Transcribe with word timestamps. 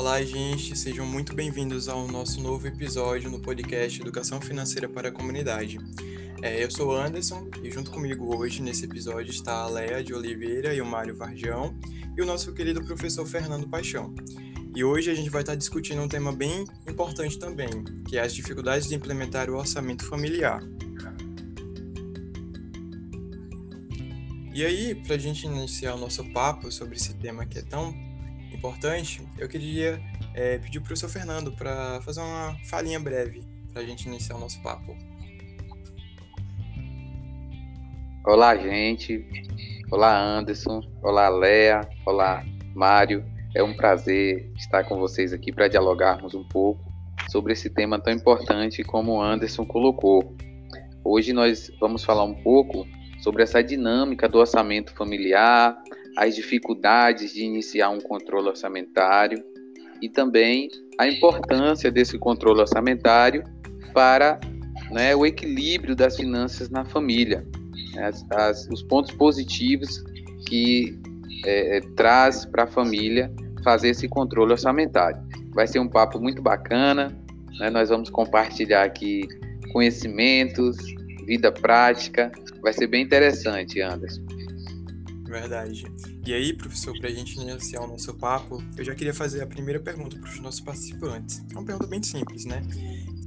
Olá, 0.00 0.24
gente, 0.24 0.74
sejam 0.78 1.04
muito 1.04 1.34
bem-vindos 1.34 1.86
ao 1.86 2.08
nosso 2.08 2.40
novo 2.40 2.66
episódio 2.66 3.30
no 3.30 3.38
podcast 3.38 4.00
Educação 4.00 4.40
Financeira 4.40 4.88
para 4.88 5.10
a 5.10 5.12
Comunidade. 5.12 5.76
É, 6.40 6.64
eu 6.64 6.70
sou 6.70 6.88
o 6.88 6.96
Anderson 6.96 7.50
e 7.62 7.70
junto 7.70 7.90
comigo 7.90 8.34
hoje 8.34 8.62
nesse 8.62 8.86
episódio 8.86 9.30
está 9.30 9.56
a 9.56 9.68
Leia 9.68 10.02
de 10.02 10.14
Oliveira 10.14 10.72
e 10.72 10.80
o 10.80 10.86
Mário 10.86 11.14
Varjão 11.14 11.78
e 12.16 12.22
o 12.22 12.24
nosso 12.24 12.54
querido 12.54 12.82
professor 12.82 13.26
Fernando 13.26 13.68
Paixão. 13.68 14.14
E 14.74 14.82
hoje 14.82 15.10
a 15.10 15.14
gente 15.14 15.28
vai 15.28 15.42
estar 15.42 15.54
discutindo 15.54 16.00
um 16.00 16.08
tema 16.08 16.32
bem 16.32 16.64
importante 16.88 17.38
também, 17.38 17.68
que 18.08 18.16
é 18.16 18.22
as 18.22 18.32
dificuldades 18.32 18.88
de 18.88 18.94
implementar 18.94 19.50
o 19.50 19.58
orçamento 19.58 20.06
familiar. 20.06 20.62
E 24.54 24.64
aí, 24.64 24.94
para 24.94 25.16
a 25.16 25.18
gente 25.18 25.44
iniciar 25.44 25.94
o 25.94 25.98
nosso 25.98 26.24
papo 26.32 26.72
sobre 26.72 26.96
esse 26.96 27.12
tema 27.18 27.44
que 27.44 27.58
é 27.58 27.62
tão 27.62 27.94
importante, 28.60 29.26
eu 29.38 29.48
queria 29.48 29.98
é, 30.34 30.58
pedir 30.58 30.80
para 30.80 30.84
o 30.84 30.88
professor 30.88 31.08
Fernando 31.08 31.50
para 31.50 31.98
fazer 32.02 32.20
uma 32.20 32.54
falinha 32.66 33.00
breve 33.00 33.42
para 33.72 33.80
a 33.80 33.86
gente 33.86 34.06
iniciar 34.06 34.36
o 34.36 34.38
nosso 34.38 34.62
papo. 34.62 34.94
Olá, 38.26 38.54
gente. 38.54 39.26
Olá, 39.90 40.14
Anderson. 40.14 40.82
Olá, 41.02 41.30
Léa. 41.30 41.88
Olá, 42.04 42.44
Mário. 42.74 43.24
É 43.54 43.62
um 43.62 43.74
prazer 43.74 44.52
estar 44.56 44.84
com 44.84 44.98
vocês 44.98 45.32
aqui 45.32 45.50
para 45.50 45.66
dialogarmos 45.66 46.34
um 46.34 46.44
pouco 46.44 46.84
sobre 47.30 47.54
esse 47.54 47.70
tema 47.70 47.98
tão 47.98 48.12
importante 48.12 48.84
como 48.84 49.12
o 49.12 49.22
Anderson 49.22 49.64
colocou. 49.64 50.36
Hoje 51.02 51.32
nós 51.32 51.72
vamos 51.80 52.04
falar 52.04 52.24
um 52.24 52.34
pouco 52.34 52.86
sobre 53.22 53.42
essa 53.42 53.62
dinâmica 53.62 54.28
do 54.28 54.38
orçamento 54.38 54.94
familiar, 54.94 55.76
as 56.16 56.34
dificuldades 56.34 57.32
de 57.32 57.44
iniciar 57.44 57.90
um 57.90 58.00
controle 58.00 58.48
orçamentário 58.48 59.42
e 60.02 60.08
também 60.08 60.68
a 60.98 61.06
importância 61.06 61.90
desse 61.90 62.18
controle 62.18 62.60
orçamentário 62.60 63.44
para 63.92 64.40
né, 64.90 65.14
o 65.14 65.24
equilíbrio 65.24 65.94
das 65.94 66.16
finanças 66.16 66.70
na 66.70 66.84
família 66.84 67.46
as, 67.98 68.24
as, 68.30 68.68
os 68.68 68.82
pontos 68.82 69.12
positivos 69.12 70.02
que 70.46 70.98
é, 71.44 71.78
é 71.78 71.80
traz 71.96 72.44
para 72.44 72.64
a 72.64 72.66
família 72.66 73.32
fazer 73.64 73.90
esse 73.90 74.08
controle 74.08 74.52
orçamentário. 74.52 75.20
Vai 75.54 75.66
ser 75.66 75.80
um 75.80 75.88
papo 75.88 76.20
muito 76.20 76.40
bacana, 76.40 77.16
né? 77.58 77.70
nós 77.70 77.88
vamos 77.88 78.08
compartilhar 78.10 78.84
aqui 78.84 79.26
conhecimentos, 79.72 80.76
vida 81.26 81.52
prática, 81.52 82.30
vai 82.62 82.72
ser 82.72 82.86
bem 82.86 83.02
interessante, 83.02 83.80
Anderson. 83.80 84.29
Verdade. 85.30 85.84
E 86.26 86.34
aí, 86.34 86.52
professor, 86.52 86.92
para 86.98 87.08
a 87.08 87.12
gente 87.12 87.38
iniciar 87.38 87.82
o 87.82 87.86
nosso 87.86 88.12
papo, 88.14 88.60
eu 88.76 88.84
já 88.84 88.96
queria 88.96 89.14
fazer 89.14 89.40
a 89.40 89.46
primeira 89.46 89.78
pergunta 89.78 90.18
para 90.18 90.28
os 90.28 90.40
nossos 90.40 90.60
participantes. 90.60 91.44
É 91.48 91.54
uma 91.54 91.64
pergunta 91.64 91.86
bem 91.86 92.02
simples, 92.02 92.44
né? 92.44 92.60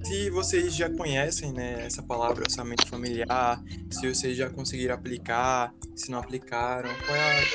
Se 0.04 0.30
vocês 0.30 0.76
já 0.76 0.90
conhecem 0.90 1.54
né, 1.54 1.86
essa 1.86 2.04
palavra 2.04 2.44
orçamento 2.44 2.86
familiar, 2.90 3.64
se 3.90 4.14
vocês 4.14 4.36
já 4.36 4.50
conseguiram 4.50 4.96
aplicar, 4.96 5.74
se 5.96 6.12
não 6.12 6.20
aplicaram, 6.20 6.90
qual 7.06 7.16
é 7.16 7.32
a, 7.32 7.46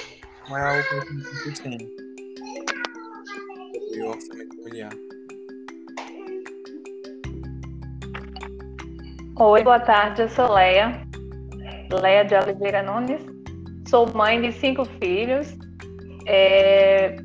qual 0.47 0.59
é 0.59 0.81
opinião 0.81 1.25
que 1.25 1.37
vocês 1.37 1.59
têm 1.59 1.79
sobre 3.75 4.03
o 4.03 4.09
orçamento 4.09 4.57
familiar? 4.57 4.93
Oi, 9.37 9.63
boa 9.63 9.81
tarde, 9.81 10.23
eu 10.23 10.29
sou 10.31 10.51
Leia, 10.55 11.07
Leia 12.01 12.25
de 12.25 12.35
Oliveira 12.35 12.83
Nunes, 12.83 13.38
sou 13.89 14.13
mãe 14.15 14.41
de 14.41 14.53
cinco 14.53 14.85
filhos. 14.85 15.57
É, 16.27 17.17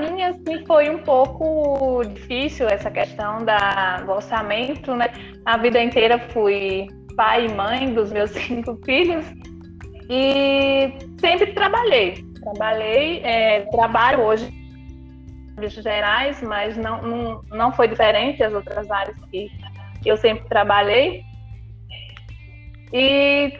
mim, 0.00 0.22
assim, 0.22 0.64
foi 0.66 0.88
um 0.88 0.98
pouco 0.98 2.02
difícil 2.04 2.68
essa 2.68 2.90
questão 2.90 3.44
da, 3.44 4.00
do 4.02 4.12
orçamento, 4.12 4.94
né? 4.94 5.08
A 5.44 5.56
vida 5.56 5.82
inteira 5.82 6.18
fui 6.30 6.86
pai 7.16 7.46
e 7.46 7.54
mãe 7.54 7.92
dos 7.92 8.10
meus 8.12 8.30
cinco 8.46 8.78
filhos 8.84 9.24
e 10.08 10.92
sempre 11.20 11.52
trabalhei. 11.52 12.24
Trabalhei, 12.42 13.20
é, 13.22 13.60
trabalho 13.70 14.22
hoje 14.22 14.46
em 14.46 15.68
gerais, 15.68 16.42
mas 16.42 16.76
não, 16.76 17.02
não, 17.02 17.42
não 17.50 17.72
foi 17.72 17.86
diferente 17.86 18.38
das 18.38 18.52
outras 18.52 18.90
áreas 18.90 19.16
que 19.30 19.50
eu 20.04 20.16
sempre 20.16 20.48
trabalhei. 20.48 21.22
E 22.92 23.58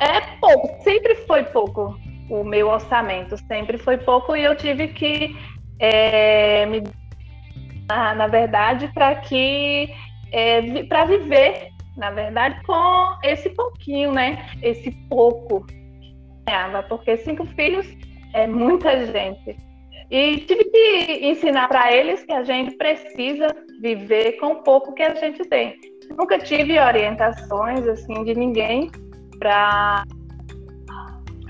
é 0.00 0.20
pouco, 0.40 0.82
sempre 0.82 1.14
foi 1.26 1.44
pouco 1.44 1.98
o 2.30 2.44
meu 2.44 2.68
orçamento 2.68 3.36
sempre 3.46 3.76
foi 3.76 3.98
pouco 3.98 4.36
e 4.36 4.44
eu 4.44 4.54
tive 4.56 4.88
que 4.88 5.36
é, 5.80 6.64
me 6.66 6.84
na, 7.88 8.14
na 8.14 8.26
verdade 8.28 8.88
para 8.94 9.16
que 9.16 9.92
é, 10.30 10.84
para 10.84 11.06
viver 11.06 11.70
na 11.96 12.10
verdade 12.10 12.62
com 12.64 13.16
esse 13.24 13.50
pouquinho 13.50 14.12
né? 14.12 14.48
Esse 14.62 14.92
pouco 15.08 15.66
porque 16.88 17.16
cinco 17.18 17.44
filhos 17.46 17.86
é 18.32 18.46
muita 18.46 19.06
gente. 19.06 19.56
E 20.10 20.38
tive 20.38 20.64
que 20.64 21.28
ensinar 21.28 21.68
para 21.68 21.92
eles 21.92 22.24
que 22.24 22.32
a 22.32 22.42
gente 22.42 22.76
precisa 22.76 23.46
viver 23.80 24.32
com 24.32 24.46
o 24.46 24.62
pouco 24.62 24.92
que 24.92 25.02
a 25.02 25.14
gente 25.14 25.44
tem. 25.48 25.76
Nunca 26.18 26.38
tive 26.38 26.78
orientações 26.80 27.86
assim 27.86 28.24
de 28.24 28.34
ninguém 28.34 28.90
para 29.40 30.04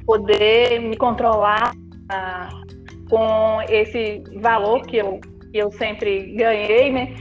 poder 0.06 0.80
me 0.80 0.96
controlar 0.96 1.74
ah, 2.08 2.48
com 3.10 3.60
esse 3.68 4.22
valor 4.40 4.82
que 4.82 4.96
eu, 4.96 5.20
que 5.52 5.58
eu 5.58 5.70
sempre 5.72 6.32
ganhei, 6.36 6.92
né? 6.92 7.14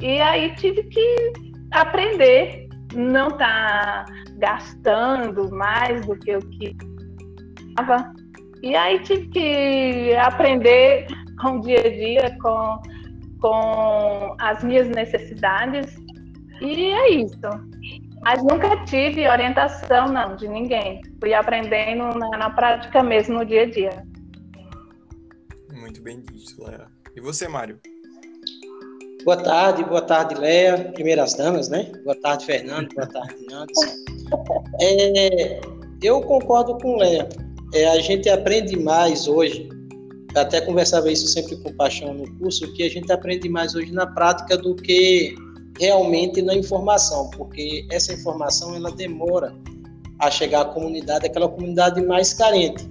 E 0.00 0.20
aí 0.20 0.54
tive 0.56 0.82
que 0.84 1.32
aprender, 1.72 2.68
não 2.94 3.28
estar 3.28 4.04
tá 4.04 4.12
gastando 4.38 5.50
mais 5.50 6.04
do 6.06 6.16
que 6.18 6.30
eu 6.30 6.40
que. 6.40 6.76
E 8.62 8.76
aí 8.76 8.98
tive 9.00 9.28
que 9.28 10.14
aprender 10.14 11.06
com 11.40 11.56
o 11.56 11.60
dia 11.62 11.80
a 11.80 11.88
dia, 11.88 12.38
com, 12.40 12.82
com 13.40 14.36
as 14.38 14.62
minhas 14.62 14.88
necessidades. 14.88 15.96
E 16.60 16.86
é 16.86 17.10
isso. 17.10 17.38
Mas 18.22 18.40
nunca 18.42 18.84
tive 18.84 19.28
orientação, 19.28 20.06
não, 20.06 20.36
de 20.36 20.46
ninguém. 20.46 21.00
Fui 21.20 21.34
aprendendo 21.34 22.16
na, 22.16 22.30
na 22.38 22.50
prática 22.50 23.02
mesmo, 23.02 23.38
no 23.38 23.44
dia 23.44 23.62
a 23.62 23.70
dia. 23.70 24.06
Muito 25.72 26.00
bem 26.00 26.20
dito, 26.20 26.62
Léa. 26.62 26.86
E 27.16 27.20
você, 27.20 27.48
Mário? 27.48 27.80
Boa 29.24 29.36
tarde, 29.36 29.84
boa 29.84 30.02
tarde, 30.02 30.36
Léa. 30.36 30.92
Primeiras 30.92 31.34
damas, 31.34 31.68
né? 31.68 31.90
Boa 32.04 32.14
tarde, 32.20 32.46
Fernando. 32.46 32.94
Boa 32.94 33.08
tarde, 33.08 33.34
Anderson. 33.52 34.04
É, 34.80 35.60
eu 36.00 36.20
concordo 36.22 36.78
com 36.78 36.96
Léa. 36.96 37.28
É, 37.74 37.88
a 37.88 38.00
gente 38.00 38.28
aprende 38.28 38.78
mais 38.78 39.26
hoje, 39.26 39.68
até 40.36 40.60
conversava 40.60 41.10
isso 41.10 41.26
sempre 41.26 41.56
com 41.56 41.72
paixão 41.72 42.14
no 42.14 42.38
curso, 42.38 42.72
que 42.74 42.84
a 42.84 42.88
gente 42.88 43.10
aprende 43.10 43.48
mais 43.48 43.74
hoje 43.74 43.90
na 43.92 44.06
prática 44.06 44.56
do 44.56 44.76
que 44.76 45.34
realmente 45.78 46.42
na 46.42 46.54
informação, 46.54 47.30
porque 47.30 47.86
essa 47.90 48.12
informação 48.12 48.74
ela 48.74 48.90
demora 48.90 49.54
a 50.18 50.30
chegar 50.30 50.62
à 50.62 50.64
comunidade, 50.66 51.26
aquela 51.26 51.48
comunidade 51.48 52.00
mais 52.02 52.32
carente. 52.32 52.86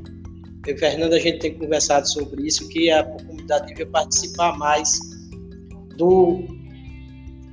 Eu, 0.67 0.77
Fernando, 0.77 1.13
a 1.13 1.19
gente 1.19 1.39
tem 1.39 1.57
conversado 1.57 2.07
sobre 2.07 2.45
isso, 2.45 2.67
que 2.69 2.91
a 2.91 3.03
comunidade 3.03 3.67
deve 3.67 3.85
participar 3.85 4.57
mais 4.57 4.99
do 5.97 6.43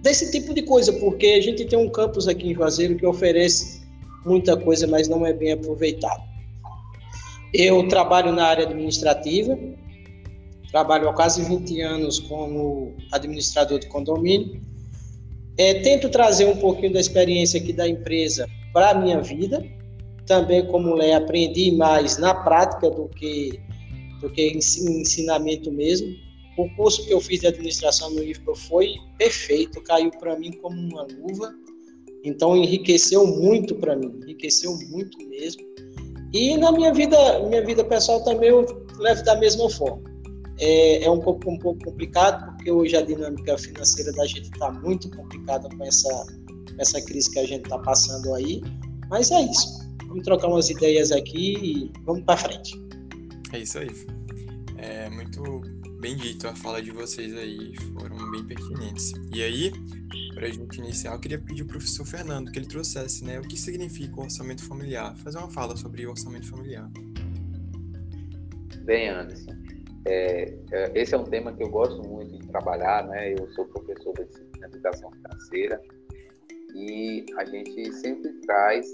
desse 0.02 0.30
tipo 0.30 0.54
de 0.54 0.62
coisa, 0.62 0.92
porque 0.92 1.26
a 1.26 1.40
gente 1.40 1.64
tem 1.64 1.78
um 1.78 1.88
campus 1.90 2.28
aqui 2.28 2.50
em 2.50 2.54
Juazeiro 2.54 2.96
que 2.96 3.06
oferece 3.06 3.82
muita 4.24 4.56
coisa, 4.56 4.86
mas 4.86 5.08
não 5.08 5.26
é 5.26 5.32
bem 5.32 5.52
aproveitado. 5.52 6.22
Eu 7.52 7.86
trabalho 7.88 8.32
na 8.32 8.46
área 8.46 8.64
administrativa, 8.64 9.58
trabalho 10.70 11.08
há 11.08 11.14
quase 11.14 11.42
20 11.42 11.80
anos 11.80 12.20
como 12.20 12.94
administrador 13.12 13.78
de 13.78 13.88
condomínio 13.88 14.60
é, 15.58 15.74
tento 15.80 16.08
trazer 16.08 16.46
um 16.46 16.56
pouquinho 16.56 16.92
da 16.92 17.00
experiência 17.00 17.60
aqui 17.60 17.72
da 17.72 17.88
empresa 17.88 18.48
para 18.72 18.90
a 18.90 18.94
minha 18.94 19.20
vida. 19.20 19.62
Também, 20.24 20.64
como 20.66 20.94
Lé, 20.94 21.14
aprendi 21.14 21.72
mais 21.72 22.16
na 22.16 22.32
prática 22.32 22.88
do 22.88 23.08
que, 23.08 23.60
do 24.20 24.30
que 24.30 24.52
ensinamento 24.52 25.72
mesmo. 25.72 26.14
O 26.56 26.68
curso 26.76 27.04
que 27.04 27.12
eu 27.12 27.20
fiz 27.20 27.40
de 27.40 27.48
administração 27.48 28.10
no 28.10 28.22
IFPA 28.22 28.54
foi 28.54 28.94
perfeito, 29.16 29.82
caiu 29.82 30.10
para 30.12 30.38
mim 30.38 30.52
como 30.52 30.76
uma 30.76 31.02
luva. 31.02 31.52
Então, 32.24 32.56
enriqueceu 32.56 33.26
muito 33.26 33.74
para 33.74 33.96
mim, 33.96 34.12
enriqueceu 34.22 34.76
muito 34.90 35.18
mesmo. 35.28 35.62
E 36.32 36.56
na 36.56 36.70
minha 36.70 36.92
vida, 36.92 37.16
minha 37.48 37.64
vida 37.64 37.82
pessoal 37.84 38.22
também 38.22 38.50
eu 38.50 38.66
levo 38.98 39.24
da 39.24 39.36
mesma 39.36 39.70
forma. 39.70 40.07
É, 40.60 41.04
é 41.04 41.10
um, 41.10 41.20
pouco, 41.20 41.50
um 41.50 41.58
pouco 41.58 41.84
complicado, 41.84 42.54
porque 42.56 42.70
hoje 42.70 42.96
a 42.96 43.02
dinâmica 43.02 43.56
financeira 43.56 44.12
da 44.12 44.26
gente 44.26 44.50
está 44.50 44.70
muito 44.70 45.08
complicada 45.10 45.68
com 45.68 45.84
essa, 45.84 46.26
essa 46.78 47.00
crise 47.02 47.30
que 47.30 47.38
a 47.38 47.46
gente 47.46 47.64
está 47.64 47.78
passando 47.78 48.34
aí. 48.34 48.60
Mas 49.08 49.30
é 49.30 49.42
isso. 49.42 49.88
Vamos 50.08 50.24
trocar 50.24 50.48
umas 50.48 50.68
ideias 50.70 51.12
aqui 51.12 51.56
e 51.62 51.92
vamos 52.04 52.24
para 52.24 52.36
frente. 52.36 52.80
É 53.52 53.60
isso 53.60 53.78
aí. 53.78 53.88
É 54.78 55.08
muito, 55.10 55.62
bem 56.00 56.16
dito, 56.16 56.46
a 56.46 56.54
fala 56.54 56.80
de 56.80 56.90
vocês 56.90 57.34
aí 57.34 57.74
foram 57.94 58.30
bem 58.30 58.44
pertinentes. 58.44 59.12
E 59.34 59.42
aí, 59.42 59.72
para 60.34 60.46
a 60.46 60.50
gente 60.50 60.78
iniciar, 60.78 61.12
eu 61.12 61.18
queria 61.18 61.38
pedir 61.38 61.62
ao 61.62 61.68
professor 61.68 62.06
Fernando 62.06 62.50
que 62.50 62.58
ele 62.58 62.66
trouxesse 62.66 63.24
né, 63.24 63.38
o 63.38 63.42
que 63.42 63.56
significa 63.56 64.14
o 64.16 64.22
orçamento 64.22 64.62
familiar, 64.64 65.16
fazer 65.16 65.38
uma 65.38 65.50
fala 65.50 65.76
sobre 65.76 66.06
o 66.06 66.10
orçamento 66.10 66.46
familiar. 66.46 66.90
Bem, 68.84 69.08
Anderson, 69.08 69.52
é, 70.08 70.54
é, 70.72 70.92
esse 70.94 71.14
é 71.14 71.18
um 71.18 71.24
tema 71.24 71.52
que 71.52 71.62
eu 71.62 71.68
gosto 71.68 72.02
muito 72.08 72.38
de 72.38 72.46
trabalhar, 72.48 73.06
né? 73.06 73.34
Eu 73.34 73.46
sou 73.50 73.66
professor 73.66 74.14
de 74.14 74.64
educação 74.64 75.10
financeira 75.12 75.80
e 76.74 77.26
a 77.36 77.44
gente 77.44 77.92
sempre 77.92 78.32
traz 78.46 78.86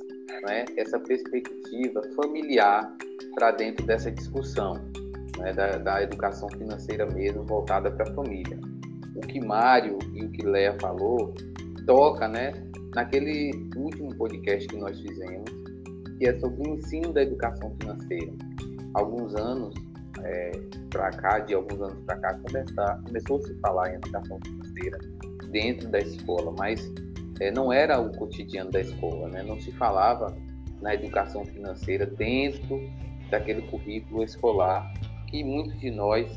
né, 0.46 0.64
essa 0.76 0.99
perspectiva 0.99 2.02
familiar 2.16 2.93
para 3.34 3.52
dentro 3.52 3.87
dessa 3.87 4.11
discussão 4.11 4.75
né, 5.38 5.52
da, 5.52 5.78
da, 5.78 6.02
educação 6.02 6.49
financeira 6.50 7.06
mesmo 7.06 7.44
voltada 7.44 7.90
para 7.90 8.11
a 8.11 8.14
família. 8.14 8.58
O 9.16 9.20
que 9.20 9.40
Mário 9.40 9.99
e 10.14 10.25
o 10.25 10.31
que 10.31 10.44
Léa 10.44 10.76
falou 10.81 11.34
toca 11.87 12.26
né, 12.28 12.52
naquele 12.94 13.52
último 13.76 14.14
podcast 14.16 14.66
que 14.69 14.76
nós 14.76 14.99
fizemos, 15.00 15.50
que 16.19 16.26
é 16.26 16.38
sobre 16.38 16.69
o 16.69 16.75
ensino 16.75 17.12
da 17.12 17.22
educação 17.22 17.75
financeira. 17.81 18.32
Alguns 18.94 19.34
anos 19.34 19.75
é, 20.25 20.53
para 20.91 21.11
cá, 21.11 21.38
de 21.41 21.55
alguns 21.55 21.81
anos 21.81 22.05
para 22.05 22.17
cá, 22.17 22.38
começou 23.05 23.38
a 23.38 23.43
se 23.43 23.55
falar 23.61 23.93
em 23.93 23.94
educação 23.97 24.38
financeira 24.44 24.99
dentro 25.50 25.88
da 25.88 25.99
escola, 25.99 26.55
mas 26.59 26.93
é, 27.41 27.50
não 27.50 27.73
era 27.73 28.00
o 28.00 28.11
cotidiano 28.17 28.71
da 28.71 28.81
escola, 28.81 29.29
né? 29.29 29.43
não 29.43 29.61
se 29.61 29.71
falava 29.73 30.37
na 30.81 30.94
educação 30.94 31.44
financeira 31.44 32.06
dentro 32.06 32.81
daquele 33.31 33.62
currículo 33.62 34.23
escolar 34.23 34.93
que 35.29 35.43
muitos 35.43 35.79
de 35.81 35.91
nós 35.91 36.31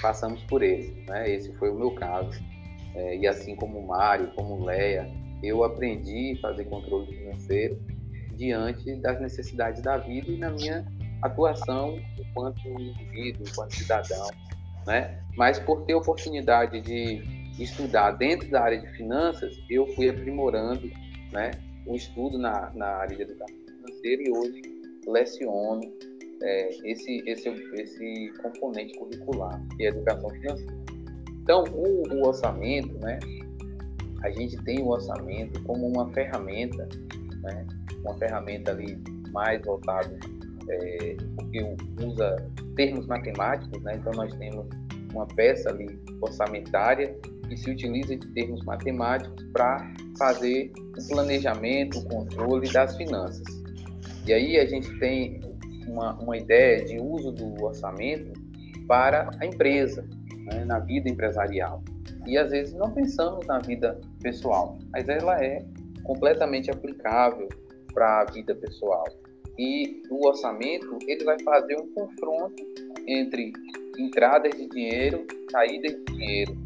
passamos 0.00 0.42
por 0.44 0.62
ele. 0.62 1.04
Né? 1.08 1.30
Esse 1.30 1.52
foi 1.54 1.70
o 1.70 1.74
meu 1.74 1.90
caso. 1.92 2.40
É, 2.94 3.16
e 3.16 3.26
assim 3.26 3.56
como 3.56 3.78
o 3.78 3.86
Mário, 3.88 4.30
como 4.36 4.54
o 4.54 4.64
Leia, 4.64 5.10
eu 5.42 5.64
aprendi 5.64 6.36
a 6.38 6.40
fazer 6.40 6.64
controle 6.66 7.12
financeiro 7.14 7.78
diante 8.36 8.94
das 8.96 9.20
necessidades 9.20 9.82
da 9.82 9.96
vida 9.96 10.30
e 10.30 10.36
na 10.36 10.50
minha 10.50 10.86
atuação 11.26 11.98
enquanto 12.18 12.60
indivíduo, 12.68 13.46
enquanto 13.48 13.74
cidadão. 13.74 14.30
Né? 14.86 15.22
Mas 15.36 15.58
por 15.58 15.82
ter 15.82 15.94
oportunidade 15.94 16.80
de 16.80 17.22
estudar 17.58 18.12
dentro 18.12 18.50
da 18.50 18.62
área 18.62 18.80
de 18.80 18.88
finanças, 18.96 19.56
eu 19.70 19.86
fui 19.94 20.08
aprimorando 20.08 20.90
né, 21.32 21.50
o 21.86 21.94
estudo 21.94 22.38
na, 22.38 22.70
na 22.74 22.86
área 22.86 23.16
de 23.16 23.22
educação 23.22 23.56
financeira 23.66 24.22
e 24.22 24.30
hoje 24.30 24.62
leciono 25.06 25.80
é, 26.42 26.68
esse, 26.90 27.22
esse, 27.26 27.48
esse 27.48 28.32
componente 28.42 28.98
curricular, 28.98 29.60
que 29.76 29.84
é 29.84 29.88
educação 29.88 30.28
financeira. 30.30 30.84
Então, 31.42 31.64
o, 31.72 32.14
o 32.14 32.26
orçamento, 32.26 32.98
né, 33.00 33.18
a 34.22 34.30
gente 34.30 34.56
tem 34.64 34.82
o 34.82 34.88
orçamento 34.88 35.62
como 35.64 35.86
uma 35.86 36.10
ferramenta, 36.12 36.88
né, 37.42 37.66
uma 38.02 38.16
ferramenta 38.18 38.72
ali 38.72 38.98
mais 39.30 39.62
voltada, 39.62 40.18
é, 40.68 41.16
porque 41.36 41.76
usa 42.04 42.36
termos 42.76 43.06
matemáticos, 43.06 43.82
né, 43.82 43.96
então 43.96 44.12
nós 44.12 44.32
temos 44.34 44.66
uma 45.12 45.26
peça 45.26 45.70
ali 45.70 45.98
orçamentária 46.20 47.16
que 47.48 47.56
se 47.56 47.70
utiliza 47.70 48.16
de 48.16 48.26
termos 48.28 48.64
matemáticos 48.64 49.44
para 49.52 49.92
fazer 50.18 50.72
o 50.76 51.08
planejamento, 51.08 51.98
o 51.98 52.08
controle 52.08 52.70
das 52.72 52.96
finanças. 52.96 53.46
E 54.26 54.32
aí 54.32 54.58
a 54.58 54.66
gente 54.66 54.98
tem 54.98 55.40
uma, 55.86 56.14
uma 56.20 56.36
ideia 56.36 56.84
de 56.84 56.98
uso 56.98 57.30
do 57.30 57.62
orçamento 57.62 58.32
para 58.88 59.30
a 59.40 59.46
empresa, 59.46 60.06
né, 60.46 60.64
na 60.64 60.78
vida 60.78 61.08
empresarial. 61.08 61.82
E 62.26 62.38
às 62.38 62.50
vezes 62.50 62.74
não 62.74 62.90
pensamos 62.90 63.46
na 63.46 63.58
vida 63.58 64.00
pessoal, 64.22 64.78
mas 64.92 65.08
ela 65.08 65.42
é 65.44 65.64
completamente 66.04 66.70
aplicável 66.70 67.48
para 67.92 68.22
a 68.22 68.24
vida 68.24 68.54
pessoal. 68.54 69.04
E 69.58 70.02
o 70.10 70.26
orçamento 70.26 70.98
ele 71.06 71.24
vai 71.24 71.36
fazer 71.42 71.76
um 71.80 71.86
confronto 71.92 72.62
entre 73.06 73.52
entradas 73.98 74.52
de 74.56 74.68
dinheiro, 74.68 75.24
saídas 75.50 75.92
de 75.92 76.04
dinheiro 76.04 76.56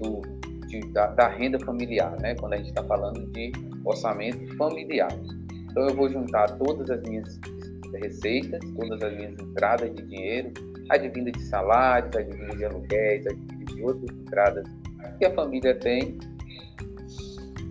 do, 0.00 0.22
de, 0.66 0.80
da, 0.92 1.06
da, 1.08 1.28
renda 1.28 1.58
familiar, 1.60 2.16
né? 2.20 2.34
Quando 2.34 2.54
a 2.54 2.56
gente 2.56 2.70
está 2.70 2.82
falando 2.84 3.24
de 3.32 3.52
orçamento 3.84 4.56
familiar. 4.56 5.12
Então 5.70 5.88
eu 5.88 5.94
vou 5.94 6.08
juntar 6.08 6.58
todas 6.58 6.90
as 6.90 7.02
minhas 7.02 7.38
receitas, 7.94 8.60
todas 8.76 9.00
as 9.02 9.16
minhas 9.16 9.32
entradas 9.38 9.94
de 9.94 10.02
dinheiro, 10.02 10.52
advinda 10.90 11.30
de 11.30 11.42
salários, 11.44 12.14
advinda 12.16 12.56
de 12.56 12.64
aluguéis, 12.64 13.26
advinda 13.26 13.64
de 13.74 13.82
outras 13.82 14.10
entradas 14.18 14.64
que 15.18 15.24
a 15.24 15.34
família 15.34 15.74
tem. 15.78 16.18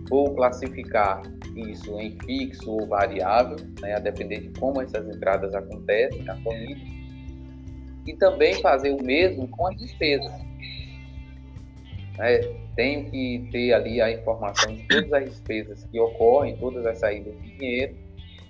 Vou 0.08 0.34
classificar 0.34 1.22
isso 1.56 1.98
em 1.98 2.18
fixo 2.20 2.70
ou 2.70 2.86
variável, 2.86 3.56
né, 3.80 3.94
a 3.94 3.98
depender 3.98 4.40
de 4.40 4.60
como 4.60 4.80
essas 4.80 5.06
entradas 5.08 5.54
acontecem 5.54 6.22
na 6.22 6.36
família. 6.42 6.76
E 8.06 8.14
também 8.16 8.54
fazer 8.54 8.90
o 8.90 9.02
mesmo 9.02 9.48
com 9.48 9.66
as 9.66 9.76
despesas. 9.76 10.32
É, 12.18 12.40
tenho 12.76 13.10
que 13.10 13.48
ter 13.50 13.72
ali 13.72 14.00
a 14.00 14.10
informação 14.10 14.74
de 14.74 14.86
todas 14.86 15.12
as 15.12 15.24
despesas 15.24 15.84
que 15.84 15.98
ocorrem, 15.98 16.56
todas 16.56 16.84
as 16.86 16.98
saídas 16.98 17.34
de 17.40 17.56
dinheiro, 17.56 17.96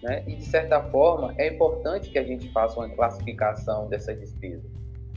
né? 0.05 0.23
E, 0.27 0.37
de 0.37 0.45
certa 0.45 0.83
forma, 0.91 1.35
é 1.39 1.49
importante 1.49 2.11
que 2.11 2.19
a 2.19 2.23
gente 2.23 2.53
faça 2.53 2.79
uma 2.79 2.89
classificação 2.91 3.89
dessa 3.89 4.15
despesa. 4.15 4.63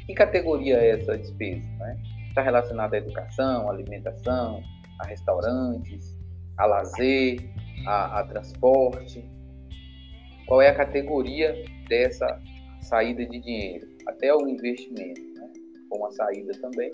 Que 0.05 0.13
categoria 0.13 0.77
é 0.77 0.91
essa 0.91 1.17
despesa? 1.17 1.67
Né? 1.77 1.97
Está 2.29 2.41
relacionada 2.41 2.95
à 2.95 2.99
educação, 2.99 3.67
à 3.67 3.73
alimentação, 3.73 4.63
a 4.99 5.07
restaurantes, 5.07 6.17
a 6.57 6.65
lazer, 6.65 7.37
a, 7.85 8.19
a 8.19 8.23
transporte? 8.23 9.23
Qual 10.47 10.61
é 10.61 10.69
a 10.69 10.75
categoria 10.75 11.53
dessa 11.89 12.41
saída 12.81 13.25
de 13.25 13.39
dinheiro? 13.39 13.87
Até 14.07 14.33
o 14.33 14.47
investimento, 14.47 15.21
né? 15.35 15.51
como 15.89 16.05
a 16.05 16.11
saída 16.11 16.53
também, 16.61 16.89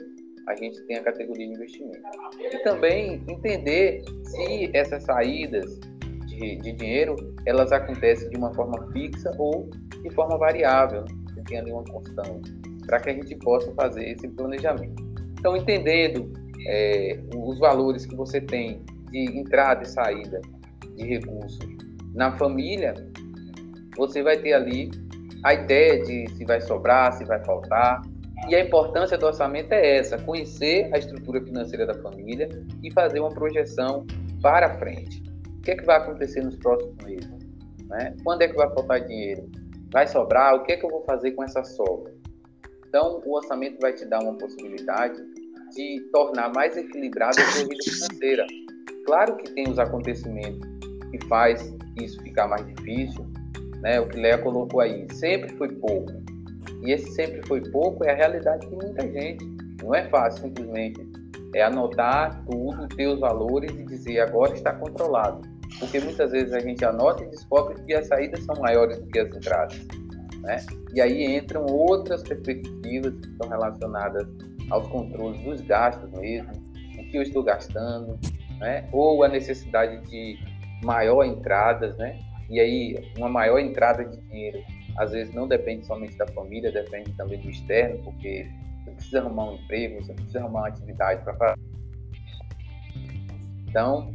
a 0.47 0.56
gente 0.56 0.81
tem 0.88 0.97
a 0.97 1.03
categoria 1.03 1.47
de 1.47 1.53
investimento. 1.53 2.01
E 2.39 2.57
também 2.63 3.24
entender 3.27 4.03
se 4.25 4.69
essas 4.74 5.03
saídas 5.03 5.80
de, 6.25 6.57
de 6.57 6.74
dinheiro, 6.74 7.15
elas 7.45 7.71
acontecem 7.71 8.30
de 8.30 8.38
uma 8.38 8.53
forma 8.53 8.91
fixa 8.91 9.31
ou 9.38 9.69
de 10.02 10.13
forma 10.13 10.37
variável, 10.37 11.06
você 11.28 11.42
tem 11.44 11.59
ali 11.59 11.71
uma 11.71 11.83
constante, 11.85 12.52
para 12.85 12.99
que 12.99 13.09
a 13.11 13.13
gente 13.13 13.35
possa 13.37 13.71
fazer 13.73 14.09
esse 14.09 14.28
planejamento. 14.28 15.02
Então, 15.40 15.56
entendendo 15.56 16.31
é, 16.68 17.19
os 17.35 17.59
valores 17.59 18.06
que 18.06 18.16
você 18.16 18.42
tem 18.42 18.81
de 19.11 19.37
entrada 19.37 19.83
e 19.83 19.85
saída 19.85 20.42
de 20.95 21.04
recursos 21.04 21.59
na 22.14 22.38
família, 22.38 22.94
você 23.97 24.21
vai 24.21 24.38
ter 24.38 24.54
ali 24.54 24.92
a 25.44 25.54
ideia 25.54 26.02
de 26.04 26.30
se 26.35 26.45
vai 26.45 26.62
sobrar, 26.62 27.12
se 27.14 27.26
vai 27.26 27.44
faltar. 27.44 28.02
E 28.50 28.56
a 28.56 28.59
importância 28.59 29.18
do 29.18 29.26
orçamento 29.26 29.71
é 29.71 29.97
essa: 29.97 30.18
conhecer 30.18 30.90
a 30.94 30.97
estrutura 30.97 31.42
financeira 31.42 31.85
da 31.85 31.94
família 31.95 32.50
e 32.81 32.92
fazer 32.92 33.19
uma 33.19 33.30
projeção 33.30 34.06
para 34.42 34.78
frente. 34.78 35.23
O 35.57 35.62
que, 35.62 35.71
é 35.71 35.76
que 35.76 35.85
vai 35.85 35.97
acontecer 35.97 36.44
nos 36.44 36.57
próximos 36.57 36.95
meses? 37.06 37.30
Né? 37.88 38.16
Quando 38.23 38.42
é 38.42 38.47
que 38.47 38.56
vai 38.56 38.69
faltar 38.73 39.02
dinheiro? 39.06 39.50
Vai 39.92 40.07
sobrar? 40.07 40.56
O 40.56 40.64
que 40.64 40.73
é 40.73 40.78
que 40.78 40.85
eu 40.85 40.90
vou 40.90 41.04
fazer 41.06 41.31
com 41.31 41.44
essa 41.44 41.64
sobra? 41.64 42.14
Então, 42.88 43.21
o 43.26 43.35
orçamento 43.35 43.80
vai 43.80 43.94
te 43.94 44.06
dar 44.06 44.19
uma 44.19 44.38
possibilidade 44.38 45.19
de 45.73 46.02
tornar 46.12 46.52
mais 46.54 46.76
equilibrada 46.76 47.42
a 47.42 47.45
sua 47.45 47.68
vida 47.68 47.83
financeira. 47.83 48.45
Claro 49.06 49.37
que 49.37 49.52
tem 49.52 49.69
os 49.69 49.80
acontecimentos 49.80 50.68
que 51.11 51.25
faz 51.28 51.75
isso 52.02 52.21
ficar 52.21 52.47
mais 52.47 52.66
difícil, 52.66 53.25
né? 53.81 53.99
O 53.99 54.07
que 54.07 54.19
Léa 54.19 54.37
colocou 54.37 54.80
aí, 54.80 55.07
sempre 55.13 55.56
foi 55.57 55.69
pouco. 55.69 56.11
E 56.83 56.92
esse 56.92 57.11
sempre 57.11 57.45
foi 57.47 57.61
pouco 57.71 58.04
é 58.04 58.11
a 58.11 58.16
realidade 58.16 58.68
de 58.68 58.75
muita 58.75 59.02
gente. 59.11 59.45
Não 59.81 59.94
é 59.94 60.07
fácil 60.09 60.44
simplesmente 60.44 61.02
é 61.56 61.61
anotar 61.61 62.44
tudo, 62.45 62.87
ter 62.87 63.07
os 63.07 63.19
valores 63.19 63.71
e 63.71 63.83
dizer 63.85 64.21
agora 64.21 64.56
está 64.56 64.73
controlado 64.73 65.54
porque 65.80 65.99
muitas 65.99 66.31
vezes 66.31 66.54
a 66.54 66.59
gente 66.59 66.83
anota 66.85 67.23
e 67.23 67.28
descobre 67.28 67.81
que 67.83 67.94
as 67.94 68.07
saídas 68.07 68.44
são 68.44 68.56
maiores 68.56 68.99
do 68.99 69.07
que 69.07 69.19
as 69.19 69.35
entradas. 69.35 69.81
Né? 70.42 70.57
E 70.94 71.02
aí 71.02 71.35
entram 71.35 71.66
outras 71.66 72.23
perspectivas 72.23 73.13
que 73.16 73.28
estão 73.28 73.49
relacionadas 73.49 74.28
aos 74.69 74.87
controles 74.87 75.40
dos 75.42 75.61
gastos 75.61 76.09
mesmo, 76.11 76.52
o 76.99 77.09
que 77.09 77.18
eu 77.18 77.21
estou 77.21 77.44
gastando, 77.44 78.19
né? 78.60 78.88
ou 78.92 79.24
a 79.24 79.28
necessidade 79.28 80.06
de 80.10 80.38
maior 80.83 81.24
entradas, 81.24 81.95
né? 81.98 82.19
E 82.50 82.60
aí 82.60 83.12
uma 83.18 83.30
maior 83.30 83.60
entrada 83.60 84.04
de 84.04 84.18
dinheiro 84.28 84.62
às 84.98 85.12
vezes 85.12 85.33
não 85.33 85.48
depende 85.48 85.86
somente 85.86 86.16
da 86.18 86.28
família, 86.28 86.72
depende 86.72 87.12
também 87.14 87.40
do 87.40 87.50
externo, 87.50 88.04
porque 88.04 88.48
você 88.83 88.92
precisa 88.92 89.19
arrumar 89.19 89.52
um 89.52 89.56
emprego, 89.56 90.04
você 90.04 90.14
precisa 90.14 90.40
arrumar 90.40 90.60
uma 90.62 90.68
atividade 90.68 91.24
para 91.24 91.33
fazer. 91.36 91.62
Então, 93.68 94.14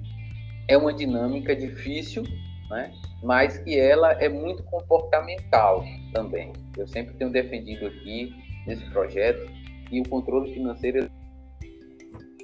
é 0.68 0.76
uma 0.76 0.92
dinâmica 0.92 1.56
difícil, 1.56 2.22
né? 2.70 2.92
mas 3.22 3.58
que 3.58 3.78
ela 3.78 4.12
é 4.12 4.28
muito 4.28 4.62
comportamental 4.64 5.84
também. 6.12 6.52
Eu 6.76 6.86
sempre 6.86 7.14
tenho 7.14 7.30
defendido 7.30 7.86
aqui 7.86 8.32
nesse 8.66 8.84
projeto 8.90 9.50
e 9.90 10.00
o 10.00 10.08
controle 10.08 10.52
financeiro 10.52 10.98
é 10.98 11.08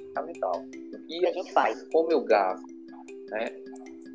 fundamental. 0.07 0.65
Que 1.07 1.25
a 1.25 1.31
gente 1.31 1.51
faz, 1.53 1.83
como 1.91 2.11
eu 2.11 2.23
gasto, 2.23 2.65
né? 3.29 3.45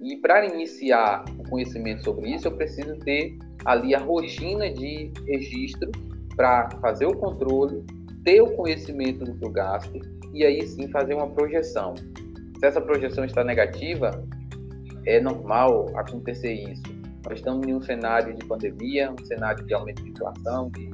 E 0.03 0.17
para 0.17 0.47
iniciar 0.47 1.25
o 1.39 1.49
conhecimento 1.49 2.03
sobre 2.05 2.35
isso, 2.35 2.49
eu 2.49 2.57
preciso 2.57 2.97
ter 3.01 3.39
ali 3.67 3.95
a 3.95 3.99
rotina 3.99 4.73
de 4.73 5.13
registro 5.27 5.91
para 6.35 6.71
fazer 6.81 7.07
o 7.07 7.15
controle, 7.15 7.85
ter 8.25 8.41
o 8.41 8.57
conhecimento 8.57 9.25
do 9.25 9.35
que 9.35 9.45
eu 9.45 9.51
gasto 9.51 10.01
e 10.33 10.45
aí 10.45 10.67
sim 10.67 10.89
fazer 10.89 11.15
uma 11.15 11.29
projeção. 11.29 11.95
Se 11.97 12.67
essa 12.67 12.81
projeção 12.81 13.25
está 13.25 13.45
negativa, 13.45 14.11
é 15.07 15.21
normal 15.21 15.87
acontecer 15.97 16.53
isso. 16.53 16.83
Nós 17.27 17.39
estamos 17.39 17.67
em 17.67 17.75
um 17.75 17.83
cenário 17.83 18.35
de 18.35 18.45
pandemia, 18.47 19.13
um 19.13 19.27
cenário 19.27 19.65
de 19.67 19.75
aumento 19.75 20.03
de 20.03 20.11
inflação, 20.11 20.71
de 20.71 20.91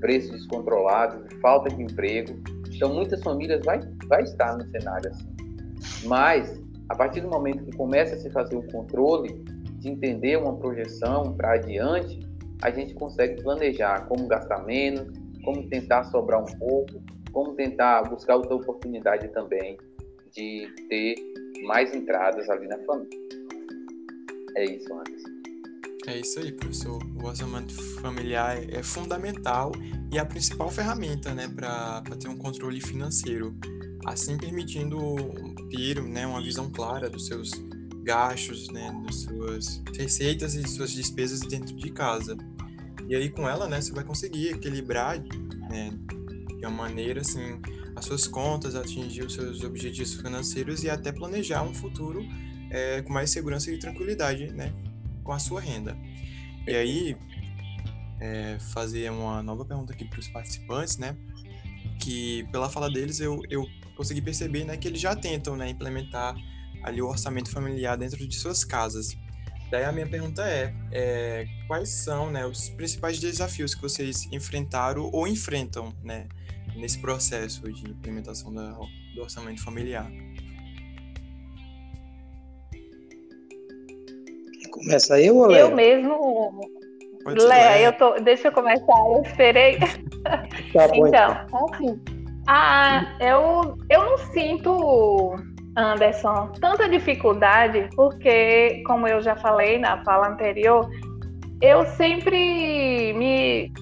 preços 0.00 0.32
descontrolados, 0.32 1.26
de 1.28 1.36
falta 1.36 1.74
de 1.74 1.82
emprego. 1.82 2.38
Então, 2.74 2.94
muitas 2.94 3.22
famílias 3.22 3.64
vai, 3.64 3.80
vai 4.06 4.22
estar 4.22 4.56
no 4.56 4.64
cenário 4.70 5.10
assim. 5.10 5.29
Mas, 6.04 6.60
a 6.88 6.94
partir 6.94 7.20
do 7.20 7.28
momento 7.28 7.64
que 7.64 7.76
começa 7.76 8.14
a 8.14 8.18
se 8.18 8.30
fazer 8.30 8.56
o 8.56 8.66
controle, 8.70 9.44
de 9.78 9.88
entender 9.88 10.36
uma 10.36 10.56
projeção 10.56 11.34
para 11.34 11.54
adiante, 11.54 12.20
a 12.62 12.70
gente 12.70 12.94
consegue 12.94 13.42
planejar 13.42 14.06
como 14.06 14.26
gastar 14.28 14.64
menos, 14.64 15.08
como 15.42 15.66
tentar 15.68 16.04
sobrar 16.04 16.42
um 16.42 16.58
pouco, 16.58 17.02
como 17.32 17.54
tentar 17.54 18.02
buscar 18.02 18.36
outra 18.36 18.54
oportunidade 18.54 19.28
também 19.28 19.78
de 20.32 20.68
ter 20.88 21.14
mais 21.64 21.94
entradas 21.94 22.48
ali 22.50 22.66
na 22.68 22.78
família. 22.80 23.18
É 24.56 24.64
isso, 24.64 24.92
Anderson. 24.92 25.30
É 26.06 26.18
isso 26.18 26.40
aí, 26.40 26.50
professor. 26.50 27.02
O 27.16 27.26
orçamento 27.26 27.74
familiar 28.00 28.56
é 28.70 28.82
fundamental 28.82 29.72
e 30.10 30.18
a 30.18 30.24
principal 30.24 30.70
ferramenta 30.70 31.34
né, 31.34 31.46
para 31.48 32.02
ter 32.18 32.28
um 32.28 32.36
controle 32.36 32.80
financeiro, 32.80 33.54
assim 34.06 34.36
permitindo 34.38 34.98
ter 35.70 36.02
né, 36.02 36.26
uma 36.26 36.42
visão 36.42 36.70
clara 36.70 37.08
dos 37.08 37.26
seus 37.26 37.50
gastos, 38.02 38.68
né, 38.70 38.90
das 39.04 39.16
suas 39.16 39.82
receitas 39.96 40.54
e 40.54 40.66
suas 40.66 40.90
despesas 40.90 41.40
dentro 41.40 41.76
de 41.76 41.90
casa. 41.90 42.36
E 43.06 43.14
aí 43.14 43.28
com 43.28 43.48
ela, 43.48 43.68
né, 43.68 43.80
você 43.80 43.92
vai 43.92 44.04
conseguir 44.04 44.48
equilibrar 44.48 45.18
né, 45.68 45.92
de 46.48 46.66
uma 46.66 46.70
maneira 46.70 47.20
assim 47.20 47.60
as 47.94 48.06
suas 48.06 48.26
contas, 48.26 48.74
atingir 48.74 49.24
os 49.24 49.34
seus 49.34 49.62
objetivos 49.62 50.14
financeiros 50.14 50.82
e 50.82 50.88
até 50.88 51.12
planejar 51.12 51.62
um 51.62 51.74
futuro 51.74 52.24
é, 52.70 53.02
com 53.02 53.12
mais 53.12 53.30
segurança 53.30 53.70
e 53.70 53.78
tranquilidade, 53.78 54.50
né, 54.52 54.72
com 55.22 55.32
a 55.32 55.38
sua 55.38 55.60
renda. 55.60 55.96
E 56.66 56.74
aí 56.74 57.16
é, 58.20 58.58
fazer 58.72 59.10
uma 59.10 59.42
nova 59.42 59.64
pergunta 59.64 59.92
aqui 59.92 60.04
para 60.04 60.20
os 60.20 60.28
participantes, 60.28 60.98
né, 60.98 61.16
que 61.98 62.46
pela 62.52 62.68
fala 62.68 62.90
deles 62.90 63.20
eu, 63.20 63.40
eu 63.48 63.66
consegui 63.96 64.20
perceber, 64.20 64.64
né, 64.64 64.76
que 64.76 64.88
eles 64.88 65.00
já 65.00 65.16
tentam, 65.16 65.56
né, 65.56 65.68
implementar 65.68 66.34
ali 66.82 67.02
o 67.02 67.08
orçamento 67.08 67.50
familiar 67.50 67.96
dentro 67.96 68.26
de 68.26 68.34
suas 68.34 68.64
casas. 68.64 69.16
Daí 69.70 69.84
a 69.84 69.92
minha 69.92 70.06
pergunta 70.06 70.46
é, 70.46 70.74
é, 70.90 71.46
quais 71.66 71.88
são 71.88 72.30
né, 72.30 72.44
os 72.44 72.70
principais 72.70 73.20
desafios 73.20 73.74
que 73.74 73.80
vocês 73.80 74.26
enfrentaram 74.32 75.08
ou 75.12 75.28
enfrentam 75.28 75.94
né, 76.02 76.26
nesse 76.74 76.98
processo 76.98 77.70
de 77.72 77.88
implementação 77.88 78.52
da, 78.52 78.72
do 79.14 79.22
orçamento 79.22 79.62
familiar? 79.62 80.10
Começa 84.70 85.20
eu 85.20 85.36
ou 85.36 85.46
Léa? 85.46 85.60
Eu 85.60 85.74
mesmo. 85.74 86.70
Léa, 87.26 87.82
eu 87.82 87.92
tô, 87.92 88.12
deixa 88.20 88.48
eu 88.48 88.52
começar, 88.52 88.98
eu 89.06 89.22
esperei. 89.24 89.78
Tá 90.72 90.86
bom, 90.88 91.06
então, 91.06 91.36
então, 91.46 91.66
assim, 91.72 92.00
ah, 92.46 93.16
eu, 93.20 93.76
eu 93.88 94.04
não 94.04 94.18
sinto 94.18 95.34
Anderson, 95.76 96.52
tanta 96.60 96.88
dificuldade, 96.88 97.88
porque, 97.94 98.82
como 98.86 99.06
eu 99.06 99.20
já 99.22 99.36
falei 99.36 99.78
na 99.78 100.04
fala 100.04 100.28
anterior, 100.28 100.88
eu 101.60 101.84
sempre 101.86 103.12
me 103.14 103.72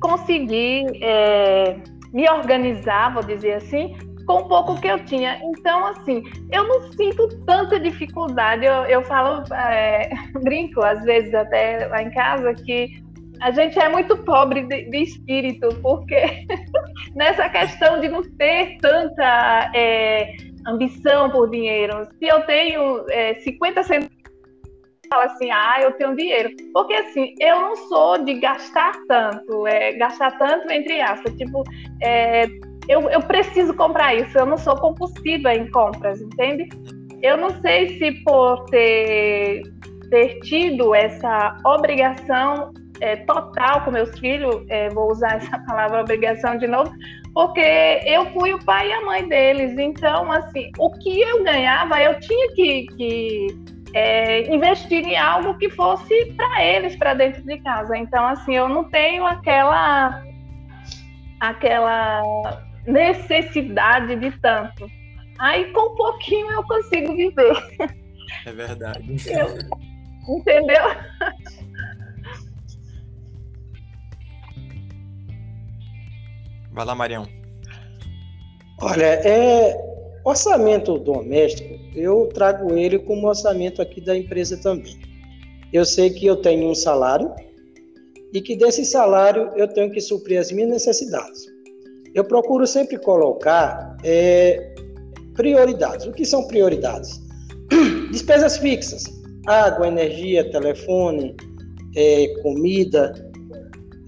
consegui 0.00 0.84
é, 1.02 1.76
me 2.12 2.28
organizar, 2.30 3.12
vou 3.12 3.22
dizer 3.22 3.54
assim, 3.54 3.96
com 4.26 4.40
o 4.40 4.48
pouco 4.48 4.80
que 4.80 4.88
eu 4.88 5.04
tinha. 5.04 5.40
Então, 5.42 5.86
assim, 5.86 6.22
eu 6.50 6.66
não 6.66 6.92
sinto 6.92 7.28
tanta 7.44 7.78
dificuldade. 7.78 8.64
Eu, 8.64 8.84
eu 8.84 9.02
falo, 9.02 9.42
é, 9.54 10.10
brinco 10.42 10.84
às 10.84 11.02
vezes 11.04 11.32
até 11.34 11.86
lá 11.86 12.02
em 12.02 12.10
casa, 12.10 12.54
que 12.54 13.04
a 13.40 13.50
gente 13.50 13.78
é 13.78 13.88
muito 13.88 14.16
pobre 14.24 14.62
de, 14.62 14.90
de 14.90 14.98
espírito, 14.98 15.68
porque 15.82 16.46
nessa 17.14 17.48
questão 17.48 18.00
de 18.00 18.08
não 18.08 18.22
ter 18.22 18.78
tanta. 18.80 19.70
É, 19.74 20.34
ambição 20.66 21.30
por 21.30 21.48
dinheiro. 21.48 22.06
Se 22.18 22.26
eu 22.26 22.42
tenho 22.42 23.04
é, 23.10 23.34
50 23.34 23.82
centavos, 23.82 24.16
fala 25.08 25.24
assim, 25.24 25.50
ah, 25.50 25.76
eu 25.80 25.92
tenho 25.92 26.16
dinheiro. 26.16 26.50
Porque 26.72 26.94
assim, 26.94 27.34
eu 27.40 27.60
não 27.60 27.76
sou 27.76 28.18
de 28.24 28.34
gastar 28.34 28.92
tanto, 29.06 29.66
é, 29.66 29.92
gastar 29.92 30.36
tanto 30.38 30.70
entre 30.70 31.00
aspas. 31.00 31.32
Tipo, 31.34 31.62
é, 32.02 32.46
eu, 32.88 33.08
eu 33.10 33.20
preciso 33.22 33.74
comprar 33.74 34.14
isso, 34.14 34.36
eu 34.38 34.46
não 34.46 34.56
sou 34.56 34.76
compulsiva 34.76 35.54
em 35.54 35.70
compras, 35.70 36.20
entende? 36.20 36.68
Eu 37.22 37.36
não 37.36 37.50
sei 37.60 37.98
se 37.98 38.12
por 38.24 38.64
ter, 38.66 39.62
ter 40.10 40.38
tido 40.40 40.94
essa 40.94 41.56
obrigação 41.64 42.72
é, 43.00 43.16
total 43.16 43.82
com 43.82 43.90
meus 43.90 44.16
filhos, 44.18 44.64
é, 44.68 44.88
vou 44.90 45.10
usar 45.10 45.36
essa 45.36 45.58
palavra 45.66 46.00
obrigação 46.00 46.56
de 46.58 46.66
novo, 46.66 46.90
porque 47.34 48.00
eu 48.04 48.26
fui 48.32 48.52
o 48.52 48.64
pai 48.64 48.88
e 48.88 48.92
a 48.92 49.04
mãe 49.04 49.28
deles. 49.28 49.78
Então, 49.78 50.30
assim, 50.30 50.70
o 50.78 50.90
que 50.90 51.20
eu 51.20 51.42
ganhava, 51.44 52.00
eu 52.00 52.18
tinha 52.20 52.54
que, 52.54 52.86
que 52.96 53.46
é, 53.94 54.54
investir 54.54 55.06
em 55.06 55.16
algo 55.16 55.58
que 55.58 55.68
fosse 55.70 56.32
para 56.36 56.64
eles, 56.64 56.96
para 56.96 57.14
dentro 57.14 57.42
de 57.42 57.58
casa. 57.58 57.96
Então, 57.96 58.26
assim, 58.26 58.54
eu 58.54 58.68
não 58.68 58.84
tenho 58.84 59.26
aquela 59.26 60.22
aquela 61.40 62.22
necessidade 62.86 64.16
de 64.16 64.30
tanto. 64.40 64.88
Aí, 65.38 65.72
com 65.72 65.92
um 65.92 65.96
pouquinho, 65.96 66.50
eu 66.50 66.62
consigo 66.64 67.14
viver. 67.14 67.56
É 68.46 68.52
verdade. 68.52 69.16
Eu, 69.26 70.36
entendeu? 70.36 70.82
Vai 76.72 76.84
lá, 76.84 76.94
Marião. 76.94 77.26
Olha, 78.80 79.04
é, 79.04 79.74
orçamento 80.24 80.98
doméstico, 80.98 81.78
eu 81.94 82.28
trago 82.34 82.76
ele 82.76 82.98
como 82.98 83.26
orçamento 83.26 83.80
aqui 83.80 84.00
da 84.00 84.16
empresa 84.16 84.56
também. 84.58 84.98
Eu 85.72 85.84
sei 85.84 86.10
que 86.10 86.26
eu 86.26 86.36
tenho 86.36 86.68
um 86.70 86.74
salário 86.74 87.34
e 88.32 88.40
que 88.40 88.54
desse 88.54 88.84
salário 88.84 89.50
eu 89.56 89.66
tenho 89.66 89.90
que 89.90 90.00
suprir 90.00 90.38
as 90.38 90.52
minhas 90.52 90.68
necessidades. 90.68 91.55
Eu 92.16 92.24
procuro 92.24 92.66
sempre 92.66 92.98
colocar 92.98 93.94
é, 94.02 94.74
prioridades. 95.34 96.06
O 96.06 96.12
que 96.12 96.24
são 96.24 96.48
prioridades? 96.48 97.20
Despesas 98.10 98.56
fixas: 98.56 99.04
água, 99.46 99.86
energia, 99.86 100.50
telefone, 100.50 101.36
é, 101.94 102.28
comida, 102.42 103.12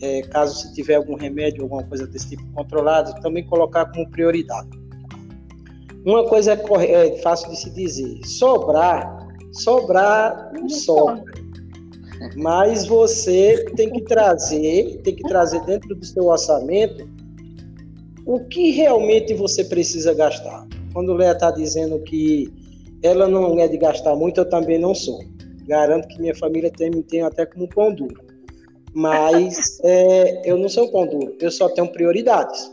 é, 0.00 0.22
caso 0.22 0.58
se 0.58 0.72
tiver 0.72 0.94
algum 0.94 1.16
remédio, 1.16 1.64
alguma 1.64 1.84
coisa 1.84 2.06
desse 2.06 2.30
tipo 2.30 2.42
controlado, 2.54 3.12
também 3.20 3.46
colocar 3.46 3.84
como 3.92 4.08
prioridade. 4.10 4.70
Uma 6.06 6.26
coisa 6.26 6.54
é, 6.54 7.08
é 7.08 7.18
fácil 7.18 7.50
de 7.50 7.56
se 7.58 7.70
dizer: 7.74 8.24
sobrar, 8.24 9.28
sobrar 9.52 10.50
não 10.54 10.66
sobra. 10.70 11.30
Mas 12.36 12.86
você 12.86 13.66
tem 13.76 13.90
que 13.90 14.00
trazer, 14.04 14.98
tem 15.04 15.14
que 15.14 15.24
trazer 15.24 15.60
dentro 15.66 15.94
do 15.94 16.06
seu 16.06 16.24
orçamento 16.24 17.17
o 18.28 18.40
que 18.40 18.70
realmente 18.70 19.32
você 19.32 19.64
precisa 19.64 20.12
gastar. 20.12 20.68
Quando 20.92 21.14
Léa 21.14 21.32
está 21.32 21.50
dizendo 21.50 21.98
que 22.00 22.52
ela 23.02 23.26
não 23.26 23.58
é 23.58 23.66
de 23.66 23.76
gastar 23.76 24.14
muito, 24.14 24.38
eu 24.38 24.48
também 24.48 24.78
não 24.78 24.94
sou. 24.94 25.24
Garanto 25.66 26.06
que 26.08 26.20
minha 26.20 26.34
família 26.34 26.70
tem, 26.70 26.90
tem 27.02 27.22
até 27.22 27.44
como 27.46 27.68
pão 27.68 27.92
duro 27.92 28.28
mas 28.94 29.78
é, 29.84 30.50
eu 30.50 30.58
não 30.58 30.68
sou 30.68 30.90
pão 30.90 31.06
duro, 31.06 31.36
eu 31.40 31.50
só 31.50 31.68
tenho 31.68 31.88
prioridades. 31.88 32.70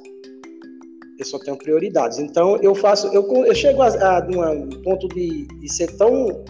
Eu 1.18 1.26
só 1.26 1.40
tenho 1.40 1.58
prioridades. 1.58 2.20
Então 2.20 2.58
eu 2.58 2.76
faço, 2.76 3.08
eu, 3.08 3.26
eu 3.46 3.56
chego 3.56 3.82
a, 3.82 3.88
a, 3.88 4.18
a 4.18 4.52
um 4.52 4.70
ponto 4.84 5.08
de, 5.10 5.46
de 5.46 5.74
ser 5.74 5.96
tão 5.96 6.44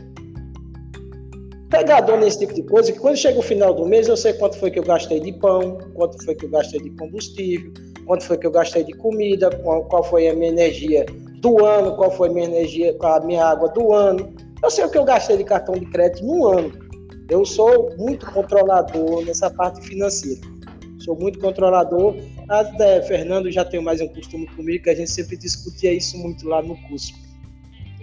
pegador 1.70 2.18
nesse 2.18 2.40
tipo 2.40 2.54
de 2.54 2.64
coisa 2.64 2.92
que 2.92 3.00
quando 3.00 3.18
chega 3.18 3.38
o 3.38 3.44
final 3.44 3.74
do 3.74 3.86
mês 3.86 4.08
eu 4.08 4.16
sei 4.16 4.34
quanto 4.34 4.58
foi 4.58 4.72
que 4.72 4.80
eu 4.80 4.84
gastei 4.84 5.20
de 5.20 5.34
pão, 5.34 5.78
quanto 5.94 6.24
foi 6.24 6.34
que 6.34 6.46
eu 6.46 6.50
gastei 6.50 6.80
de 6.80 6.90
combustível, 6.92 7.72
quanto 8.06 8.26
foi 8.26 8.38
que 8.38 8.48
eu 8.48 8.52
gastei 8.52 8.84
de 8.84 8.94
comida, 8.94 9.50
qual, 9.50 10.04
foi 10.04 10.28
a 10.28 10.34
minha 10.34 10.50
energia 10.50 11.06
do 11.40 11.66
ano, 11.66 11.96
qual 11.96 12.12
foi 12.12 12.30
a 12.30 12.32
minha 12.32 12.46
energia, 12.46 12.96
a 13.00 13.20
minha 13.20 13.46
água 13.46 13.70
do 13.70 13.94
ano. 13.94 14.34
Eu 14.64 14.70
sei 14.70 14.86
o 14.86 14.90
que 14.90 14.98
eu 14.98 15.04
gastei 15.04 15.38
de 15.38 15.44
cartão 15.44 15.76
de 15.76 15.86
crédito 15.88 16.26
no 16.26 16.48
ano. 16.48 16.72
Eu 17.30 17.46
sou 17.46 17.96
muito 17.98 18.26
controlador 18.32 19.26
nessa 19.26 19.50
parte 19.50 19.82
financeira. 19.82 20.42
sou 21.00 21.16
muito 21.16 21.40
controlador. 21.40 22.16
Até 22.50 23.02
Fernando 23.02 23.52
já 23.52 23.66
tem 23.66 23.82
mais 23.82 24.02
um 24.02 24.08
costume 24.08 24.48
comigo, 24.56 24.84
que 24.84 24.90
a 24.90 24.96
gente 24.96 25.10
sempre 25.10 25.36
discutia 25.38 25.92
isso 25.92 26.18
muito 26.18 26.48
lá 26.48 26.62
no 26.62 26.78
curso. 26.88 27.14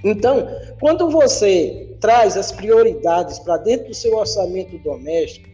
Então, 0.05 0.49
quando 0.81 1.09
você 1.09 1.97
traz 2.01 2.37
as 2.37 2.51
prioridades 2.51 3.39
para 3.39 3.57
dentro 3.59 3.89
do 3.89 3.95
seu 3.95 4.17
orçamento 4.17 4.77
doméstico, 4.79 5.49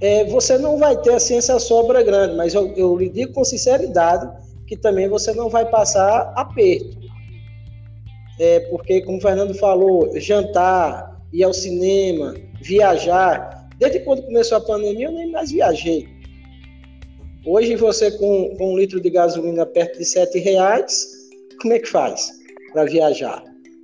é, 0.00 0.24
você 0.26 0.56
não 0.56 0.78
vai 0.78 0.96
ter 1.00 1.14
assim 1.14 1.36
essa 1.36 1.58
sobra 1.58 2.02
grande, 2.02 2.36
mas 2.36 2.54
eu, 2.54 2.72
eu 2.76 2.96
lhe 2.96 3.08
digo 3.08 3.32
com 3.32 3.44
sinceridade 3.44 4.30
que 4.66 4.76
também 4.76 5.08
você 5.08 5.32
não 5.32 5.48
vai 5.48 5.68
passar 5.68 6.32
aperto. 6.36 6.96
É, 8.38 8.60
porque, 8.70 9.00
como 9.00 9.18
o 9.18 9.20
Fernando 9.20 9.54
falou, 9.54 10.12
jantar, 10.20 11.20
ir 11.32 11.42
ao 11.42 11.52
cinema, 11.52 12.34
viajar. 12.60 13.68
Desde 13.78 14.00
quando 14.00 14.22
começou 14.22 14.58
a 14.58 14.60
pandemia, 14.60 15.06
eu 15.06 15.12
nem 15.12 15.32
mais 15.32 15.50
viajei. 15.50 16.06
Hoje, 17.44 17.74
você 17.74 18.10
com, 18.12 18.54
com 18.56 18.74
um 18.74 18.78
litro 18.78 19.00
de 19.00 19.10
gasolina 19.10 19.66
perto 19.66 19.98
de 19.98 20.04
sete 20.04 20.38
reais, 20.38 21.08
como 21.60 21.74
é 21.74 21.78
que 21.78 21.88
faz 21.88 22.30
para 22.72 22.84
viajar? 22.84 23.42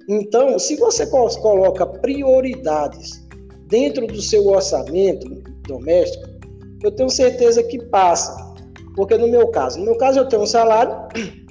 Então, 0.08 0.58
se 0.58 0.76
você 0.76 1.06
coloca 1.06 1.86
prioridades 1.86 3.24
dentro 3.68 4.06
do 4.06 4.20
seu 4.20 4.46
orçamento 4.46 5.42
doméstico, 5.66 6.28
eu 6.82 6.90
tenho 6.90 7.10
certeza 7.10 7.62
que 7.62 7.82
passa. 7.86 8.54
Porque 8.94 9.16
no 9.16 9.26
meu 9.26 9.48
caso, 9.48 9.78
no 9.78 9.86
meu 9.86 9.96
caso 9.96 10.20
eu 10.20 10.28
tenho 10.28 10.42
um 10.42 10.46
salário, 10.46 10.92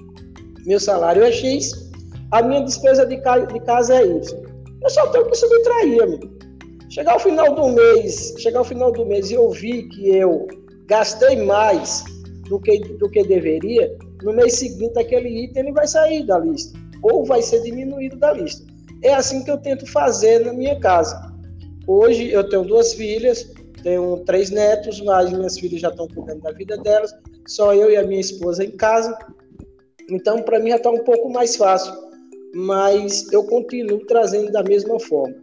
meu 0.65 0.79
salário 0.79 1.23
é 1.23 1.31
X, 1.31 1.91
a 2.31 2.41
minha 2.41 2.61
despesa 2.61 3.05
de, 3.05 3.17
casa 3.21 3.95
é 3.95 4.05
Y. 4.05 4.43
Eu 4.81 4.89
só 4.89 5.07
tenho 5.07 5.29
que 5.29 5.35
subtrair, 5.35 6.01
amigo. 6.01 6.31
Chegar 6.89 7.13
ao 7.13 7.19
final 7.19 7.53
do 7.55 7.69
mês, 7.69 8.35
chegar 8.37 8.59
ao 8.59 8.65
final 8.65 8.91
do 8.91 9.05
mês 9.05 9.31
e 9.31 9.33
eu 9.33 9.49
vi 9.49 9.89
que 9.89 10.15
eu 10.15 10.47
gastei 10.87 11.35
mais 11.43 12.03
do 12.49 12.59
que, 12.59 12.79
do 12.79 13.09
que 13.09 13.23
deveria, 13.23 13.97
no 14.21 14.33
mês 14.33 14.53
seguinte 14.53 14.99
aquele 14.99 15.45
item 15.45 15.63
ele 15.63 15.73
vai 15.73 15.87
sair 15.87 16.25
da 16.25 16.37
lista 16.39 16.77
ou 17.01 17.25
vai 17.25 17.41
ser 17.41 17.61
diminuído 17.61 18.17
da 18.17 18.31
lista. 18.33 18.65
É 19.01 19.13
assim 19.13 19.43
que 19.43 19.51
eu 19.51 19.57
tento 19.57 19.85
fazer 19.85 20.45
na 20.45 20.53
minha 20.53 20.79
casa. 20.79 21.33
Hoje 21.85 22.31
eu 22.31 22.47
tenho 22.47 22.63
duas 22.63 22.93
filhas, 22.93 23.51
tenho 23.83 24.17
três 24.25 24.49
netos, 24.49 25.01
mas 25.01 25.31
minhas 25.31 25.59
filhas 25.59 25.81
já 25.81 25.89
estão 25.89 26.07
cuidando 26.07 26.41
da 26.41 26.51
vida 26.51 26.77
delas, 26.77 27.13
só 27.47 27.73
eu 27.73 27.91
e 27.91 27.97
a 27.97 28.03
minha 28.03 28.21
esposa 28.21 28.63
em 28.63 28.71
casa. 28.71 29.17
Então, 30.09 30.41
para 30.41 30.59
mim 30.59 30.69
já 30.69 30.77
está 30.77 30.89
um 30.89 31.03
pouco 31.03 31.29
mais 31.29 31.55
fácil, 31.55 31.93
mas 32.55 33.31
eu 33.31 33.43
continuo 33.43 34.05
trazendo 34.05 34.51
da 34.51 34.63
mesma 34.63 34.99
forma. 34.99 35.35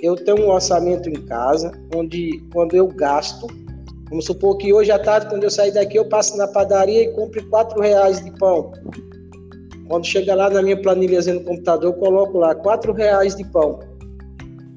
Eu 0.00 0.14
tenho 0.14 0.46
um 0.46 0.50
orçamento 0.50 1.08
em 1.08 1.26
casa, 1.26 1.72
onde 1.94 2.42
quando 2.52 2.74
eu 2.74 2.86
gasto, 2.86 3.46
vamos 4.08 4.26
supor 4.26 4.56
que 4.58 4.72
hoje 4.72 4.92
à 4.92 4.98
tarde, 4.98 5.28
quando 5.28 5.44
eu 5.44 5.50
sair 5.50 5.72
daqui, 5.72 5.98
eu 5.98 6.08
passo 6.08 6.36
na 6.36 6.46
padaria 6.46 7.02
e 7.02 7.12
compre 7.14 7.42
quatro 7.48 7.80
reais 7.80 8.24
de 8.24 8.30
pão. 8.38 8.72
Quando 9.88 10.06
chega 10.06 10.34
lá 10.34 10.50
na 10.50 10.62
minha 10.62 10.80
planilhazinha 10.80 11.36
no 11.36 11.44
computador, 11.44 11.92
eu 11.92 11.98
coloco 11.98 12.38
lá 12.38 12.54
quatro 12.54 12.92
reais 12.92 13.34
de 13.34 13.44
pão. 13.44 13.80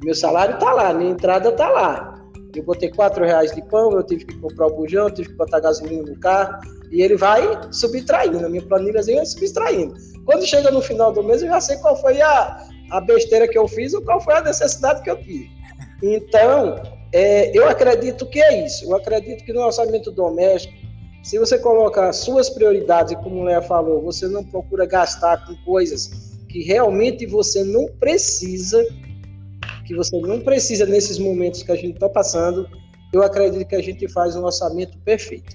Meu 0.04 0.16
salário 0.16 0.56
está 0.56 0.74
lá, 0.74 0.94
minha 0.94 1.12
entrada 1.12 1.50
está 1.50 1.70
lá. 1.70 2.11
Eu 2.55 2.63
botei 2.63 2.89
quatro 2.89 3.24
reais 3.24 3.53
de 3.53 3.62
pão, 3.63 3.91
eu 3.91 4.03
tive 4.03 4.25
que 4.25 4.38
comprar 4.39 4.67
o 4.67 4.75
bujão, 4.75 5.10
tive 5.10 5.29
que 5.29 5.36
botar 5.36 5.60
gasolina 5.60 6.03
no 6.03 6.20
carro, 6.20 6.60
e 6.91 7.01
ele 7.01 7.15
vai 7.15 7.41
subtraindo, 7.72 8.46
a 8.46 8.50
minha 8.50 8.62
planilhazinha 8.62 9.17
vai 9.17 9.25
subtraindo. 9.25 9.96
Quando 10.25 10.46
chega 10.46 10.70
no 10.70 10.81
final 10.81 11.12
do 11.12 11.24
mês, 11.24 11.41
eu 11.41 11.48
já 11.48 11.62
sei 11.62 11.77
qual 11.77 11.96
foi 11.96 12.22
a, 12.22 12.67
a 12.91 13.01
besteira 13.01 13.48
que 13.48 13.58
eu 13.58 13.67
fiz 13.67 13.93
ou 13.93 14.01
qual 14.01 14.20
foi 14.22 14.36
a 14.36 14.41
necessidade 14.41 15.01
que 15.01 15.10
eu 15.10 15.17
tive. 15.17 15.50
Então, 16.03 16.81
é, 17.13 17.55
eu 17.58 17.67
acredito 17.67 18.25
que 18.25 18.41
é 18.41 18.65
isso. 18.65 18.86
Eu 18.86 18.96
acredito 18.96 19.43
que 19.43 19.53
no 19.53 19.62
orçamento 19.62 20.12
doméstico, 20.12 20.74
se 21.24 21.38
você 21.38 21.59
coloca 21.59 22.09
as 22.09 22.18
suas 22.18 22.50
prioridades, 22.50 23.16
como 23.24 23.42
o 23.42 23.44
Léa 23.44 23.61
falou, 23.61 24.01
você 24.01 24.27
não 24.27 24.44
procura 24.44 24.85
gastar 24.85 25.46
com 25.46 25.55
coisas 25.64 26.31
que 26.50 26.64
realmente 26.64 27.25
você 27.25 27.64
não 27.64 27.87
precisa, 28.00 28.83
que 29.92 29.98
você 29.98 30.18
não 30.22 30.40
precisa 30.40 30.86
nesses 30.86 31.20
momentos 31.20 31.64
que 31.64 31.72
a 31.72 31.75
gente 31.75 31.96
está 31.96 32.08
passando, 32.08 32.66
eu 33.14 33.22
acredito 33.22 33.68
que 33.68 33.75
a 33.75 33.82
gente 33.82 34.08
faz 34.08 34.38
um 34.38 34.46
orçamento 34.46 34.98
perfeito. 35.00 35.54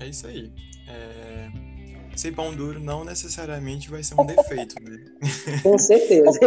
É 0.00 0.06
isso 0.06 0.26
aí. 0.26 0.52
É... 0.86 1.48
Ser 2.14 2.32
pão 2.32 2.54
duro 2.54 2.78
não 2.78 3.04
necessariamente 3.04 3.90
vai 3.90 4.02
ser 4.02 4.20
um 4.20 4.26
defeito, 4.26 4.74
né? 4.82 4.98
Com 5.62 5.78
certeza. 5.78 6.38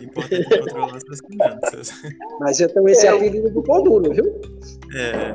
importante 0.00 0.52
é 0.52 0.58
controlar 0.58 0.96
as 0.96 1.04
finanças. 1.26 1.90
Mas 2.40 2.60
eu 2.60 2.68
também 2.72 2.92
esse 2.92 3.06
é. 3.06 3.10
apelido 3.10 3.48
do 3.50 3.62
pão 3.62 3.82
duro, 3.82 4.12
viu? 4.12 4.40
É. 4.94 5.34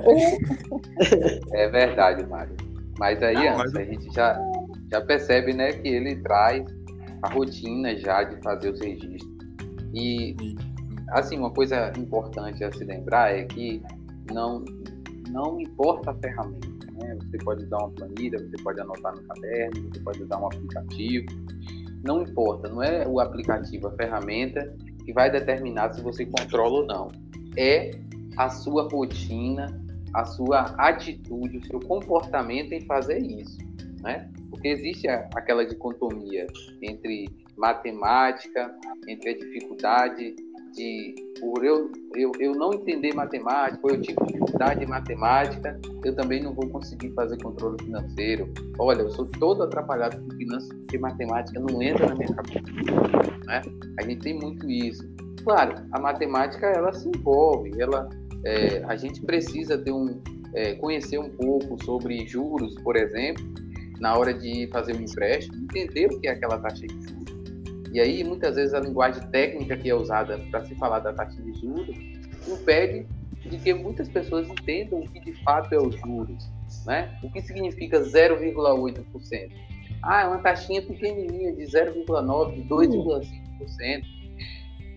É 1.63 1.69
verdade, 1.69 2.27
Mário. 2.27 2.55
Mas 2.99 3.23
aí, 3.23 3.47
ah, 3.47 3.55
antes, 3.55 3.73
mas... 3.73 3.87
a 3.87 3.91
gente 3.91 4.13
já, 4.13 4.39
já 4.91 5.01
percebe, 5.01 5.51
né, 5.53 5.71
que 5.71 5.87
ele 5.87 6.17
traz 6.17 6.63
a 7.23 7.29
rotina 7.29 7.97
já 7.97 8.21
de 8.23 8.39
fazer 8.43 8.71
os 8.71 8.81
registros 8.81 9.38
e, 9.93 10.35
assim, 11.11 11.37
uma 11.37 11.51
coisa 11.51 11.91
importante 11.97 12.63
a 12.63 12.71
se 12.71 12.83
lembrar 12.83 13.35
é 13.35 13.43
que 13.43 13.81
não, 14.31 14.63
não 15.29 15.59
importa 15.59 16.11
a 16.11 16.15
ferramenta, 16.15 16.91
né? 16.93 17.17
Você 17.21 17.37
pode 17.39 17.65
usar 17.65 17.77
uma 17.77 17.91
planilha, 17.91 18.39
você 18.39 18.63
pode 18.63 18.79
anotar 18.79 19.15
no 19.15 19.23
caderno, 19.23 19.89
você 19.89 19.99
pode 20.01 20.23
usar 20.23 20.39
um 20.39 20.45
aplicativo. 20.45 21.25
Não 22.03 22.21
importa, 22.21 22.69
não 22.69 22.81
é 22.81 23.07
o 23.07 23.19
aplicativo, 23.19 23.87
a 23.87 23.91
ferramenta 23.91 24.73
que 25.03 25.11
vai 25.11 25.31
determinar 25.31 25.93
se 25.93 26.01
você 26.01 26.25
controla 26.25 26.81
ou 26.81 26.85
não. 26.85 27.11
É 27.57 27.91
a 28.37 28.49
sua 28.49 28.87
rotina, 28.89 29.65
a 30.13 30.23
sua 30.23 30.61
atitude, 30.77 31.57
o 31.57 31.65
seu 31.65 31.79
comportamento 31.79 32.71
em 32.73 32.81
fazer 32.85 33.19
isso, 33.19 33.57
né? 34.01 34.29
Porque 34.49 34.69
existe 34.69 35.07
aquela 35.07 35.65
dicotomia 35.65 36.47
entre 36.81 37.27
matemática, 37.59 38.73
entre 39.07 39.31
a 39.31 39.37
dificuldade 39.37 40.35
de 40.73 41.15
por 41.39 41.63
eu, 41.63 41.91
eu, 42.15 42.31
eu 42.39 42.53
não 42.53 42.73
entender 42.73 43.13
matemática, 43.13 43.79
ou 43.83 43.89
eu 43.91 44.01
tive 44.01 44.17
dificuldade 44.25 44.83
em 44.83 44.87
matemática, 44.87 45.79
eu 46.03 46.15
também 46.15 46.41
não 46.41 46.53
vou 46.53 46.69
conseguir 46.69 47.11
fazer 47.13 47.41
controle 47.41 47.77
financeiro. 47.83 48.51
Olha, 48.77 49.01
eu 49.01 49.09
sou 49.09 49.25
todo 49.25 49.63
atrapalhado 49.63 50.21
com 50.21 50.31
finanças, 50.37 50.69
porque 50.69 50.97
matemática 50.97 51.59
não 51.59 51.81
entra 51.81 52.07
na 52.07 52.15
minha 52.15 52.33
cabeça. 52.33 52.61
Né? 53.45 53.61
A 53.99 54.03
gente 54.03 54.21
tem 54.21 54.39
muito 54.39 54.69
isso. 54.69 55.03
Claro, 55.43 55.75
a 55.91 55.99
matemática 55.99 56.67
ela 56.67 56.93
se 56.93 57.09
envolve, 57.09 57.71
ela, 57.81 58.09
é, 58.45 58.83
a 58.83 58.95
gente 58.95 59.21
precisa 59.21 59.77
ter 59.77 59.91
um, 59.91 60.21
é, 60.53 60.75
conhecer 60.75 61.17
um 61.17 61.29
pouco 61.29 61.83
sobre 61.83 62.27
juros, 62.27 62.75
por 62.83 62.95
exemplo, 62.95 63.43
na 63.99 64.15
hora 64.15 64.33
de 64.33 64.67
fazer 64.71 64.95
um 64.95 65.01
empréstimo, 65.01 65.57
entender 65.63 66.07
o 66.07 66.19
que 66.19 66.27
é 66.27 66.31
aquela 66.31 66.59
taxa 66.59 66.85
de 66.85 66.93
juros 66.93 67.18
e 67.91 67.99
aí, 67.99 68.23
muitas 68.23 68.55
vezes, 68.55 68.73
a 68.73 68.79
linguagem 68.79 69.21
técnica 69.29 69.75
que 69.77 69.89
é 69.89 69.95
usada 69.95 70.37
para 70.51 70.63
se 70.65 70.75
falar 70.75 70.99
da 70.99 71.13
taxa 71.13 71.41
de 71.41 71.53
juros 71.53 71.97
impede 72.47 73.07
de 73.45 73.57
que 73.57 73.73
muitas 73.73 74.07
pessoas 74.09 74.47
entendam 74.47 74.99
o 74.99 75.09
que 75.09 75.19
de 75.19 75.33
fato 75.43 75.73
é 75.73 75.77
os 75.77 75.95
juros. 75.95 76.49
Né? 76.85 77.17
O 77.23 77.31
que 77.31 77.41
significa 77.41 77.99
0,8%? 78.01 79.51
Ah, 80.03 80.21
é 80.21 80.27
uma 80.27 80.39
taxinha 80.39 80.81
pequenininha 80.81 81.55
de 81.55 81.63
0,9%, 81.63 82.53
de 82.55 82.63
2,5%. 82.63 84.03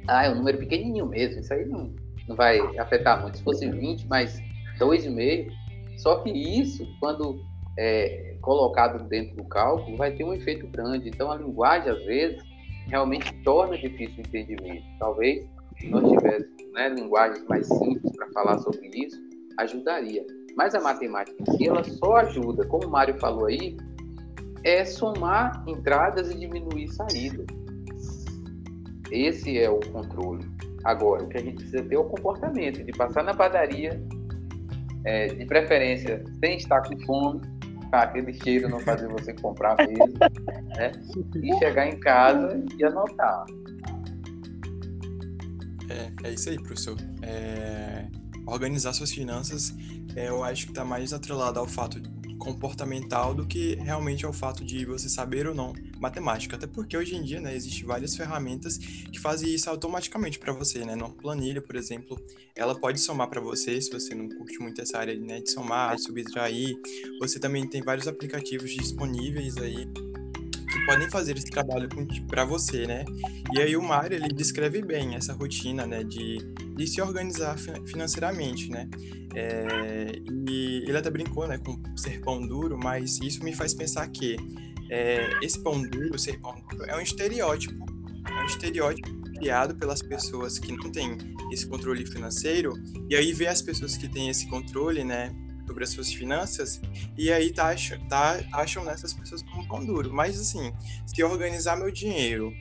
Ah, 0.07 0.27
é 0.27 0.31
um 0.31 0.37
número 0.37 0.59
pequenininho 0.59 1.07
mesmo, 1.07 1.41
isso 1.41 1.53
aí 1.53 1.65
não, 1.65 1.95
não 2.29 2.37
vai 2.37 2.59
afetar 2.79 3.23
muito. 3.23 3.39
Se 3.39 3.45
fosse 3.45 3.69
20 3.69 4.07
mais 4.07 4.41
2,5%, 4.79 5.51
só 5.99 6.17
que 6.17 6.31
isso, 6.31 6.87
quando 7.01 7.41
é, 7.79 8.37
colocado 8.41 9.09
dentro 9.09 9.37
do 9.37 9.45
cálculo, 9.45 9.97
vai 9.97 10.13
ter 10.13 10.25
um 10.25 10.35
efeito 10.35 10.67
grande. 10.67 11.09
Então, 11.09 11.31
a 11.31 11.37
linguagem, 11.37 11.91
às 11.91 12.05
vezes, 12.05 12.43
realmente 12.87 13.33
torna 13.42 13.77
difícil 13.77 14.18
o 14.18 14.21
entendimento. 14.21 14.85
Talvez 14.99 15.49
se 15.79 15.88
nós 15.88 16.09
tivéssemos 16.09 16.73
né, 16.73 16.88
linguagens 16.90 17.45
mais 17.49 17.66
simples 17.66 18.16
para 18.16 18.29
falar 18.33 18.59
sobre 18.59 18.88
isso, 18.95 19.21
ajudaria. 19.59 20.25
Mas 20.57 20.75
a 20.75 20.81
matemática 20.81 21.37
em 21.40 21.57
si, 21.57 21.68
ela 21.68 21.83
só 21.83 22.16
ajuda, 22.16 22.66
como 22.66 22.87
o 22.87 22.90
Mário 22.90 23.18
falou 23.18 23.47
aí, 23.47 23.77
é 24.64 24.85
somar 24.85 25.64
entradas 25.66 26.31
e 26.31 26.38
diminuir 26.38 26.88
saídas. 26.88 27.47
Esse 29.11 29.59
é 29.59 29.68
o 29.68 29.81
controle. 29.81 30.47
Agora, 30.85 31.25
o 31.25 31.29
que 31.29 31.38
a 31.38 31.40
gente 31.40 31.57
precisa 31.57 31.83
ter 31.83 31.95
é 31.95 31.99
o 31.99 32.05
comportamento 32.05 32.83
de 32.85 32.92
passar 32.92 33.23
na 33.23 33.35
padaria, 33.35 34.01
é, 35.05 35.27
de 35.27 35.45
preferência 35.47 36.25
sem 36.40 36.57
estar 36.57 36.83
com 36.83 36.99
fome, 37.01 37.40
aquele 38.01 38.33
cheiro 38.33 38.69
não 38.69 38.81
fazer 38.81 39.09
você 39.09 39.35
comprar 39.35 39.77
mesmo, 39.77 40.19
né? 40.77 40.93
E 41.43 41.59
chegar 41.59 41.87
em 41.87 41.99
casa 42.01 42.65
e 42.79 42.85
anotar. 42.85 43.45
É, 45.89 46.29
é 46.29 46.33
isso 46.33 46.49
aí, 46.49 46.57
professor. 46.57 46.97
É, 47.23 48.07
organizar 48.47 48.93
suas 48.93 49.13
finanças, 49.13 49.75
é, 50.17 50.29
eu 50.29 50.43
acho 50.43 50.67
que 50.67 50.73
está 50.73 50.85
mais 50.85 51.13
atrelado 51.13 51.59
ao 51.59 51.67
fato, 51.67 52.01
comportamental 52.43 53.35
do 53.35 53.47
que 53.47 53.77
realmente 53.77 54.27
ao 54.27 54.33
fato 54.33 54.65
de 54.65 54.85
você 54.85 55.09
saber 55.09 55.47
ou 55.47 55.55
não 55.55 55.73
matemática. 56.01 56.57
Até 56.57 56.67
porque 56.67 56.97
hoje 56.97 57.15
em 57.15 57.23
dia, 57.23 57.41
né, 57.41 57.55
existem 57.55 57.87
várias 57.87 58.17
ferramentas 58.17 58.79
que 58.79 59.19
fazem 59.21 59.55
isso 59.55 59.71
automaticamente 59.71 60.39
para 60.39 60.53
você, 60.53 60.85
né? 60.85 60.97
Numa 60.97 61.11
planilha, 61.11 61.63
por 61.63 61.77
exemplo, 61.77 62.21
ela 62.57 62.75
pode 62.75 62.99
somar 63.01 63.29
para 63.29 63.41
você, 63.41 63.81
se 63.81 63.91
você 63.91 64.15
não 64.15 64.29
curte 64.29 64.59
muito 64.59 64.81
essa 64.81 64.99
área 64.99 65.15
né, 65.15 65.41
de 65.41 65.51
somar, 65.51 65.95
de 65.95 66.03
subtrair. 66.03 66.75
Você 67.21 67.39
também 67.39 67.67
tem 67.67 67.81
vários 67.81 68.09
aplicativos 68.09 68.71
disponíveis 68.73 69.57
aí 69.59 69.87
podem 70.87 71.09
fazer 71.11 71.37
esse 71.37 71.47
trabalho 71.47 71.88
para 72.29 72.45
você, 72.45 72.87
né? 72.87 73.05
E 73.55 73.61
aí 73.61 73.77
o 73.77 73.83
Mário, 73.83 74.16
ele 74.16 74.29
descreve 74.29 74.83
bem 74.83 75.14
essa 75.14 75.33
rotina, 75.33 75.87
né, 75.87 76.03
de, 76.03 76.38
de 76.77 76.87
se 76.87 77.01
organizar 77.01 77.57
financeiramente, 77.87 78.71
né? 78.71 78.88
É, 79.35 80.12
e 80.47 80.85
ele 80.87 80.97
até 80.97 81.11
brincou, 81.11 81.47
né, 81.47 81.59
com 81.59 81.81
ser 81.97 82.21
pão 82.21 82.47
duro, 82.47 82.79
mas 82.79 83.18
isso 83.21 83.42
me 83.42 83.55
faz 83.55 83.73
pensar 83.73 84.09
que 84.09 84.37
é, 84.90 85.31
esse 85.42 85.59
pão 85.62 85.81
duro, 85.83 86.18
ser 86.18 86.38
pão 86.40 86.55
duro, 86.71 86.85
é 86.85 86.97
um 86.97 87.01
estereótipo, 87.01 87.85
é 88.29 88.42
um 88.42 88.47
estereótipo 88.47 89.11
criado 89.38 89.75
pelas 89.75 90.03
pessoas 90.03 90.59
que 90.59 90.71
não 90.73 90.92
têm 90.92 91.16
esse 91.51 91.66
controle 91.66 92.05
financeiro, 92.07 92.75
e 93.09 93.16
aí 93.16 93.33
vê 93.33 93.47
as 93.47 93.62
pessoas 93.62 93.97
que 93.97 94.07
têm 94.07 94.29
esse 94.29 94.47
controle, 94.49 95.03
né, 95.03 95.35
sobre 95.73 95.85
as 95.85 95.91
suas 95.91 96.13
finanças, 96.13 96.81
e 97.17 97.33
aí 97.33 97.51
taxam, 97.51 97.99
tá, 98.07 98.43
taxam 98.51 98.85
nessas 98.85 99.15
pessoas 99.15 99.43
como 99.43 99.67
pão 99.67 99.85
duro. 99.85 100.13
Mas 100.13 100.39
assim, 100.39 100.73
se 101.07 101.23
organizar 101.25 101.77
meu 101.77 101.91
dinheiro 101.91 102.53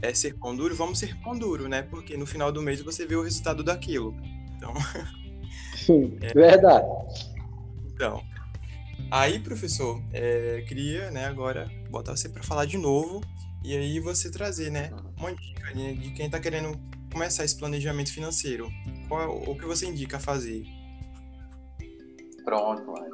é 0.00 0.14
ser 0.14 0.34
pão 0.38 0.54
duro, 0.54 0.74
vamos 0.74 0.98
ser 0.98 1.16
pão 1.20 1.36
duro, 1.36 1.68
né? 1.68 1.82
Porque 1.82 2.16
no 2.16 2.24
final 2.24 2.52
do 2.52 2.62
mês 2.62 2.80
você 2.80 3.04
vê 3.04 3.16
o 3.16 3.22
resultado 3.22 3.64
daquilo. 3.64 4.16
Então. 4.56 4.72
Sim, 5.76 6.16
é, 6.20 6.32
verdade. 6.32 6.86
Então. 7.92 8.22
Aí, 9.10 9.40
professor, 9.40 10.00
é, 10.12 10.64
queria, 10.66 11.10
né, 11.10 11.26
agora 11.26 11.70
botar 11.90 12.16
você 12.16 12.28
para 12.28 12.42
falar 12.42 12.64
de 12.64 12.78
novo 12.78 13.20
e 13.62 13.76
aí 13.76 14.00
você 14.00 14.30
trazer, 14.30 14.70
né, 14.70 14.90
uma 15.18 15.34
dica 15.34 15.74
de 15.74 16.12
quem 16.12 16.26
está 16.26 16.40
querendo 16.40 16.80
começar 17.12 17.44
esse 17.44 17.56
planejamento 17.56 18.10
financeiro. 18.10 18.70
Qual 19.08 19.42
o 19.46 19.54
que 19.54 19.66
você 19.66 19.86
indica 19.86 20.16
a 20.16 20.20
fazer? 20.20 20.64
Pronto, 22.44 22.90
mano. 22.90 23.12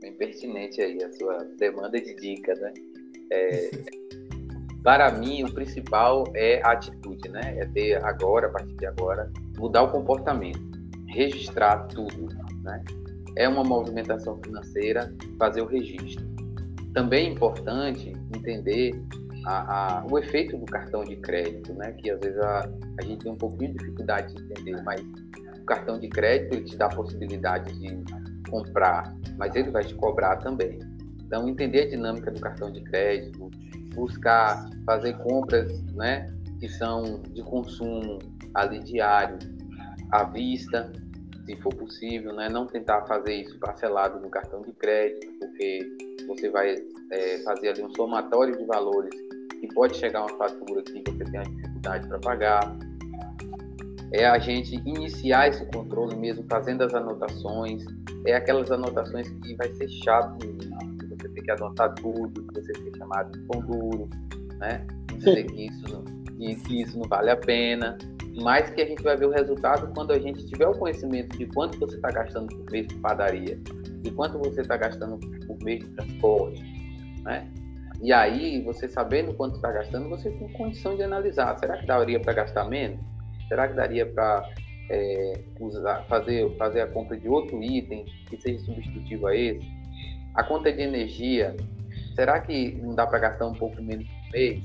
Bem 0.00 0.12
pertinente 0.14 0.80
aí 0.80 1.02
a 1.02 1.12
sua 1.12 1.44
demanda 1.58 2.00
de 2.00 2.14
dica, 2.14 2.54
né? 2.54 2.72
É, 3.30 3.70
para 4.82 5.12
mim, 5.12 5.44
o 5.44 5.52
principal 5.52 6.24
é 6.34 6.62
a 6.62 6.72
atitude, 6.72 7.28
né? 7.28 7.58
É 7.58 7.66
ter 7.66 8.02
agora, 8.04 8.46
a 8.46 8.50
partir 8.50 8.74
de 8.76 8.86
agora, 8.86 9.30
mudar 9.58 9.82
o 9.82 9.90
comportamento, 9.90 10.60
registrar 11.08 11.86
tudo, 11.88 12.28
né? 12.62 12.82
É 13.36 13.48
uma 13.48 13.62
movimentação 13.62 14.40
financeira, 14.42 15.12
fazer 15.38 15.62
o 15.62 15.66
registro. 15.66 16.24
Também 16.94 17.28
é 17.28 17.30
importante 17.30 18.12
entender 18.34 18.92
a, 19.44 20.00
a, 20.00 20.06
o 20.06 20.18
efeito 20.18 20.56
do 20.56 20.66
cartão 20.66 21.04
de 21.04 21.16
crédito, 21.16 21.72
né? 21.74 21.92
Que 21.92 22.10
às 22.10 22.20
vezes 22.20 22.38
a, 22.38 22.68
a 22.98 23.02
gente 23.02 23.22
tem 23.22 23.32
um 23.32 23.36
pouquinho 23.36 23.72
de 23.72 23.78
dificuldade 23.78 24.34
de 24.34 24.42
entender, 24.42 24.82
mas 24.82 25.00
o 25.60 25.64
cartão 25.64 25.98
de 25.98 26.08
crédito 26.08 26.64
te 26.64 26.76
dá 26.76 26.86
a 26.86 26.94
possibilidade 26.94 27.72
de 27.78 27.86
comprar, 28.50 29.14
mas 29.38 29.54
ele 29.54 29.70
vai 29.70 29.84
te 29.84 29.94
cobrar 29.94 30.36
também. 30.36 30.78
Então, 31.24 31.48
entender 31.48 31.82
a 31.82 31.90
dinâmica 31.90 32.30
do 32.30 32.40
cartão 32.40 32.72
de 32.72 32.80
crédito, 32.82 33.50
buscar 33.94 34.68
fazer 34.84 35.16
compras, 35.18 35.80
né, 35.92 36.26
que 36.58 36.68
são 36.68 37.22
de 37.22 37.42
consumo 37.42 38.18
ali 38.54 38.80
diário, 38.80 39.38
à 40.10 40.24
vista, 40.24 40.92
se 41.46 41.56
for 41.56 41.74
possível, 41.74 42.34
né, 42.34 42.48
não 42.48 42.66
tentar 42.66 43.02
fazer 43.06 43.34
isso 43.34 43.58
parcelado 43.58 44.20
no 44.20 44.28
cartão 44.28 44.62
de 44.62 44.72
crédito, 44.72 45.26
porque 45.38 45.88
você 46.26 46.50
vai 46.50 46.76
é, 47.10 47.38
fazer 47.44 47.68
ali 47.70 47.82
um 47.82 47.94
somatório 47.94 48.56
de 48.56 48.64
valores 48.64 49.14
e 49.62 49.68
pode 49.68 49.96
chegar 49.96 50.22
uma 50.22 50.36
fatura 50.36 50.82
que 50.82 51.02
você 51.06 51.24
tem 51.24 51.40
uma 51.40 51.44
dificuldade 51.44 52.08
para 52.08 52.18
pagar. 52.18 52.76
É 54.12 54.26
a 54.26 54.38
gente 54.38 54.74
iniciar 54.76 55.48
esse 55.48 55.64
controle 55.66 56.16
mesmo, 56.16 56.44
fazendo 56.48 56.82
as 56.82 56.92
anotações, 56.94 57.84
é 58.26 58.34
aquelas 58.34 58.70
anotações 58.70 59.28
que 59.28 59.54
vai 59.54 59.72
ser 59.74 59.88
chato, 59.88 60.38
que 60.38 61.06
você 61.06 61.28
tem 61.28 61.44
que 61.44 61.50
anotar 61.50 61.94
tudo, 61.94 62.42
que 62.42 62.60
você 62.60 62.72
tem 62.72 62.92
chamado 62.96 63.30
de 63.32 63.46
pão 63.46 63.60
duro, 63.60 64.10
né? 64.58 64.84
Dizer 65.16 65.44
que 65.46 65.66
isso, 65.66 65.84
não, 65.92 66.04
que, 66.36 66.54
que 66.56 66.82
isso 66.82 66.98
não 66.98 67.08
vale 67.08 67.30
a 67.30 67.36
pena, 67.36 67.96
mas 68.42 68.70
que 68.70 68.80
a 68.80 68.86
gente 68.86 69.02
vai 69.02 69.16
ver 69.16 69.26
o 69.26 69.30
resultado 69.30 69.92
quando 69.94 70.12
a 70.12 70.18
gente 70.18 70.44
tiver 70.46 70.66
o 70.66 70.72
conhecimento 70.72 71.36
de 71.38 71.46
quanto 71.46 71.78
você 71.78 71.96
está 71.96 72.10
gastando 72.10 72.48
por 72.48 72.70
mês 72.70 72.88
de 72.88 72.94
padaria, 72.96 73.60
de 74.02 74.10
quanto 74.10 74.38
você 74.38 74.62
está 74.62 74.76
gastando 74.76 75.18
por 75.46 75.58
mês 75.62 75.80
de 75.80 75.90
transporte, 75.90 76.62
né? 77.22 77.48
E 78.02 78.12
aí, 78.14 78.62
você 78.62 78.88
sabendo 78.88 79.34
quanto 79.34 79.56
está 79.56 79.70
gastando, 79.70 80.08
você 80.08 80.30
tem 80.30 80.50
condição 80.54 80.96
de 80.96 81.02
analisar. 81.02 81.58
Será 81.58 81.76
que 81.76 81.86
daria 81.86 82.18
para 82.18 82.32
gastar 82.32 82.64
menos? 82.64 82.98
Será 83.50 83.66
que 83.66 83.74
daria 83.74 84.06
para 84.06 84.48
é, 84.88 85.40
usar, 85.58 86.04
fazer, 86.04 86.56
fazer 86.56 86.82
a 86.82 86.86
compra 86.86 87.16
de 87.16 87.28
outro 87.28 87.60
item 87.60 88.04
que 88.28 88.40
seja 88.40 88.60
substitutivo 88.60 89.26
a 89.26 89.34
esse? 89.34 89.68
A 90.36 90.44
conta 90.44 90.72
de 90.72 90.80
energia, 90.80 91.56
será 92.14 92.38
que 92.38 92.76
não 92.80 92.94
dá 92.94 93.08
para 93.08 93.18
gastar 93.18 93.48
um 93.48 93.54
pouco 93.54 93.82
menos 93.82 94.06
por 94.06 94.30
mês? 94.30 94.62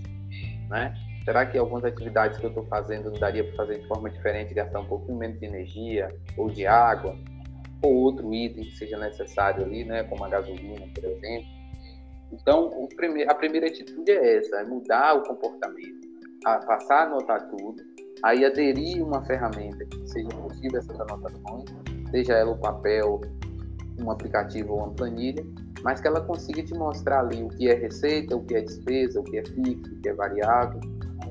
Né? 0.69 0.93
Será 1.25 1.47
que 1.47 1.57
algumas 1.57 1.83
atividades 1.83 2.37
que 2.37 2.45
eu 2.45 2.49
estou 2.49 2.63
fazendo 2.67 3.09
não 3.09 3.19
daria 3.19 3.43
para 3.43 3.55
fazer 3.55 3.79
de 3.79 3.87
forma 3.87 4.07
diferente, 4.07 4.53
gastar 4.53 4.81
um 4.81 4.85
pouquinho 4.85 5.17
menos 5.17 5.39
de 5.39 5.47
energia 5.47 6.07
ou 6.37 6.51
de 6.51 6.67
água? 6.67 7.17
Ou 7.81 7.91
outro 7.91 8.31
item 8.35 8.65
que 8.65 8.77
seja 8.77 8.99
necessário 8.99 9.65
ali, 9.65 9.83
né, 9.83 10.03
como 10.03 10.23
a 10.25 10.29
gasolina, 10.29 10.85
por 10.93 11.05
exemplo? 11.05 11.47
Então, 12.31 12.87
a 13.27 13.33
primeira 13.33 13.65
atitude 13.65 14.11
é 14.11 14.37
essa, 14.37 14.57
é 14.57 14.63
mudar 14.63 15.15
o 15.15 15.23
comportamento, 15.23 16.07
a 16.45 16.59
passar 16.59 16.99
a 16.99 17.03
anotar 17.05 17.49
tudo 17.49 17.94
aí 18.25 18.43
aderir 18.43 19.05
uma 19.05 19.23
ferramenta 19.23 19.85
que 19.85 20.09
seja 20.09 20.29
possível 20.29 20.79
essas 20.79 20.99
anotações, 20.99 21.65
seja 22.09 22.33
ela 22.33 22.51
o 22.51 22.57
papel, 22.57 23.21
um 24.01 24.09
aplicativo 24.09 24.73
ou 24.73 24.79
uma 24.79 24.89
planilha, 24.89 25.45
mas 25.83 26.01
que 26.01 26.07
ela 26.07 26.19
consiga 26.21 26.63
te 26.63 26.73
mostrar 26.73 27.19
ali 27.19 27.43
o 27.43 27.49
que 27.49 27.69
é 27.69 27.75
receita, 27.75 28.35
o 28.35 28.43
que 28.43 28.55
é 28.55 28.61
despesa, 28.61 29.19
o 29.19 29.23
que 29.23 29.37
é 29.37 29.45
fixo, 29.45 29.93
o 29.93 30.01
que 30.01 30.09
é 30.09 30.13
variável, 30.13 30.79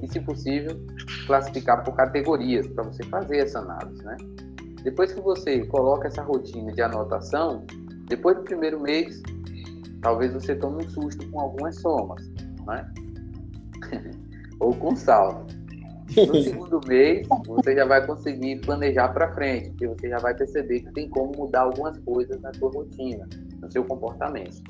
e, 0.00 0.08
se 0.08 0.20
possível, 0.20 0.80
classificar 1.26 1.82
por 1.82 1.96
categorias 1.96 2.68
para 2.68 2.84
você 2.84 3.02
fazer 3.04 3.38
essa 3.38 3.58
análise, 3.58 4.04
né? 4.04 4.16
Depois 4.84 5.12
que 5.12 5.20
você 5.20 5.66
coloca 5.66 6.06
essa 6.06 6.22
rotina 6.22 6.70
de 6.70 6.80
anotação, 6.80 7.64
depois 8.06 8.36
do 8.36 8.44
primeiro 8.44 8.80
mês, 8.80 9.20
talvez 10.00 10.32
você 10.32 10.54
tome 10.54 10.84
um 10.84 10.88
susto 10.88 11.28
com 11.30 11.40
algumas 11.40 11.74
somas, 11.80 12.22
né? 12.64 12.88
ou 14.60 14.72
com 14.76 14.94
saldo. 14.94 15.63
No 16.26 16.42
segundo 16.42 16.80
mês, 16.86 17.26
você 17.46 17.74
já 17.74 17.84
vai 17.84 18.06
conseguir 18.06 18.60
planejar 18.60 19.08
para 19.08 19.32
frente, 19.34 19.70
porque 19.70 19.88
você 19.88 20.08
já 20.08 20.18
vai 20.18 20.34
perceber 20.34 20.80
que 20.80 20.92
tem 20.92 21.08
como 21.08 21.32
mudar 21.36 21.62
algumas 21.62 21.98
coisas 22.00 22.40
na 22.40 22.52
sua 22.54 22.70
rotina, 22.70 23.26
no 23.60 23.70
seu 23.72 23.84
comportamento. 23.84 24.62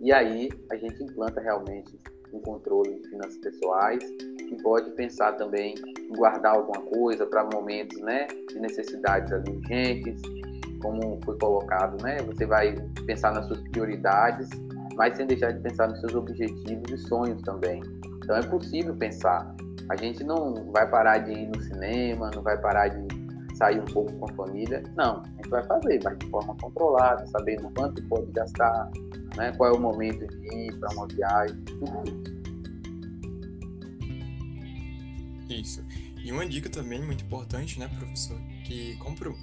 E 0.00 0.12
aí 0.12 0.50
a 0.70 0.76
gente 0.76 1.02
implanta 1.02 1.40
realmente 1.40 1.98
um 2.32 2.40
controle 2.40 2.98
de 3.00 3.08
finanças 3.08 3.36
pessoais, 3.38 4.02
que 4.36 4.62
pode 4.62 4.90
pensar 4.90 5.32
também 5.32 5.74
em 5.98 6.16
guardar 6.16 6.54
alguma 6.54 6.80
coisa 6.82 7.26
para 7.26 7.44
momentos, 7.44 8.00
né, 8.00 8.26
de 8.48 8.58
necessidades 8.58 9.32
urgentes, 9.32 10.20
como 10.82 11.20
foi 11.24 11.38
colocado, 11.38 12.02
né? 12.02 12.18
Você 12.26 12.44
vai 12.44 12.74
pensar 13.06 13.32
nas 13.32 13.46
suas 13.46 13.60
prioridades, 13.68 14.48
mas 14.96 15.16
sem 15.16 15.26
deixar 15.26 15.52
de 15.52 15.60
pensar 15.60 15.88
nos 15.88 16.00
seus 16.00 16.14
objetivos 16.14 16.90
e 16.90 16.98
sonhos 16.98 17.40
também. 17.42 17.80
Então 18.22 18.36
é 18.36 18.42
possível 18.42 18.94
pensar 18.96 19.54
a 19.88 19.96
gente 19.96 20.24
não 20.24 20.70
vai 20.72 20.88
parar 20.88 21.18
de 21.18 21.32
ir 21.32 21.48
no 21.48 21.60
cinema, 21.62 22.30
não 22.34 22.42
vai 22.42 22.58
parar 22.58 22.88
de 22.88 23.06
sair 23.56 23.80
um 23.80 23.84
pouco 23.84 24.12
com 24.14 24.30
a 24.30 24.34
família. 24.34 24.82
Não, 24.96 25.22
a 25.22 25.28
gente 25.36 25.48
vai 25.48 25.62
fazer, 25.64 26.00
mas 26.02 26.18
de 26.18 26.26
forma 26.30 26.56
controlada, 26.56 27.26
sabendo 27.26 27.70
quanto 27.76 28.02
pode 28.08 28.30
gastar, 28.32 28.90
né, 29.36 29.52
qual 29.56 29.74
é 29.74 29.76
o 29.76 29.80
momento 29.80 30.26
de 30.26 30.54
ir 30.54 30.78
para 30.78 30.94
uma 30.94 31.06
viagem, 31.08 31.56
tudo 31.64 32.02
isso. 32.06 32.32
Isso. 35.50 35.84
E 36.24 36.32
uma 36.32 36.46
dica 36.46 36.70
também 36.70 37.02
muito 37.02 37.24
importante, 37.24 37.78
né, 37.78 37.88
professor, 37.98 38.40
que 38.64 38.96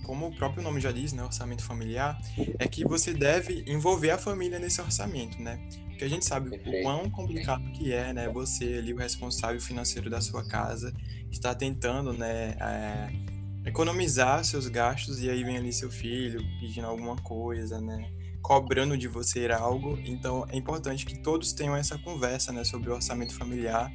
como, 0.03 0.27
o 0.27 0.35
próprio 0.35 0.63
nome 0.63 0.79
já 0.79 0.91
diz, 0.91 1.13
né, 1.13 1.23
orçamento 1.23 1.63
familiar, 1.63 2.19
é 2.57 2.67
que 2.67 2.83
você 2.83 3.13
deve 3.13 3.63
envolver 3.67 4.11
a 4.11 4.17
família 4.17 4.59
nesse 4.59 4.81
orçamento, 4.81 5.41
né? 5.41 5.59
Porque 5.87 6.03
a 6.03 6.07
gente 6.07 6.25
sabe 6.25 6.49
o 6.49 6.83
quão 6.83 7.09
complicado 7.09 7.63
que 7.71 7.91
é, 7.91 8.13
né? 8.13 8.29
Você 8.29 8.75
ali, 8.77 8.93
o 8.93 8.97
responsável 8.97 9.59
financeiro 9.59 10.09
da 10.09 10.21
sua 10.21 10.47
casa, 10.47 10.93
está 11.31 11.53
tentando, 11.53 12.13
né? 12.13 12.55
É, 12.59 13.09
economizar 13.65 14.43
seus 14.43 14.67
gastos 14.67 15.21
e 15.21 15.29
aí 15.29 15.43
vem 15.43 15.57
ali 15.57 15.73
seu 15.73 15.91
filho 15.91 16.41
pedindo 16.59 16.87
alguma 16.87 17.15
coisa, 17.17 17.79
né? 17.81 18.09
Cobrando 18.41 18.97
de 18.97 19.07
você 19.07 19.47
algo. 19.51 19.99
Então 20.05 20.45
é 20.49 20.55
importante 20.55 21.05
que 21.05 21.19
todos 21.19 21.51
tenham 21.51 21.75
essa 21.75 21.97
conversa, 21.97 22.51
né? 22.51 22.63
Sobre 22.63 22.89
o 22.89 22.93
orçamento 22.93 23.35
familiar 23.35 23.91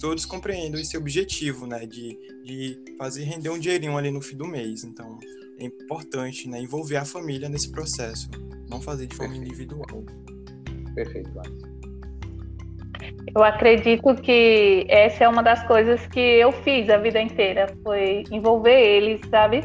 todos 0.00 0.24
compreendam 0.24 0.80
esse 0.80 0.96
objetivo, 0.96 1.66
né? 1.66 1.86
De, 1.86 2.18
de 2.44 2.96
fazer 2.98 3.24
render 3.24 3.50
um 3.50 3.58
dinheirinho 3.58 3.96
ali 3.96 4.10
no 4.10 4.20
fim 4.20 4.36
do 4.36 4.46
mês. 4.46 4.84
Então 4.84 5.18
é 5.58 5.64
importante, 5.64 6.48
né? 6.48 6.60
Envolver 6.60 6.96
a 6.96 7.04
família 7.04 7.48
nesse 7.48 7.70
processo, 7.70 8.28
não 8.68 8.80
fazer 8.80 9.06
de 9.06 9.14
forma 9.14 9.36
individual. 9.36 10.04
Perfeito. 10.94 11.30
Eu 13.34 13.42
acredito 13.42 14.14
que 14.16 14.86
essa 14.88 15.24
é 15.24 15.28
uma 15.28 15.42
das 15.42 15.62
coisas 15.66 16.06
que 16.06 16.20
eu 16.20 16.52
fiz 16.52 16.88
a 16.88 16.96
vida 16.96 17.20
inteira, 17.20 17.66
foi 17.82 18.24
envolver 18.30 18.80
eles, 18.80 19.20
sabe? 19.30 19.62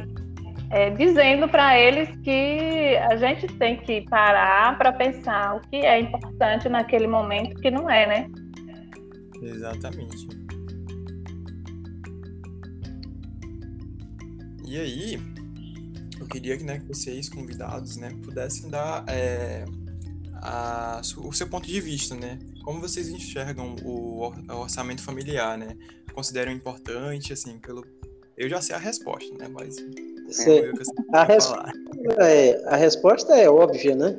É, 0.71 0.89
dizendo 0.89 1.49
para 1.49 1.77
eles 1.77 2.09
que 2.23 2.97
a 3.09 3.15
gente 3.17 3.47
tem 3.57 3.77
que 3.77 4.01
parar 4.09 4.77
para 4.77 4.91
pensar 4.93 5.55
o 5.55 5.61
que 5.69 5.77
é 5.77 5.99
importante 5.99 6.69
naquele 6.69 7.07
momento 7.07 7.59
que 7.61 7.69
não 7.69 7.89
é, 7.89 8.07
né? 8.07 8.27
Exatamente. 9.41 10.27
E 14.65 14.79
aí, 14.79 15.19
eu 16.19 16.27
queria 16.27 16.57
né, 16.59 16.79
que 16.79 16.87
vocês, 16.87 17.27
convidados, 17.27 17.97
né, 17.97 18.09
pudessem 18.23 18.69
dar 18.69 19.03
é, 19.09 19.65
a, 20.35 21.01
o 21.17 21.33
seu 21.33 21.47
ponto 21.47 21.67
de 21.67 21.81
vista, 21.81 22.15
né? 22.15 22.39
Como 22.63 22.79
vocês 22.79 23.09
enxergam 23.09 23.75
o 23.83 24.31
orçamento 24.49 25.01
familiar, 25.01 25.57
né? 25.57 25.75
Consideram 26.13 26.51
importante, 26.51 27.33
assim, 27.33 27.57
pelo... 27.59 27.85
Eu 28.37 28.47
já 28.49 28.61
sei 28.61 28.75
a 28.75 28.79
resposta, 28.79 29.33
né? 29.37 29.47
Mas... 29.47 29.75
É 30.47 30.71
a, 31.11 31.23
res... 31.23 31.51
é, 32.19 32.63
a 32.67 32.75
resposta 32.75 33.35
é 33.35 33.49
óbvia, 33.49 33.95
né? 33.95 34.17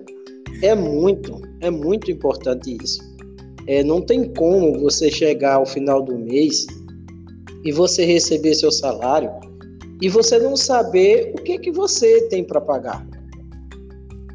É 0.63 0.75
muito, 0.75 1.41
é 1.61 1.71
muito 1.71 2.11
importante 2.11 2.77
isso. 2.83 3.12
É, 3.67 3.83
não 3.83 4.01
tem 4.01 4.25
como 4.35 4.79
você 4.81 5.11
chegar 5.11 5.55
ao 5.55 5.67
final 5.67 6.03
do 6.03 6.19
mês 6.19 6.67
e 7.65 7.73
você 7.73 8.05
receber 8.05 8.55
seu 8.55 8.73
salário 8.73 9.31
e 10.01 10.09
você 10.09 10.39
não 10.39 10.57
saber 10.57 11.33
o 11.35 11.43
que 11.43 11.59
que 11.59 11.71
você 11.71 12.23
tem 12.29 12.43
para 12.43 12.61
pagar. 12.61 13.07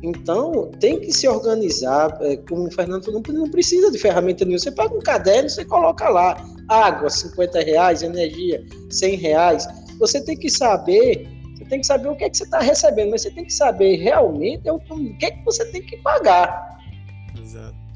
Então, 0.04 0.72
tem 0.80 1.00
que 1.00 1.12
se 1.12 1.28
organizar, 1.28 2.18
é, 2.22 2.38
como 2.38 2.68
o 2.68 2.72
Fernando 2.72 3.04
falou, 3.04 3.22
não 3.30 3.50
precisa 3.50 3.92
de 3.92 3.98
ferramenta 3.98 4.46
nenhuma. 4.46 4.60
Você 4.60 4.72
paga 4.72 4.96
um 4.96 5.02
caderno, 5.02 5.50
você 5.50 5.66
coloca 5.66 6.08
lá, 6.08 6.38
água, 6.70 7.10
50 7.10 7.62
reais, 7.62 8.04
energia, 8.04 8.64
100 8.90 9.16
reais. 9.16 9.68
Você 10.00 10.22
tem 10.24 10.38
que 10.38 10.50
saber, 10.50 11.28
você 11.58 11.66
tem 11.66 11.82
que 11.82 11.88
saber 11.88 12.10
o 12.10 12.16
que 12.16 12.26
é 12.26 12.30
que 12.30 12.38
você 12.38 12.44
está 12.44 12.60
recebendo, 12.60 13.12
mas 13.12 13.24
você 13.24 13.32
tem 13.32 13.44
que 13.44 13.54
saber 13.54 13.96
realmente 13.98 14.70
o 14.70 14.80
que 15.18 15.26
é 15.26 15.32
que 15.32 15.44
você 15.44 15.66
tem 15.66 15.82
que 15.82 15.98
pagar. 15.98 16.77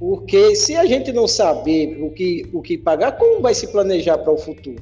Porque 0.02 0.56
se 0.56 0.76
a 0.76 0.84
gente 0.84 1.14
não 1.14 1.28
saber 1.28 2.02
o 2.02 2.10
que, 2.10 2.50
o 2.52 2.60
que 2.60 2.76
pagar, 2.76 3.20
como 3.20 3.40
vai 3.40 3.54
se 3.54 3.68
planejar 3.68 4.18
para 4.18 4.34
o 4.34 4.38
futuro? 4.38 4.82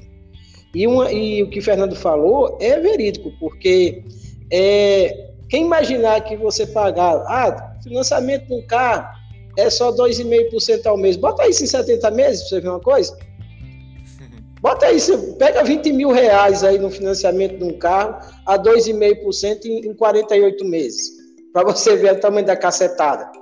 E, 0.74 0.88
uma, 0.88 1.12
e 1.12 1.44
o 1.44 1.50
que 1.50 1.60
o 1.60 1.62
Fernando 1.62 1.94
falou 1.94 2.58
é 2.62 2.80
verídico, 2.80 3.30
porque 3.38 4.02
é, 4.50 5.32
quem 5.50 5.66
imaginar 5.66 6.22
que 6.22 6.38
você 6.38 6.66
pagar, 6.66 7.18
ah, 7.28 7.76
financiamento 7.84 8.48
de 8.48 8.54
um 8.54 8.66
carro 8.66 9.14
é 9.58 9.70
só 9.70 9.92
2,5% 9.92 10.86
ao 10.86 10.96
mês, 10.96 11.18
bota 11.18 11.46
isso 11.50 11.66
em 11.66 11.68
70 11.68 12.12
meses 12.12 12.40
para 12.44 12.50
você 12.50 12.62
ver 12.62 12.70
uma 12.70 12.80
coisa. 12.80 13.18
Bota 14.62 14.86
aí, 14.86 15.02
você 15.02 15.18
pega 15.38 15.66
20 15.66 15.92
mil 15.92 16.12
reais 16.12 16.64
aí 16.64 16.78
no 16.78 16.90
financiamento 16.90 17.58
de 17.58 17.64
um 17.66 17.78
carro 17.78 18.26
a 18.46 18.58
2,5% 18.58 19.66
em, 19.66 19.90
em 19.90 19.94
48 19.94 20.64
meses, 20.64 21.12
para 21.52 21.66
você 21.66 21.98
ver 21.98 22.14
o 22.14 22.20
tamanho 22.22 22.46
da 22.46 22.56
cacetada. 22.56 23.39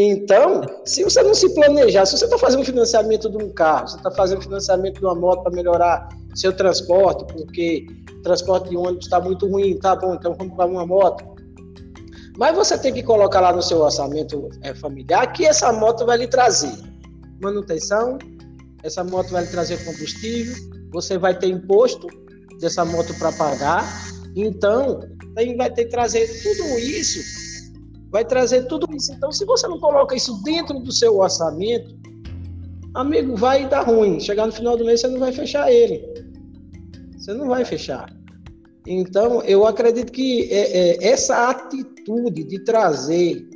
Então, 0.00 0.62
se 0.84 1.02
você 1.02 1.20
não 1.24 1.34
se 1.34 1.52
planejar, 1.56 2.06
se 2.06 2.16
você 2.16 2.24
está 2.24 2.38
fazendo 2.38 2.64
financiamento 2.64 3.28
de 3.28 3.36
um 3.36 3.50
carro, 3.50 3.88
você 3.88 3.96
está 3.96 4.12
fazendo 4.12 4.40
financiamento 4.40 5.00
de 5.00 5.04
uma 5.04 5.16
moto 5.16 5.42
para 5.42 5.50
melhorar 5.50 6.08
seu 6.36 6.52
transporte, 6.52 7.24
porque 7.34 7.84
transporte 8.22 8.70
de 8.70 8.76
ônibus 8.76 9.06
está 9.06 9.20
muito 9.20 9.48
ruim, 9.48 9.76
tá 9.76 9.96
bom, 9.96 10.14
então 10.14 10.36
vamos 10.38 10.54
para 10.54 10.66
uma 10.66 10.86
moto. 10.86 11.24
Mas 12.38 12.54
você 12.54 12.78
tem 12.78 12.94
que 12.94 13.02
colocar 13.02 13.40
lá 13.40 13.52
no 13.52 13.60
seu 13.60 13.80
orçamento 13.80 14.48
é, 14.62 14.72
familiar 14.72 15.32
que 15.32 15.44
essa 15.44 15.72
moto 15.72 16.06
vai 16.06 16.18
lhe 16.18 16.28
trazer 16.28 16.78
manutenção, 17.42 18.18
essa 18.84 19.02
moto 19.02 19.30
vai 19.30 19.42
lhe 19.42 19.50
trazer 19.50 19.84
combustível, 19.84 20.54
você 20.92 21.18
vai 21.18 21.36
ter 21.36 21.48
imposto 21.48 22.06
dessa 22.60 22.84
moto 22.84 23.12
para 23.18 23.32
pagar, 23.32 23.84
então 24.36 25.00
vai 25.56 25.72
ter 25.72 25.86
que 25.86 25.90
trazer 25.90 26.24
tudo 26.40 26.78
isso, 26.78 27.47
vai 28.10 28.24
trazer 28.24 28.66
tudo 28.66 28.86
isso. 28.94 29.12
Então, 29.12 29.30
se 29.30 29.44
você 29.44 29.66
não 29.66 29.78
coloca 29.78 30.14
isso 30.14 30.42
dentro 30.42 30.78
do 30.78 30.92
seu 30.92 31.18
orçamento, 31.18 31.96
amigo, 32.94 33.36
vai 33.36 33.68
dar 33.68 33.82
ruim. 33.82 34.18
Chegar 34.20 34.46
no 34.46 34.52
final 34.52 34.76
do 34.76 34.84
mês, 34.84 35.00
você 35.00 35.08
não 35.08 35.20
vai 35.20 35.32
fechar 35.32 35.70
ele. 35.70 36.02
Você 37.18 37.32
não 37.34 37.48
vai 37.48 37.64
fechar. 37.64 38.12
Então, 38.86 39.42
eu 39.42 39.66
acredito 39.66 40.10
que 40.10 40.50
é, 40.50 40.78
é, 40.78 41.08
essa 41.08 41.50
atitude 41.50 42.44
de 42.44 42.58
trazer 42.64 43.46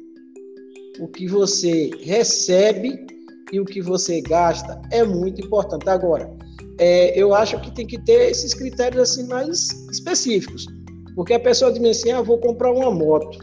o 1.00 1.08
que 1.08 1.26
você 1.26 1.90
recebe 2.02 3.06
e 3.50 3.58
o 3.58 3.64
que 3.64 3.80
você 3.80 4.20
gasta 4.20 4.80
é 4.90 5.02
muito 5.02 5.40
importante. 5.40 5.88
Agora, 5.88 6.30
é, 6.78 7.18
eu 7.18 7.34
acho 7.34 7.58
que 7.60 7.70
tem 7.70 7.86
que 7.86 7.98
ter 7.98 8.30
esses 8.30 8.52
critérios 8.52 9.10
assim 9.10 9.26
mais 9.26 9.70
específicos. 9.90 10.66
Porque 11.14 11.34
a 11.34 11.40
pessoa 11.40 11.72
diz 11.72 11.98
assim, 11.98 12.10
ah, 12.10 12.22
vou 12.22 12.38
comprar 12.38 12.72
uma 12.72 12.90
moto. 12.90 13.38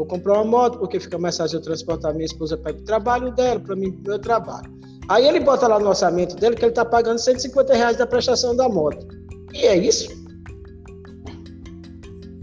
Vou 0.00 0.06
comprar 0.06 0.32
uma 0.40 0.44
moto 0.44 0.78
porque 0.78 0.98
fica 0.98 1.18
mais 1.18 1.36
fácil 1.36 1.58
eu 1.58 1.62
transportar 1.62 2.14
minha 2.14 2.24
esposa 2.24 2.56
para 2.56 2.72
o 2.72 2.82
trabalho 2.84 3.30
dela, 3.32 3.60
para 3.60 3.76
mim, 3.76 4.00
meu 4.02 4.18
trabalho. 4.18 4.72
Aí 5.10 5.28
ele 5.28 5.40
bota 5.40 5.68
lá 5.68 5.78
no 5.78 5.90
orçamento 5.90 6.36
dele 6.36 6.56
que 6.56 6.64
ele 6.64 6.72
está 6.72 6.86
pagando 6.86 7.18
150 7.18 7.74
reais 7.74 7.98
da 7.98 8.06
prestação 8.06 8.56
da 8.56 8.66
moto. 8.66 9.06
E 9.52 9.66
é 9.66 9.76
isso? 9.76 10.08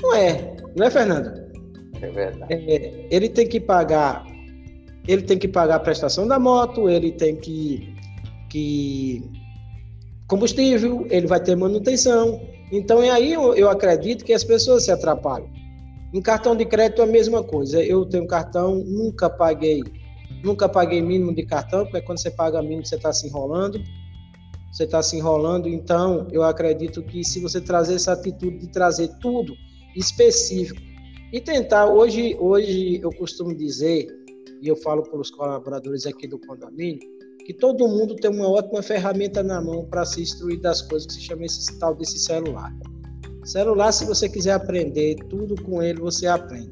Não 0.04 0.13
é, 0.13 0.56
não 0.76 0.86
é, 0.86 0.91
Fernando? 0.91 1.32
É 2.00 2.12
verdade. 2.12 2.54
É, 2.54 3.08
ele 3.10 3.28
tem 3.28 3.48
que 3.48 3.60
pagar, 3.60 4.24
ele 5.08 5.24
tem 5.24 5.39
que 5.39 5.48
pagar 5.48 5.78
a 5.78 5.80
prestação 5.80 6.28
da 6.28 6.38
moto, 6.38 6.88
ele 6.88 7.12
tem 7.12 7.38
que, 7.38 7.91
que 8.52 9.28
combustível, 10.28 11.08
ele 11.10 11.26
vai 11.26 11.39
ter 11.39 11.56
manutenção. 11.56 12.39
Então 12.72 13.02
é 13.02 13.10
aí 13.10 13.34
eu, 13.34 13.56
eu 13.56 13.67
acredito 13.67 14.24
que 14.24 14.34
as 14.34 14.43
pessoas 14.43 14.84
se 14.84 14.91
atrapalham. 14.91 15.57
Em 16.13 16.22
cartão 16.22 16.56
de 16.56 16.65
crédito 16.65 17.02
é 17.02 17.06
a 17.06 17.08
mesma 17.08 17.43
coisa. 17.43 17.84
Eu 17.84 18.06
tenho 18.06 18.26
cartão, 18.26 18.76
nunca 18.76 19.30
paguei 19.30 19.82
Nunca 20.43 20.70
paguei 20.70 21.02
mínimo 21.02 21.34
de 21.34 21.43
cartão, 21.46 21.86
porque 21.86 22.02
quando 22.02 22.20
você 22.20 22.30
paga 22.30 22.62
mínimo, 22.62 22.86
você 22.86 22.96
está 22.96 23.12
se 23.12 23.28
enrolando. 23.28 23.82
Você 24.72 24.84
está 24.84 25.02
se 25.02 25.17
enrolando. 25.17 25.67
Então, 25.67 26.28
eu 26.32 26.43
acredito 26.43 27.02
que 27.04 27.24
se 27.24 27.39
você 27.39 27.60
trazer 27.60 27.96
essa 27.96 28.13
atitude 28.13 28.60
de 28.60 28.67
trazer 28.67 29.10
tudo 29.20 29.54
específico 29.96 30.80
e 31.34 31.41
tentar, 31.41 31.88
hoje, 31.88 32.36
hoje 32.39 33.00
eu 33.02 33.10
costumo 33.12 33.56
dizer, 33.56 34.08
e 34.62 34.67
eu 34.67 34.76
falo 34.76 35.04
para 35.04 35.20
os 35.20 35.32
colaboradores 35.32 36.06
aqui 36.06 36.28
do 36.28 36.39
condomínio, 36.39 37.00
que 37.46 37.54
todo 37.54 37.88
mundo 37.88 38.15
tem 38.15 38.30
uma 38.30 38.50
ótima 38.50 38.84
ferramenta 38.84 39.41
na 39.41 39.62
mão 39.62 39.86
para 39.86 40.06
se 40.06 40.22
instruir 40.22 40.60
das 40.60 40.82
coisas 40.82 41.08
que 41.08 41.13
se 41.13 41.22
chama 41.22 41.46
esse 41.46 41.80
tal 41.80 41.96
desse 41.96 42.20
celular. 42.20 42.72
Celular, 43.47 43.91
se 43.91 44.05
você 44.05 44.29
quiser 44.29 44.53
aprender 44.53 45.15
tudo 45.29 45.62
com 45.63 45.81
ele, 45.81 45.99
você 45.99 46.27
aprende. 46.27 46.71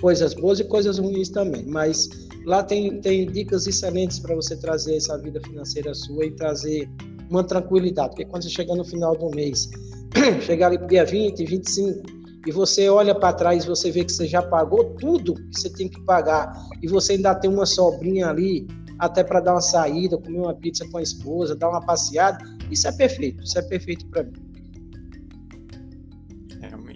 Coisas 0.00 0.34
boas 0.34 0.60
e 0.60 0.64
coisas 0.64 0.98
ruins 0.98 1.30
também, 1.30 1.64
mas 1.66 2.08
Lá 2.44 2.62
tem, 2.62 3.00
tem 3.00 3.26
dicas 3.26 3.66
excelentes 3.66 4.18
para 4.18 4.34
você 4.34 4.56
trazer 4.56 4.96
essa 4.96 5.16
vida 5.16 5.40
financeira 5.40 5.94
sua 5.94 6.26
e 6.26 6.30
trazer 6.32 6.88
uma 7.30 7.42
tranquilidade. 7.42 8.10
Porque 8.10 8.24
quando 8.26 8.42
você 8.42 8.50
chegar 8.50 8.74
no 8.74 8.84
final 8.84 9.16
do 9.16 9.30
mês, 9.30 9.70
chegar 10.44 10.66
ali 10.66 10.78
para 10.78 10.86
dia 10.86 11.04
20, 11.06 11.42
25, 11.42 12.02
e 12.46 12.52
você 12.52 12.90
olha 12.90 13.14
para 13.14 13.32
trás 13.32 13.64
você 13.64 13.90
vê 13.90 14.04
que 14.04 14.12
você 14.12 14.26
já 14.26 14.42
pagou 14.42 14.84
tudo 15.00 15.34
que 15.34 15.60
você 15.60 15.70
tem 15.70 15.88
que 15.88 15.98
pagar, 16.02 16.52
e 16.82 16.86
você 16.86 17.14
ainda 17.14 17.34
tem 17.34 17.50
uma 17.50 17.64
sobrinha 17.64 18.28
ali, 18.28 18.66
até 18.98 19.24
para 19.24 19.40
dar 19.40 19.54
uma 19.54 19.62
saída, 19.62 20.18
comer 20.18 20.40
uma 20.40 20.54
pizza 20.54 20.86
com 20.90 20.98
a 20.98 21.02
esposa, 21.02 21.56
dar 21.56 21.70
uma 21.70 21.80
passeada, 21.80 22.44
isso 22.70 22.86
é 22.86 22.92
perfeito, 22.92 23.42
isso 23.42 23.58
é 23.58 23.62
perfeito 23.62 24.06
para 24.08 24.24
mim. 24.24 24.43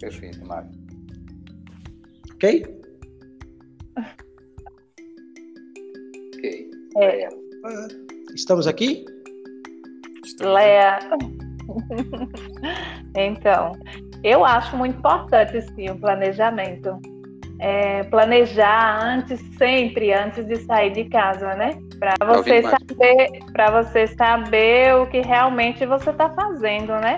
Perfeito, 0.01 0.45
Mário. 0.47 0.71
Ok? 2.35 2.79
É. 6.97 7.29
Estamos 8.35 8.67
aqui? 8.67 9.05
Léa. 10.41 10.99
então, 13.17 13.73
eu 14.23 14.45
acho 14.45 14.77
muito 14.77 14.99
importante 14.99 15.61
sim 15.75 15.91
o 15.91 15.99
planejamento. 15.99 17.01
É, 17.61 18.05
planejar 18.05 19.05
antes, 19.05 19.41
sempre 19.57 20.13
antes 20.13 20.47
de 20.47 20.57
sair 20.59 20.93
de 20.93 21.07
casa, 21.07 21.57
né? 21.57 21.77
Para 21.99 22.15
você 22.25 22.63
saber, 22.63 23.31
para 23.53 23.83
você 23.83 24.07
saber 24.07 24.95
o 24.95 25.07
que 25.09 25.21
realmente 25.21 25.85
você 25.85 26.11
está 26.11 26.31
fazendo, 26.31 26.93
né? 27.01 27.17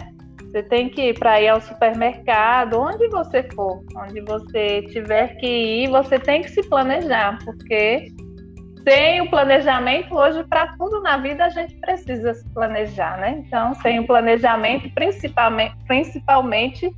Você 0.51 0.65
tem 0.65 0.89
que 0.89 1.11
ir 1.11 1.19
para 1.19 1.41
ir 1.41 1.49
ao 1.49 1.61
supermercado, 1.61 2.81
onde 2.81 3.09
você 3.09 3.43
for, 3.55 3.85
onde 3.97 4.21
você 4.23 4.83
tiver 4.83 5.29
que 5.37 5.47
ir, 5.47 5.91
você 5.91 6.19
tem 6.19 6.43
que 6.43 6.51
se 6.51 6.63
planejar, 6.69 7.39
porque 7.45 8.09
sem 8.83 9.21
o 9.21 9.31
planejamento, 9.31 10.13
hoje, 10.13 10.43
para 10.45 10.75
tudo 10.77 11.03
na 11.03 11.19
vida, 11.19 11.45
a 11.45 11.51
gente 11.51 11.75
precisa 11.77 12.35
se 12.35 12.49
planejar, 12.53 13.19
né? 13.19 13.43
Então, 13.47 13.75
sem 13.75 14.01
o 14.01 14.07
planejamento, 14.07 14.91
principalmente, 14.95 15.77
principalmente 15.87 16.91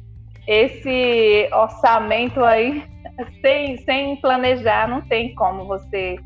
esse 0.47 1.49
orçamento 1.53 2.43
aí, 2.43 2.85
sem, 3.43 3.77
sem 3.79 4.17
planejar, 4.17 4.89
não 4.89 5.03
tem 5.03 5.35
como 5.35 5.67
você 5.67 6.17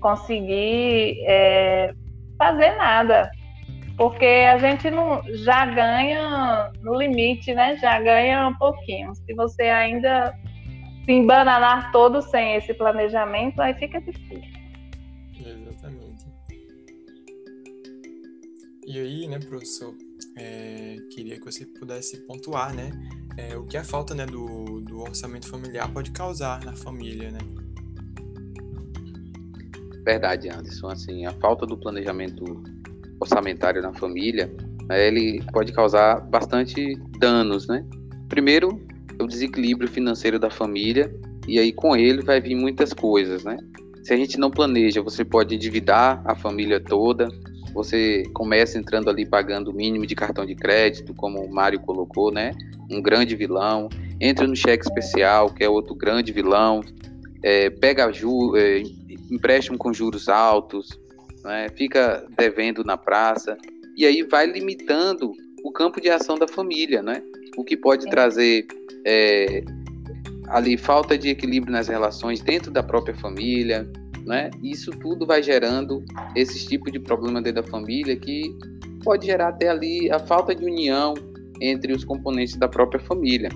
conseguir 0.00 1.16
é, 1.26 1.92
fazer 2.38 2.76
nada. 2.76 3.28
Porque 3.96 4.26
a 4.26 4.58
gente 4.58 4.90
não 4.90 5.22
já 5.44 5.64
ganha 5.66 6.70
no 6.82 6.94
limite, 6.94 7.54
né? 7.54 7.76
Já 7.78 8.00
ganha 8.00 8.48
um 8.48 8.54
pouquinho. 8.56 9.14
Se 9.14 9.34
você 9.34 9.62
ainda 9.62 10.34
se 11.04 11.12
embananar 11.12 11.90
todo 11.92 12.20
sem 12.20 12.56
esse 12.56 12.74
planejamento, 12.74 13.60
aí 13.60 13.72
fica 13.74 14.00
difícil. 14.00 14.42
Exatamente. 15.38 16.26
E 18.86 18.98
aí, 18.98 19.28
né, 19.28 19.38
professor, 19.38 19.94
é, 20.36 20.96
queria 21.14 21.38
que 21.38 21.44
você 21.44 21.64
pudesse 21.64 22.18
pontuar, 22.26 22.74
né, 22.74 22.90
é, 23.36 23.56
o 23.56 23.64
que 23.64 23.76
a 23.76 23.84
falta, 23.84 24.14
né, 24.14 24.26
do, 24.26 24.80
do 24.80 25.00
orçamento 25.00 25.48
familiar 25.48 25.90
pode 25.92 26.10
causar 26.10 26.64
na 26.64 26.74
família, 26.74 27.30
né? 27.30 27.38
Verdade, 30.04 30.48
Anderson. 30.48 30.88
Assim, 30.88 31.26
a 31.26 31.32
falta 31.32 31.66
do 31.66 31.76
planejamento 31.76 32.62
orçamentário 33.20 33.82
na 33.82 33.92
família, 33.94 34.52
né, 34.88 35.06
ele 35.06 35.42
pode 35.52 35.72
causar 35.72 36.20
bastante 36.20 36.96
danos, 37.18 37.66
né? 37.66 37.84
Primeiro, 38.28 38.80
o 39.20 39.26
desequilíbrio 39.26 39.88
financeiro 39.88 40.38
da 40.38 40.50
família 40.50 41.12
e 41.46 41.58
aí 41.58 41.72
com 41.72 41.96
ele 41.96 42.22
vai 42.22 42.40
vir 42.40 42.54
muitas 42.54 42.92
coisas, 42.92 43.44
né? 43.44 43.56
Se 44.02 44.12
a 44.12 44.16
gente 44.16 44.38
não 44.38 44.50
planeja, 44.50 45.02
você 45.02 45.24
pode 45.24 45.54
endividar 45.54 46.22
a 46.24 46.34
família 46.34 46.80
toda, 46.80 47.28
você 47.74 48.22
começa 48.32 48.78
entrando 48.78 49.10
ali 49.10 49.26
pagando 49.26 49.70
o 49.70 49.74
mínimo 49.74 50.06
de 50.06 50.14
cartão 50.14 50.46
de 50.46 50.54
crédito, 50.54 51.12
como 51.14 51.40
o 51.44 51.52
Mário 51.52 51.80
colocou, 51.80 52.32
né? 52.32 52.52
Um 52.90 53.02
grande 53.02 53.36
vilão. 53.36 53.88
Entra 54.20 54.46
no 54.46 54.56
cheque 54.56 54.84
especial, 54.84 55.50
que 55.50 55.62
é 55.62 55.68
outro 55.68 55.94
grande 55.94 56.32
vilão. 56.32 56.80
É, 57.42 57.68
pega 57.68 58.10
ju, 58.12 58.56
é, 58.56 58.82
empréstimo 59.30 59.76
com 59.76 59.92
juros 59.92 60.28
altos, 60.28 60.98
né? 61.46 61.68
fica 61.70 62.26
devendo 62.36 62.84
na 62.84 62.96
praça. 62.96 63.56
E 63.96 64.04
aí 64.04 64.22
vai 64.22 64.46
limitando 64.46 65.32
o 65.64 65.72
campo 65.72 66.00
de 66.00 66.10
ação 66.10 66.36
da 66.36 66.46
família, 66.46 67.02
né? 67.02 67.22
O 67.56 67.64
que 67.64 67.76
pode 67.76 68.06
é. 68.06 68.10
trazer 68.10 68.66
é, 69.06 69.64
ali 70.48 70.76
falta 70.76 71.16
de 71.16 71.30
equilíbrio 71.30 71.72
nas 71.72 71.88
relações 71.88 72.40
dentro 72.40 72.70
da 72.70 72.82
própria 72.82 73.14
família, 73.16 73.90
né? 74.26 74.50
Isso 74.62 74.90
tudo 74.90 75.26
vai 75.26 75.42
gerando 75.42 76.04
esses 76.34 76.66
tipos 76.66 76.92
de 76.92 76.98
problema 76.98 77.40
dentro 77.40 77.62
da 77.62 77.68
família 77.68 78.16
que 78.16 78.54
pode 79.02 79.26
gerar 79.26 79.48
até 79.48 79.68
ali 79.68 80.10
a 80.10 80.18
falta 80.18 80.54
de 80.54 80.64
união 80.64 81.14
entre 81.60 81.92
os 81.92 82.04
componentes 82.04 82.56
da 82.56 82.68
própria 82.68 83.00
família. 83.00 83.48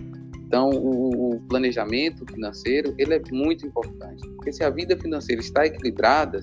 Então, 0.46 0.70
o, 0.70 1.34
o 1.34 1.40
planejamento 1.48 2.24
financeiro 2.26 2.94
ele 2.98 3.14
é 3.14 3.22
muito 3.30 3.66
importante, 3.66 4.26
porque 4.36 4.52
se 4.52 4.64
a 4.64 4.70
vida 4.70 4.96
financeira 4.96 5.40
está 5.40 5.66
equilibrada, 5.66 6.40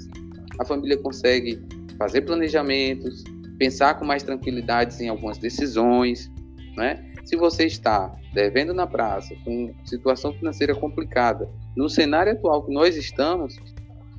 a 0.59 0.65
família 0.65 0.97
consegue 0.97 1.61
fazer 1.97 2.21
planejamentos, 2.21 3.23
pensar 3.57 3.95
com 3.95 4.05
mais 4.05 4.23
tranquilidade 4.23 5.03
em 5.03 5.09
algumas 5.09 5.37
decisões, 5.37 6.31
né? 6.75 7.03
Se 7.25 7.35
você 7.35 7.65
está 7.65 8.15
devendo 8.33 8.73
na 8.73 8.87
praça, 8.87 9.35
com 9.43 9.73
situação 9.83 10.31
financeira 10.33 10.73
complicada, 10.73 11.49
no 11.75 11.89
cenário 11.89 12.31
atual 12.31 12.63
que 12.63 12.71
nós 12.71 12.95
estamos, 12.95 13.57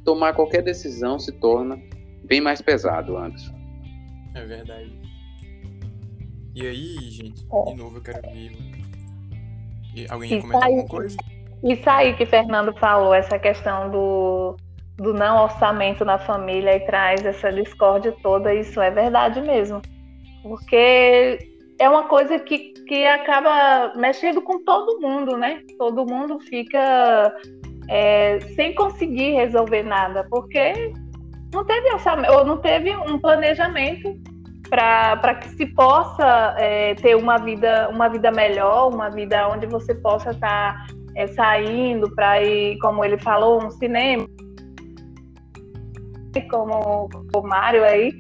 tomar 0.04 0.34
qualquer 0.34 0.62
decisão 0.62 1.18
se 1.18 1.32
torna 1.32 1.80
bem 2.24 2.40
mais 2.40 2.60
pesado, 2.60 3.16
Anderson. 3.16 3.54
É 4.34 4.44
verdade. 4.44 5.00
E 6.54 6.66
aí, 6.66 6.96
gente, 7.10 7.46
é. 7.50 7.70
de 7.70 7.76
novo 7.76 7.98
eu 7.98 8.02
quero 8.02 8.22
ver. 8.22 8.52
Alguém 10.10 10.40
comentar 10.40 10.64
alguma 10.64 10.86
coisa? 10.86 11.16
Isso 11.62 11.90
aí 11.90 12.14
que 12.16 12.26
Fernando 12.26 12.72
falou, 12.78 13.14
essa 13.14 13.38
questão 13.38 13.90
do, 13.90 14.56
do 14.98 15.14
não 15.14 15.44
orçamento 15.44 16.04
na 16.04 16.18
família 16.18 16.76
e 16.76 16.80
traz 16.80 17.24
essa 17.24 17.52
discórdia 17.52 18.14
toda, 18.22 18.52
isso 18.52 18.80
é 18.80 18.90
verdade 18.90 19.40
mesmo. 19.40 19.80
Porque 20.42 21.38
é 21.78 21.88
uma 21.88 22.04
coisa 22.04 22.38
que, 22.38 22.72
que 22.86 23.06
acaba 23.06 23.92
mexendo 23.96 24.42
com 24.42 24.62
todo 24.64 25.00
mundo, 25.00 25.36
né? 25.36 25.62
Todo 25.78 26.04
mundo 26.04 26.40
fica 26.40 27.32
é, 27.88 28.40
sem 28.56 28.74
conseguir 28.74 29.32
resolver 29.34 29.84
nada, 29.84 30.26
porque 30.28 30.92
não 31.54 31.64
teve 31.64 31.92
orçamento, 31.92 32.32
ou 32.32 32.44
não 32.44 32.58
teve 32.58 32.94
um 32.94 33.18
planejamento 33.18 34.16
para 34.68 35.34
que 35.36 35.48
se 35.50 35.66
possa 35.66 36.56
é, 36.58 36.94
ter 36.96 37.14
uma 37.14 37.38
vida, 37.38 37.88
uma 37.90 38.08
vida 38.08 38.32
melhor, 38.32 38.92
uma 38.92 39.08
vida 39.08 39.48
onde 39.48 39.66
você 39.66 39.94
possa 39.94 40.30
estar 40.30 40.74
tá, 40.74 40.86
é, 41.14 41.26
saindo 41.28 42.12
para 42.14 42.42
ir, 42.42 42.76
como 42.78 43.04
ele 43.04 43.16
falou, 43.18 43.64
um 43.64 43.70
cinema, 43.70 44.26
como 46.42 47.08
o 47.34 47.42
Mário 47.42 47.84
aí. 47.84 48.12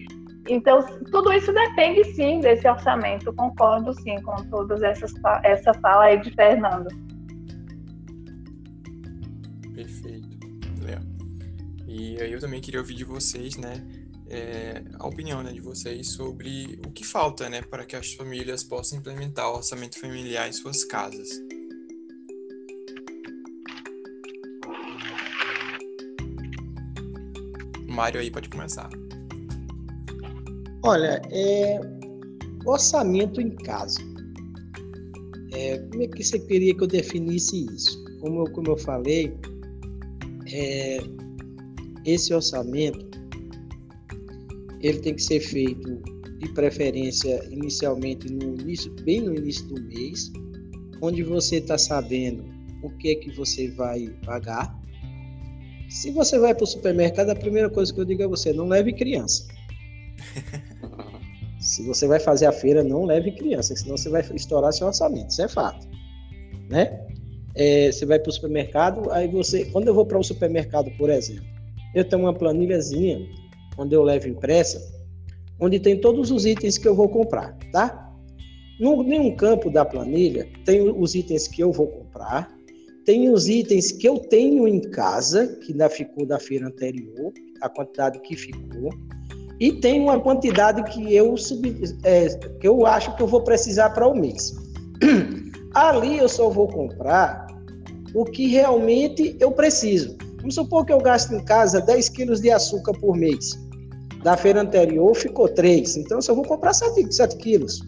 Então, 0.48 0.80
tudo 1.10 1.32
isso 1.32 1.52
depende 1.52 2.04
sim 2.14 2.40
desse 2.40 2.66
orçamento. 2.66 3.32
Concordo 3.34 3.92
sim 4.00 4.20
com 4.22 4.36
todas 4.50 4.82
essas 4.82 5.12
essa 5.44 5.74
fala 5.74 6.04
aí 6.04 6.20
de 6.20 6.30
Fernando. 6.34 6.88
E 11.98 12.20
aí 12.20 12.32
eu 12.32 12.38
também 12.38 12.60
queria 12.60 12.78
ouvir 12.78 12.94
de 12.94 13.04
vocês, 13.04 13.56
né, 13.56 13.84
é, 14.28 14.82
a 15.00 15.06
opinião 15.06 15.42
né, 15.42 15.52
de 15.52 15.60
vocês 15.60 16.12
sobre 16.12 16.78
o 16.86 16.92
que 16.92 17.04
falta, 17.04 17.48
né, 17.48 17.60
para 17.62 17.84
que 17.84 17.96
as 17.96 18.12
famílias 18.12 18.62
possam 18.62 18.98
implementar 18.98 19.50
o 19.50 19.56
orçamento 19.56 19.98
familiar 19.98 20.48
em 20.48 20.52
suas 20.52 20.84
casas. 20.84 21.28
Mário 27.98 28.20
aí 28.20 28.30
pode 28.30 28.48
começar. 28.48 28.88
Olha, 30.84 31.20
é, 31.32 31.80
orçamento 32.64 33.40
em 33.40 33.50
casa. 33.56 33.98
É, 35.52 35.78
como 35.78 36.04
é 36.04 36.06
que 36.06 36.22
você 36.22 36.38
queria 36.38 36.76
que 36.76 36.84
eu 36.84 36.86
definisse 36.86 37.66
isso? 37.74 38.04
Como 38.20 38.46
eu, 38.46 38.52
como 38.52 38.68
eu 38.68 38.78
falei, 38.78 39.36
é, 40.52 40.98
esse 42.06 42.32
orçamento 42.32 43.04
ele 44.80 45.00
tem 45.00 45.16
que 45.16 45.22
ser 45.24 45.40
feito 45.40 46.00
de 46.38 46.48
preferência 46.54 47.44
inicialmente 47.50 48.32
no 48.32 48.54
início, 48.60 48.94
bem 49.02 49.22
no 49.22 49.34
início 49.34 49.66
do 49.66 49.82
mês, 49.82 50.30
onde 51.02 51.24
você 51.24 51.56
está 51.56 51.76
sabendo 51.76 52.44
o 52.80 52.90
que 52.98 53.08
é 53.08 53.14
que 53.16 53.32
você 53.32 53.68
vai 53.72 54.08
pagar. 54.24 54.77
Se 55.88 56.10
você 56.10 56.38
vai 56.38 56.54
para 56.54 56.64
o 56.64 56.66
supermercado, 56.66 57.30
a 57.30 57.34
primeira 57.34 57.70
coisa 57.70 57.92
que 57.92 58.00
eu 58.00 58.04
digo 58.04 58.22
a 58.22 58.28
você, 58.28 58.52
não 58.52 58.66
leve 58.66 58.92
criança. 58.92 59.46
Se 61.60 61.84
você 61.86 62.06
vai 62.06 62.20
fazer 62.20 62.46
a 62.46 62.52
feira, 62.52 62.84
não 62.84 63.04
leve 63.04 63.32
criança, 63.32 63.74
senão 63.74 63.96
você 63.96 64.08
vai 64.08 64.22
estourar 64.34 64.72
seu 64.72 64.86
orçamento, 64.86 65.30
isso 65.30 65.42
é 65.42 65.48
fato, 65.48 65.88
né? 66.70 67.04
É, 67.54 67.90
você 67.90 68.06
vai 68.06 68.18
para 68.18 68.30
o 68.30 68.32
supermercado, 68.32 69.10
aí 69.10 69.26
você, 69.26 69.64
quando 69.66 69.88
eu 69.88 69.94
vou 69.94 70.06
para 70.06 70.18
o 70.18 70.22
supermercado, 70.22 70.90
por 70.96 71.10
exemplo, 71.10 71.44
eu 71.94 72.04
tenho 72.04 72.22
uma 72.22 72.32
planilhazinha 72.32 73.18
onde 73.76 73.94
eu 73.94 74.02
levo 74.02 74.28
impressa, 74.28 74.80
onde 75.58 75.80
tem 75.80 76.00
todos 76.00 76.30
os 76.30 76.46
itens 76.46 76.78
que 76.78 76.86
eu 76.86 76.94
vou 76.94 77.08
comprar, 77.08 77.58
tá? 77.72 78.12
No 78.78 79.02
nenhum 79.02 79.34
campo 79.34 79.68
da 79.70 79.84
planilha 79.84 80.48
tem 80.64 80.80
os 80.80 81.14
itens 81.16 81.48
que 81.48 81.60
eu 81.60 81.72
vou 81.72 81.88
comprar, 81.88 82.48
tem 83.08 83.30
os 83.30 83.48
itens 83.48 83.90
que 83.90 84.06
eu 84.06 84.18
tenho 84.18 84.68
em 84.68 84.82
casa, 84.82 85.46
que 85.62 85.72
ainda 85.72 85.88
ficou 85.88 86.26
da 86.26 86.38
feira 86.38 86.66
anterior, 86.66 87.32
a 87.62 87.66
quantidade 87.66 88.20
que 88.20 88.36
ficou, 88.36 88.90
e 89.58 89.72
tem 89.72 89.98
uma 89.98 90.20
quantidade 90.20 90.82
que 90.92 91.14
eu, 91.14 91.34
sub, 91.34 91.74
é, 92.04 92.28
que 92.60 92.68
eu 92.68 92.84
acho 92.84 93.16
que 93.16 93.22
eu 93.22 93.26
vou 93.26 93.40
precisar 93.40 93.88
para 93.94 94.06
o 94.06 94.14
mês. 94.14 94.54
Ali 95.72 96.18
eu 96.18 96.28
só 96.28 96.50
vou 96.50 96.68
comprar 96.68 97.46
o 98.14 98.26
que 98.26 98.46
realmente 98.46 99.34
eu 99.40 99.52
preciso. 99.52 100.14
Vamos 100.36 100.56
supor 100.56 100.84
que 100.84 100.92
eu 100.92 101.00
gasto 101.00 101.32
em 101.32 101.42
casa 101.42 101.80
10 101.80 102.10
quilos 102.10 102.42
de 102.42 102.50
açúcar 102.50 102.92
por 102.92 103.16
mês. 103.16 103.58
Da 104.22 104.36
feira 104.36 104.60
anterior 104.60 105.14
ficou 105.16 105.48
3, 105.48 105.96
então 105.96 106.18
eu 106.18 106.22
só 106.22 106.34
vou 106.34 106.44
comprar 106.44 106.74
7, 106.74 107.10
7 107.10 107.38
quilos. 107.38 107.80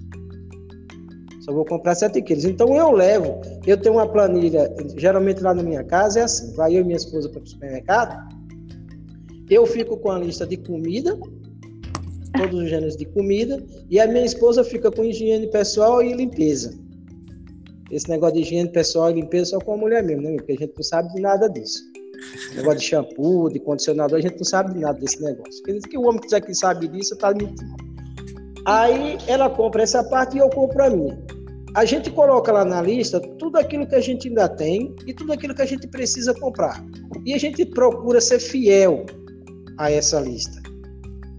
Só 1.50 1.54
vou 1.54 1.64
comprar 1.64 1.96
7 1.96 2.22
quilos. 2.22 2.44
Então 2.44 2.76
eu 2.76 2.92
levo, 2.92 3.40
eu 3.66 3.76
tenho 3.76 3.96
uma 3.96 4.06
planilha, 4.06 4.72
geralmente 4.96 5.42
lá 5.42 5.52
na 5.52 5.64
minha 5.64 5.82
casa 5.82 6.20
é 6.20 6.22
assim, 6.22 6.54
vai 6.54 6.76
eu 6.76 6.82
e 6.82 6.84
minha 6.84 6.96
esposa 6.96 7.28
para 7.28 7.42
o 7.42 7.46
supermercado, 7.46 8.36
eu 9.50 9.66
fico 9.66 9.96
com 9.96 10.12
a 10.12 10.18
lista 10.20 10.46
de 10.46 10.56
comida, 10.56 11.18
todos 12.38 12.60
os 12.60 12.70
gêneros 12.70 12.96
de 12.96 13.04
comida, 13.04 13.60
e 13.90 13.98
a 13.98 14.06
minha 14.06 14.24
esposa 14.24 14.62
fica 14.62 14.92
com 14.92 15.04
higiene 15.04 15.48
pessoal 15.48 16.00
e 16.00 16.12
limpeza. 16.12 16.72
Esse 17.90 18.08
negócio 18.08 18.36
de 18.36 18.42
higiene 18.42 18.70
pessoal 18.70 19.10
e 19.10 19.14
limpeza 19.14 19.50
só 19.50 19.58
com 19.58 19.74
a 19.74 19.76
mulher 19.76 20.04
mesmo, 20.04 20.22
né? 20.22 20.36
Porque 20.36 20.52
a 20.52 20.56
gente 20.56 20.72
não 20.76 20.84
sabe 20.84 21.12
de 21.12 21.20
nada 21.20 21.48
disso. 21.48 21.82
Negócio 22.54 22.78
de 22.78 22.84
shampoo, 22.84 23.50
de 23.50 23.58
condicionador, 23.58 24.18
a 24.18 24.22
gente 24.22 24.36
não 24.36 24.44
sabe 24.44 24.78
nada 24.78 25.00
desse 25.00 25.20
negócio. 25.20 25.60
Quer 25.64 25.72
dizer 25.72 25.88
que 25.88 25.98
o 25.98 26.02
homem 26.02 26.20
que 26.20 26.40
que 26.40 26.54
sabe 26.54 26.86
disso, 26.86 27.16
tá 27.16 27.34
mentindo. 27.34 27.74
Aí 28.64 29.18
ela 29.26 29.50
compra 29.50 29.82
essa 29.82 30.04
parte 30.04 30.36
e 30.36 30.38
eu 30.38 30.48
compro 30.48 30.84
a 30.84 30.90
minha. 30.90 31.29
A 31.74 31.84
gente 31.84 32.10
coloca 32.10 32.50
lá 32.50 32.64
na 32.64 32.82
lista 32.82 33.20
tudo 33.38 33.56
aquilo 33.58 33.86
que 33.86 33.94
a 33.94 34.00
gente 34.00 34.28
ainda 34.28 34.48
tem 34.48 34.94
e 35.06 35.14
tudo 35.14 35.32
aquilo 35.32 35.54
que 35.54 35.62
a 35.62 35.66
gente 35.66 35.86
precisa 35.86 36.34
comprar. 36.34 36.84
E 37.24 37.32
a 37.32 37.38
gente 37.38 37.64
procura 37.64 38.20
ser 38.20 38.40
fiel 38.40 39.06
a 39.78 39.90
essa 39.90 40.20
lista. 40.20 40.60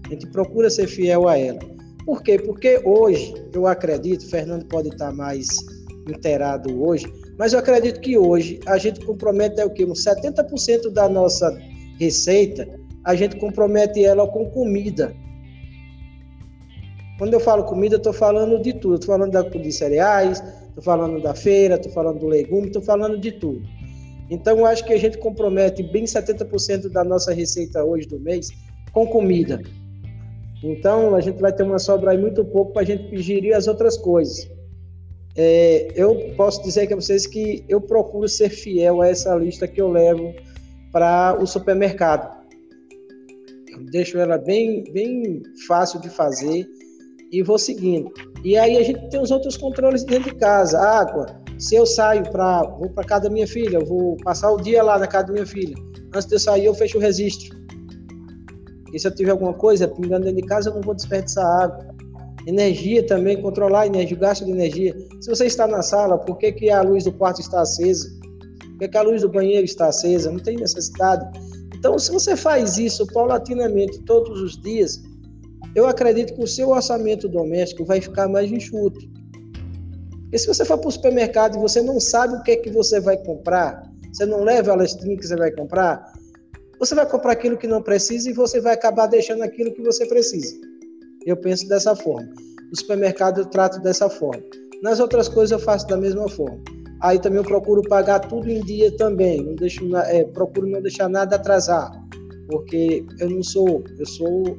A 0.06 0.08
gente 0.08 0.26
procura 0.28 0.70
ser 0.70 0.86
fiel 0.86 1.28
a 1.28 1.38
ela. 1.38 1.60
Por 2.04 2.22
quê? 2.22 2.38
Porque 2.38 2.80
hoje, 2.84 3.34
eu 3.52 3.66
acredito, 3.66 4.28
Fernando 4.28 4.66
pode 4.66 4.88
estar 4.88 5.12
mais 5.12 5.48
inteirado 6.08 6.82
hoje, 6.82 7.06
mas 7.38 7.52
eu 7.52 7.58
acredito 7.58 8.00
que 8.00 8.18
hoje 8.18 8.58
a 8.66 8.76
gente 8.76 9.04
compromete 9.04 9.60
é 9.60 9.64
o 9.64 9.70
quê? 9.70 9.84
Uns 9.84 10.04
70% 10.04 10.90
da 10.90 11.08
nossa 11.08 11.56
receita, 11.98 12.68
a 13.04 13.14
gente 13.14 13.36
compromete 13.36 14.04
ela 14.04 14.26
com 14.26 14.50
comida. 14.50 15.14
Quando 17.18 17.34
eu 17.34 17.40
falo 17.40 17.64
comida, 17.64 17.96
eu 17.96 17.98
estou 17.98 18.12
falando 18.12 18.60
de 18.60 18.72
tudo. 18.72 18.94
Estou 18.94 19.14
falando 19.14 19.32
da, 19.32 19.42
de 19.42 19.72
cereais, 19.72 20.42
estou 20.68 20.82
falando 20.82 21.22
da 21.22 21.34
feira, 21.34 21.76
estou 21.76 21.92
falando 21.92 22.18
do 22.18 22.26
legume, 22.26 22.68
estou 22.68 22.82
falando 22.82 23.18
de 23.18 23.32
tudo. 23.32 23.62
Então, 24.30 24.58
eu 24.58 24.66
acho 24.66 24.84
que 24.84 24.92
a 24.92 24.98
gente 24.98 25.18
compromete 25.18 25.82
bem 25.82 26.04
70% 26.04 26.88
da 26.88 27.04
nossa 27.04 27.32
receita 27.32 27.84
hoje 27.84 28.06
do 28.06 28.18
mês 28.18 28.48
com 28.92 29.06
comida. 29.06 29.60
Então, 30.62 31.14
a 31.14 31.20
gente 31.20 31.40
vai 31.40 31.52
ter 31.52 31.64
uma 31.64 31.78
sobra 31.78 32.12
aí 32.12 32.18
muito 32.18 32.44
pouco 32.44 32.72
para 32.72 32.82
a 32.82 32.84
gente 32.84 33.16
gerir 33.18 33.54
as 33.54 33.66
outras 33.66 33.96
coisas. 33.96 34.48
É, 35.36 35.88
eu 35.94 36.32
posso 36.36 36.62
dizer 36.62 36.86
que 36.86 36.92
a 36.92 36.96
vocês 36.96 37.26
que 37.26 37.64
eu 37.68 37.80
procuro 37.80 38.28
ser 38.28 38.50
fiel 38.50 39.00
a 39.00 39.08
essa 39.08 39.34
lista 39.34 39.66
que 39.66 39.80
eu 39.80 39.90
levo 39.90 40.34
para 40.92 41.36
o 41.40 41.46
supermercado. 41.46 42.42
Eu 43.70 43.84
deixo 43.90 44.18
ela 44.18 44.36
bem, 44.36 44.84
bem 44.92 45.42
fácil 45.66 46.00
de 46.00 46.10
fazer 46.10 46.68
e 47.32 47.42
vou 47.42 47.58
seguindo. 47.58 48.12
E 48.44 48.58
aí 48.58 48.76
a 48.76 48.82
gente 48.82 49.08
tem 49.08 49.20
os 49.20 49.30
outros 49.30 49.56
controles 49.56 50.04
dentro 50.04 50.30
de 50.30 50.36
casa. 50.36 50.78
Água, 50.78 51.26
se 51.58 51.74
eu 51.74 51.86
saio 51.86 52.22
para 52.30 52.62
vou 52.62 52.90
para 52.90 53.04
casa 53.04 53.22
da 53.22 53.30
minha 53.30 53.46
filha, 53.46 53.78
eu 53.78 53.86
vou 53.86 54.16
passar 54.18 54.52
o 54.52 54.60
dia 54.60 54.82
lá 54.82 54.98
na 54.98 55.06
casa 55.06 55.28
da 55.28 55.32
minha 55.32 55.46
filha. 55.46 55.74
Antes 56.14 56.26
de 56.26 56.34
eu 56.34 56.38
sair, 56.38 56.66
eu 56.66 56.74
fecho 56.74 56.98
o 56.98 57.00
registro. 57.00 57.56
E 58.92 58.98
se 58.98 59.06
eu 59.08 59.14
tiver 59.14 59.30
alguma 59.30 59.54
coisa 59.54 59.88
pingando 59.88 60.26
dentro 60.26 60.42
de 60.42 60.46
casa, 60.46 60.68
eu 60.68 60.74
não 60.74 60.82
vou 60.82 60.94
desperdiçar 60.94 61.46
água. 61.62 61.88
Energia 62.46 63.06
também, 63.06 63.40
controlar 63.40 63.82
a 63.82 63.86
energia, 63.86 64.16
o 64.16 64.20
gasto 64.20 64.44
de 64.44 64.50
energia. 64.50 64.94
Se 65.20 65.30
você 65.30 65.46
está 65.46 65.66
na 65.66 65.80
sala, 65.80 66.18
por 66.18 66.36
que, 66.36 66.52
que 66.52 66.68
a 66.68 66.82
luz 66.82 67.04
do 67.04 67.12
quarto 67.12 67.40
está 67.40 67.62
acesa? 67.62 68.10
Por 68.72 68.78
que, 68.80 68.88
que 68.88 68.98
a 68.98 69.02
luz 69.02 69.22
do 69.22 69.28
banheiro 69.28 69.64
está 69.64 69.86
acesa? 69.86 70.30
Não 70.30 70.40
tem 70.40 70.56
necessidade. 70.56 71.24
Então, 71.74 71.98
se 71.98 72.12
você 72.12 72.36
faz 72.36 72.76
isso 72.76 73.06
paulatinamente 73.06 74.00
todos 74.00 74.40
os 74.40 74.60
dias, 74.60 75.00
eu 75.74 75.86
acredito 75.86 76.34
que 76.34 76.42
o 76.42 76.46
seu 76.46 76.70
orçamento 76.70 77.28
doméstico 77.28 77.84
vai 77.84 78.00
ficar 78.00 78.28
mais 78.28 78.50
enxuto. 78.50 79.00
Porque 80.22 80.38
se 80.38 80.46
você 80.46 80.64
for 80.64 80.78
para 80.78 80.88
o 80.88 80.92
supermercado 80.92 81.56
e 81.56 81.60
você 81.60 81.82
não 81.82 81.98
sabe 82.00 82.36
o 82.36 82.42
que 82.42 82.52
é 82.52 82.56
que 82.56 82.70
você 82.70 83.00
vai 83.00 83.16
comprar, 83.16 83.82
você 84.12 84.26
não 84.26 84.44
leva 84.44 84.72
a 84.72 84.76
listrinha 84.76 85.16
que 85.16 85.26
você 85.26 85.36
vai 85.36 85.50
comprar, 85.50 86.12
você 86.78 86.94
vai 86.94 87.08
comprar 87.08 87.32
aquilo 87.32 87.56
que 87.56 87.66
não 87.66 87.82
precisa 87.82 88.28
e 88.28 88.32
você 88.32 88.60
vai 88.60 88.74
acabar 88.74 89.06
deixando 89.06 89.42
aquilo 89.42 89.72
que 89.72 89.82
você 89.82 90.06
precisa. 90.06 90.54
Eu 91.24 91.36
penso 91.36 91.68
dessa 91.68 91.94
forma. 91.94 92.28
No 92.70 92.76
supermercado 92.76 93.40
eu 93.40 93.46
trato 93.46 93.80
dessa 93.80 94.10
forma. 94.10 94.42
Nas 94.82 95.00
outras 95.00 95.28
coisas 95.28 95.52
eu 95.52 95.58
faço 95.58 95.86
da 95.86 95.96
mesma 95.96 96.28
forma. 96.28 96.60
Aí 97.00 97.18
também 97.18 97.38
eu 97.38 97.44
procuro 97.44 97.82
pagar 97.82 98.20
tudo 98.20 98.50
em 98.50 98.60
dia 98.60 98.94
também. 98.96 99.42
Não 99.42 99.54
deixo, 99.54 99.96
é, 99.96 100.24
procuro 100.24 100.66
não 100.66 100.82
deixar 100.82 101.08
nada 101.08 101.36
atrasar, 101.36 101.92
porque 102.48 103.04
eu 103.20 103.30
não 103.30 103.42
sou, 103.42 103.84
eu 103.98 104.06
sou 104.06 104.58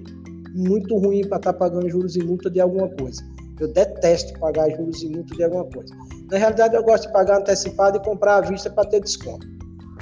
muito 0.54 0.97
ruim 0.97 1.22
para 1.28 1.38
estar 1.38 1.54
tá 1.54 1.60
pagando 1.60 1.89
juros 1.89 2.16
e 2.16 2.24
multa 2.24 2.49
de 2.49 2.62
alguma 2.62 2.88
coisa. 2.89 3.22
Eu 3.60 3.72
detesto 3.72 4.38
pagar 4.39 4.70
juros 4.70 5.01
e 5.01 5.10
multa 5.10 5.36
de 5.36 5.43
alguma 5.43 5.66
coisa. 5.66 5.93
Na 6.32 6.38
realidade, 6.38 6.76
eu 6.76 6.84
gosto 6.84 7.08
de 7.08 7.14
pagar 7.14 7.39
antecipado 7.39 7.97
e 7.97 8.04
comprar 8.04 8.38
à 8.38 8.41
vista 8.41 8.70
para 8.70 8.89
ter 8.89 9.01
desconto. 9.01 9.47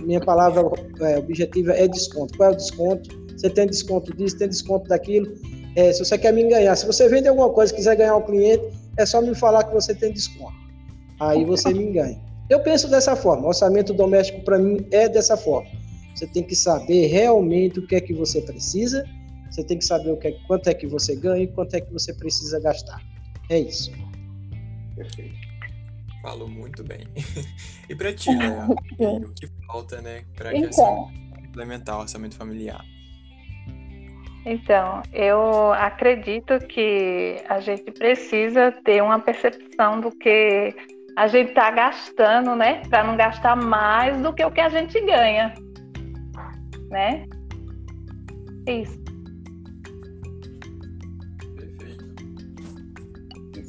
Minha 0.02 0.20
palavra 0.20 0.62
é, 1.02 1.18
objetiva 1.18 1.74
é 1.74 1.88
desconto. 1.88 2.38
Qual 2.38 2.50
é 2.50 2.54
o 2.54 2.56
desconto? 2.56 3.10
Você 3.38 3.50
tem 3.50 3.68
desconto 3.68 4.16
disso, 4.16 4.38
tem 4.38 4.48
desconto 4.48 4.88
daquilo. 4.88 5.32
É, 5.76 5.94
se 5.94 6.04
você 6.04 6.18
quer 6.18 6.34
me 6.34 6.44
ganhar, 6.48 6.76
se 6.76 6.86
você 6.86 7.08
vende 7.08 7.28
alguma 7.28 7.50
coisa 7.50 7.72
e 7.72 7.76
quiser 7.76 7.96
ganhar 7.96 8.16
um 8.16 8.22
cliente, 8.22 8.64
é 8.98 9.06
só 9.06 9.22
me 9.22 9.34
falar 9.36 9.64
que 9.64 9.74
você 9.74 9.94
tem 9.96 10.12
desconto. 10.12 10.54
Aí 11.20 11.46
você 11.46 11.74
me 11.74 11.92
ganha. 11.92 12.20
Eu 12.50 12.60
penso 12.62 12.90
dessa 12.90 13.16
forma. 13.16 13.48
orçamento 13.48 13.94
doméstico 13.94 14.44
para 14.44 14.60
mim 14.60 14.86
é 14.92 15.08
dessa 15.08 15.38
forma. 15.38 15.70
Você 16.16 16.28
tem 16.28 16.44
que 16.44 16.56
saber 16.56 17.08
realmente 17.08 17.80
o 17.80 17.88
que 17.88 17.96
é 17.96 18.02
que 18.02 18.14
você 18.14 18.42
precisa 18.42 19.06
você 19.52 19.64
tem 19.66 19.78
que 19.78 19.86
saber 19.86 20.12
o 20.12 20.18
que 20.18 20.30
é, 20.30 20.32
quanto 20.48 20.70
é 20.70 20.74
que 20.74 20.88
você 20.88 21.14
ganha 21.16 21.44
e 21.44 21.48
quanto 21.48 21.76
é 21.76 21.82
que 21.82 21.92
você 21.92 22.14
precisa 22.14 22.60
gastar. 22.62 23.02
É 23.50 23.60
isso. 23.60 23.92
Perfeito. 24.96 25.36
Falou 26.22 26.48
muito 26.48 26.84
bem. 26.84 27.06
e 27.90 27.96
para 27.96 28.14
ti, 28.14 28.34
né? 28.34 28.66
o 28.98 29.34
que 29.34 29.48
falta, 29.68 30.02
né, 30.02 30.24
para 30.36 30.52
que 30.52 30.58
então, 30.58 31.12
implementar 31.44 31.98
o 31.98 32.02
orçamento 32.02 32.36
familiar? 32.36 32.82
Então, 34.46 35.04
eu 35.12 35.74
acredito 35.74 36.58
que 36.68 37.44
a 37.48 37.60
gente 37.60 37.92
precisa 37.92 38.72
ter 38.84 39.04
uma 39.04 39.20
percepção 39.20 40.00
do 40.00 40.12
que 40.12 40.74
a 41.16 41.28
gente 41.28 41.50
está 41.50 41.70
gastando, 41.70 42.56
né? 42.56 42.82
Para 42.90 43.04
não 43.04 43.18
gastar 43.18 43.56
mais 43.56 44.20
do 44.22 44.34
que 44.34 44.44
o 44.44 44.50
que 44.50 44.62
a 44.62 44.70
gente 44.70 45.00
ganha, 45.02 45.54
né? 46.90 47.26
Isso. 48.66 49.01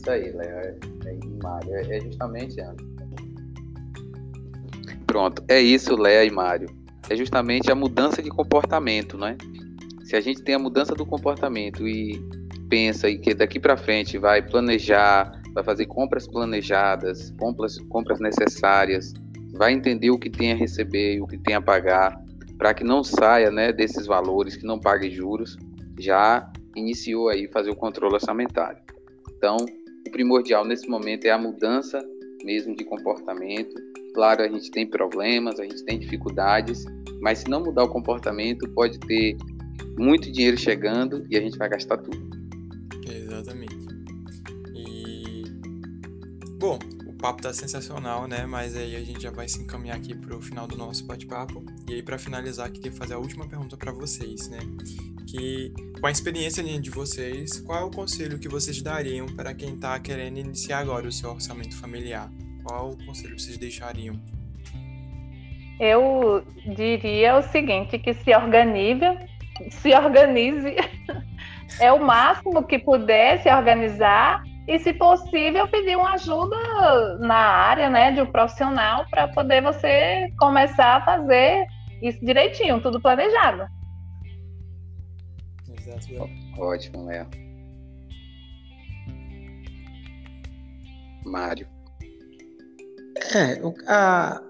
Isso 0.03 0.11
aí, 0.11 0.33
Léo. 0.33 0.59
É, 0.59 0.77
é, 1.07 1.19
Mário. 1.41 1.75
É, 1.77 1.97
é 1.97 2.01
justamente. 2.01 2.57
Pronto, 5.07 5.45
é 5.47 5.61
isso, 5.61 5.95
Léa 5.95 6.25
e 6.25 6.31
Mário. 6.31 6.69
É 7.09 7.15
justamente 7.15 7.71
a 7.71 7.75
mudança 7.77 8.21
de 8.21 8.29
comportamento, 8.29 9.17
né? 9.17 9.37
Se 10.03 10.17
a 10.17 10.21
gente 10.21 10.43
tem 10.43 10.57
a 10.57 10.59
mudança 10.59 10.93
do 10.93 11.07
comportamento 11.07 11.87
e 11.87 12.21
pensa 12.69 13.09
e 13.09 13.17
que 13.17 13.33
daqui 13.33 13.61
para 13.61 13.77
frente 13.77 14.19
vai 14.19 14.43
planejar, 14.43 15.41
vai 15.55 15.63
fazer 15.63 15.87
compras 15.87 16.27
planejadas, 16.27 17.33
compras, 17.39 17.79
compras 17.89 18.19
necessárias, 18.19 19.13
vai 19.53 19.73
entender 19.73 20.11
o 20.11 20.19
que 20.19 20.29
tem 20.29 20.51
a 20.51 20.57
receber 20.57 21.15
e 21.15 21.21
o 21.21 21.29
que 21.29 21.39
tem 21.39 21.55
a 21.55 21.61
pagar, 21.61 22.21
para 22.59 22.75
que 22.75 22.83
não 22.83 23.05
saia 23.05 23.53
né, 23.53 23.73
desses 23.73 24.07
valores, 24.07 24.57
que 24.57 24.67
não 24.67 24.81
pague 24.81 25.11
juros, 25.11 25.57
já 25.97 26.51
iniciou 26.75 27.29
aí 27.29 27.47
fazer 27.47 27.71
o 27.71 27.77
controle 27.77 28.15
orçamentário. 28.15 28.83
Então, 29.37 29.57
primordial 30.11 30.65
nesse 30.65 30.89
momento 30.89 31.25
é 31.25 31.31
a 31.31 31.39
mudança 31.39 32.03
mesmo 32.45 32.75
de 32.75 32.85
comportamento. 32.85 33.75
Claro, 34.15 34.43
a 34.43 34.49
gente 34.49 34.71
tem 34.71 34.87
problemas, 34.87 35.59
a 35.59 35.65
gente 35.65 35.83
tem 35.85 35.99
dificuldades, 35.99 36.85
mas 37.21 37.41
se 37.41 37.49
não 37.49 37.63
mudar 37.63 37.85
o 37.85 37.89
comportamento, 37.89 38.69
pode 38.71 38.99
ter 39.01 39.37
muito 39.99 40.31
dinheiro 40.31 40.59
chegando 40.59 41.25
e 41.31 41.37
a 41.37 41.41
gente 41.41 41.57
vai 41.57 41.69
gastar 41.69 41.99
tudo. 41.99 42.31
Exatamente. 43.09 43.77
E 44.75 45.45
bom, 46.59 46.79
o 47.07 47.13
papo 47.15 47.43
tá 47.43 47.53
sensacional, 47.53 48.27
né? 48.27 48.45
Mas 48.45 48.77
aí 48.77 48.97
a 48.97 49.01
gente 49.01 49.23
já 49.23 49.31
vai 49.31 49.49
se 49.49 49.63
encaminhar 49.63 49.97
aqui 49.97 50.15
para 50.15 50.37
o 50.37 50.41
final 50.41 50.67
do 50.67 50.77
nosso 50.77 51.07
bate-papo. 51.07 51.65
E 51.89 51.95
aí 51.95 52.03
para 52.03 52.19
finalizar, 52.19 52.71
queria 52.71 52.93
fazer 52.93 53.15
a 53.15 53.19
última 53.19 53.49
pergunta 53.49 53.77
para 53.77 53.93
vocês, 53.93 54.49
né? 54.49 54.59
Que, 55.33 55.73
com 55.99 56.07
a 56.07 56.11
experiência 56.11 56.63
de 56.63 56.91
vocês, 56.91 57.59
qual 57.61 57.81
é 57.81 57.85
o 57.85 57.91
conselho 57.91 58.39
que 58.39 58.49
vocês 58.49 58.83
dariam 58.83 59.27
para 59.35 59.55
quem 59.55 59.75
está 59.75 59.99
querendo 59.99 60.37
iniciar 60.39 60.81
agora 60.81 61.09
o 61.09 61.13
seu 61.13 61.31
orçamento 61.31 61.75
familiar? 61.81 62.31
Qual 62.63 62.91
o 62.91 63.07
conselho 63.07 63.35
que 63.35 63.43
vocês 63.43 63.57
deixariam? 63.57 64.21
Eu 65.81 66.45
diria 66.77 67.37
o 67.37 67.43
seguinte, 67.43 67.99
que 67.99 68.13
se 68.13 68.37
organize, 68.37 69.07
se 69.71 69.95
organize, 69.95 70.77
é 71.81 71.91
o 71.91 72.05
máximo 72.05 72.63
que 72.65 72.79
puder 72.79 73.43
se 73.43 73.51
organizar 73.51 74.45
e, 74.69 74.79
se 74.79 74.93
possível, 74.93 75.67
pedir 75.67 75.97
uma 75.97 76.13
ajuda 76.13 76.57
na 77.21 77.35
área, 77.35 77.89
né, 77.89 78.13
de 78.13 78.21
um 78.21 78.27
profissional 78.27 79.07
para 79.11 79.29
poder 79.29 79.63
você 79.63 80.31
começar 80.39 80.97
a 80.97 81.05
fazer 81.05 81.67
isso 82.03 82.25
direitinho, 82.25 82.81
tudo 82.83 83.01
planejado. 83.01 83.67
Ótimo, 86.59 87.07
Léo. 87.07 87.27
Mário. 91.25 91.67
É, 93.35 93.61
a, 93.87 94.43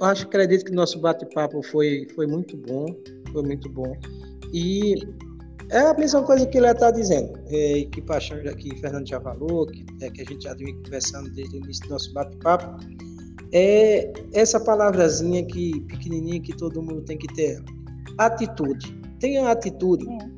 eu 0.00 0.06
acho 0.06 0.22
que 0.22 0.36
acredito 0.36 0.64
que 0.64 0.72
o 0.72 0.74
nosso 0.74 0.98
bate-papo 0.98 1.62
foi, 1.62 2.06
foi 2.14 2.26
muito 2.26 2.56
bom, 2.56 2.86
foi 3.32 3.42
muito 3.42 3.68
bom. 3.68 3.96
E 4.52 4.94
é 5.70 5.78
a 5.78 5.94
mesma 5.94 6.22
coisa 6.22 6.46
que 6.46 6.58
ele 6.58 6.68
está 6.68 6.90
dizendo, 6.90 7.38
é, 7.48 7.84
que 7.90 8.02
Paixão, 8.02 8.38
que 8.56 8.76
Fernando 8.80 9.08
já 9.08 9.20
falou, 9.20 9.66
que, 9.66 9.84
é, 10.02 10.10
que 10.10 10.22
a 10.22 10.24
gente 10.24 10.44
já 10.44 10.54
vem 10.54 10.74
conversando 10.82 11.30
desde 11.30 11.56
o 11.56 11.58
início 11.64 11.84
do 11.84 11.90
nosso 11.90 12.12
bate-papo, 12.12 12.84
é 13.52 14.12
essa 14.32 14.58
palavrazinha 14.58 15.44
que 15.46 15.80
pequenininha 15.82 16.40
que 16.40 16.56
todo 16.56 16.82
mundo 16.82 17.02
tem 17.02 17.16
que 17.16 17.28
ter, 17.34 17.62
atitude. 18.18 18.98
Tenha 19.20 19.48
atitude. 19.48 20.06
É. 20.08 20.33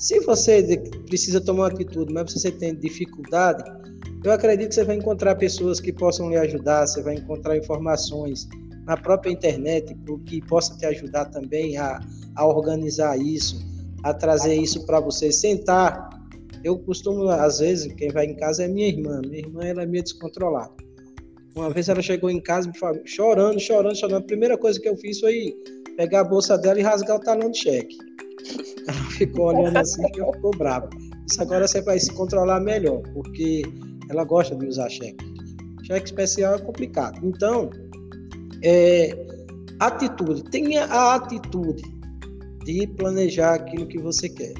Se 0.00 0.18
você 0.20 0.78
precisa 1.06 1.42
tomar 1.42 1.64
uma 1.64 1.68
atitude, 1.68 2.10
mas 2.10 2.32
você 2.32 2.50
tem 2.50 2.74
dificuldade, 2.74 3.62
Eu 4.24 4.32
acredito 4.32 4.70
que 4.70 4.74
você 4.74 4.84
vai 4.84 4.96
encontrar 4.96 5.34
pessoas 5.34 5.80
que 5.80 5.92
possam 5.92 6.28
lhe 6.28 6.36
ajudar, 6.36 6.86
você 6.86 7.02
vai 7.02 7.14
encontrar 7.14 7.56
informações 7.56 8.46
na 8.86 8.94
própria 8.94 9.30
internet 9.30 9.94
que 10.26 10.42
possa 10.42 10.76
te 10.76 10.84
ajudar 10.84 11.26
também 11.26 11.78
a, 11.78 12.00
a 12.36 12.46
organizar 12.46 13.18
isso, 13.18 13.56
a 14.02 14.12
trazer 14.12 14.54
isso 14.54 14.84
para 14.84 15.00
você. 15.00 15.32
Sentar. 15.32 16.10
Eu 16.62 16.78
costumo, 16.78 17.28
às 17.28 17.60
vezes, 17.60 17.92
quem 17.94 18.10
vai 18.10 18.26
em 18.26 18.36
casa 18.36 18.64
é 18.64 18.68
minha 18.68 18.88
irmã. 18.88 19.22
Minha 19.22 19.38
irmã 19.38 19.64
ela 19.64 19.82
é 19.82 19.86
meio 19.86 20.02
descontrolada. 20.02 20.72
Uma 21.54 21.70
vez 21.70 21.88
ela 21.88 22.02
chegou 22.02 22.30
em 22.30 22.40
casa 22.40 22.70
chorando, 23.06 23.58
chorando, 23.58 23.96
chorando. 23.96 24.18
A 24.18 24.26
primeira 24.26 24.58
coisa 24.58 24.78
que 24.78 24.88
eu 24.88 24.96
fiz 24.96 25.18
foi 25.20 25.54
pegar 25.96 26.20
a 26.20 26.24
bolsa 26.24 26.58
dela 26.58 26.78
e 26.78 26.82
rasgar 26.82 27.16
o 27.16 27.20
talão 27.20 27.50
de 27.50 27.58
cheque. 27.58 27.96
Ficou 29.20 29.48
olhando 29.48 29.76
assim 29.76 30.02
e 30.02 30.32
ficou 30.32 30.50
brava. 30.56 30.88
Isso 31.30 31.42
agora 31.42 31.68
você 31.68 31.82
vai 31.82 32.00
se 32.00 32.10
controlar 32.10 32.58
melhor, 32.58 33.02
porque 33.12 33.62
ela 34.08 34.24
gosta 34.24 34.56
de 34.56 34.66
usar 34.66 34.88
cheque. 34.88 35.22
Cheque 35.84 36.06
especial 36.06 36.54
é 36.54 36.58
complicado. 36.58 37.20
Então, 37.22 37.68
é, 38.64 39.14
atitude. 39.78 40.42
Tenha 40.44 40.86
a 40.86 41.16
atitude 41.16 41.82
de 42.64 42.86
planejar 42.96 43.56
aquilo 43.56 43.86
que 43.86 43.98
você 43.98 44.26
quer. 44.30 44.54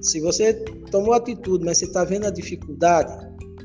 Se 0.00 0.22
você 0.22 0.54
tomou 0.90 1.12
atitude, 1.12 1.62
mas 1.62 1.76
você 1.76 1.84
está 1.84 2.02
vendo 2.02 2.26
a 2.26 2.30
dificuldade, 2.30 3.12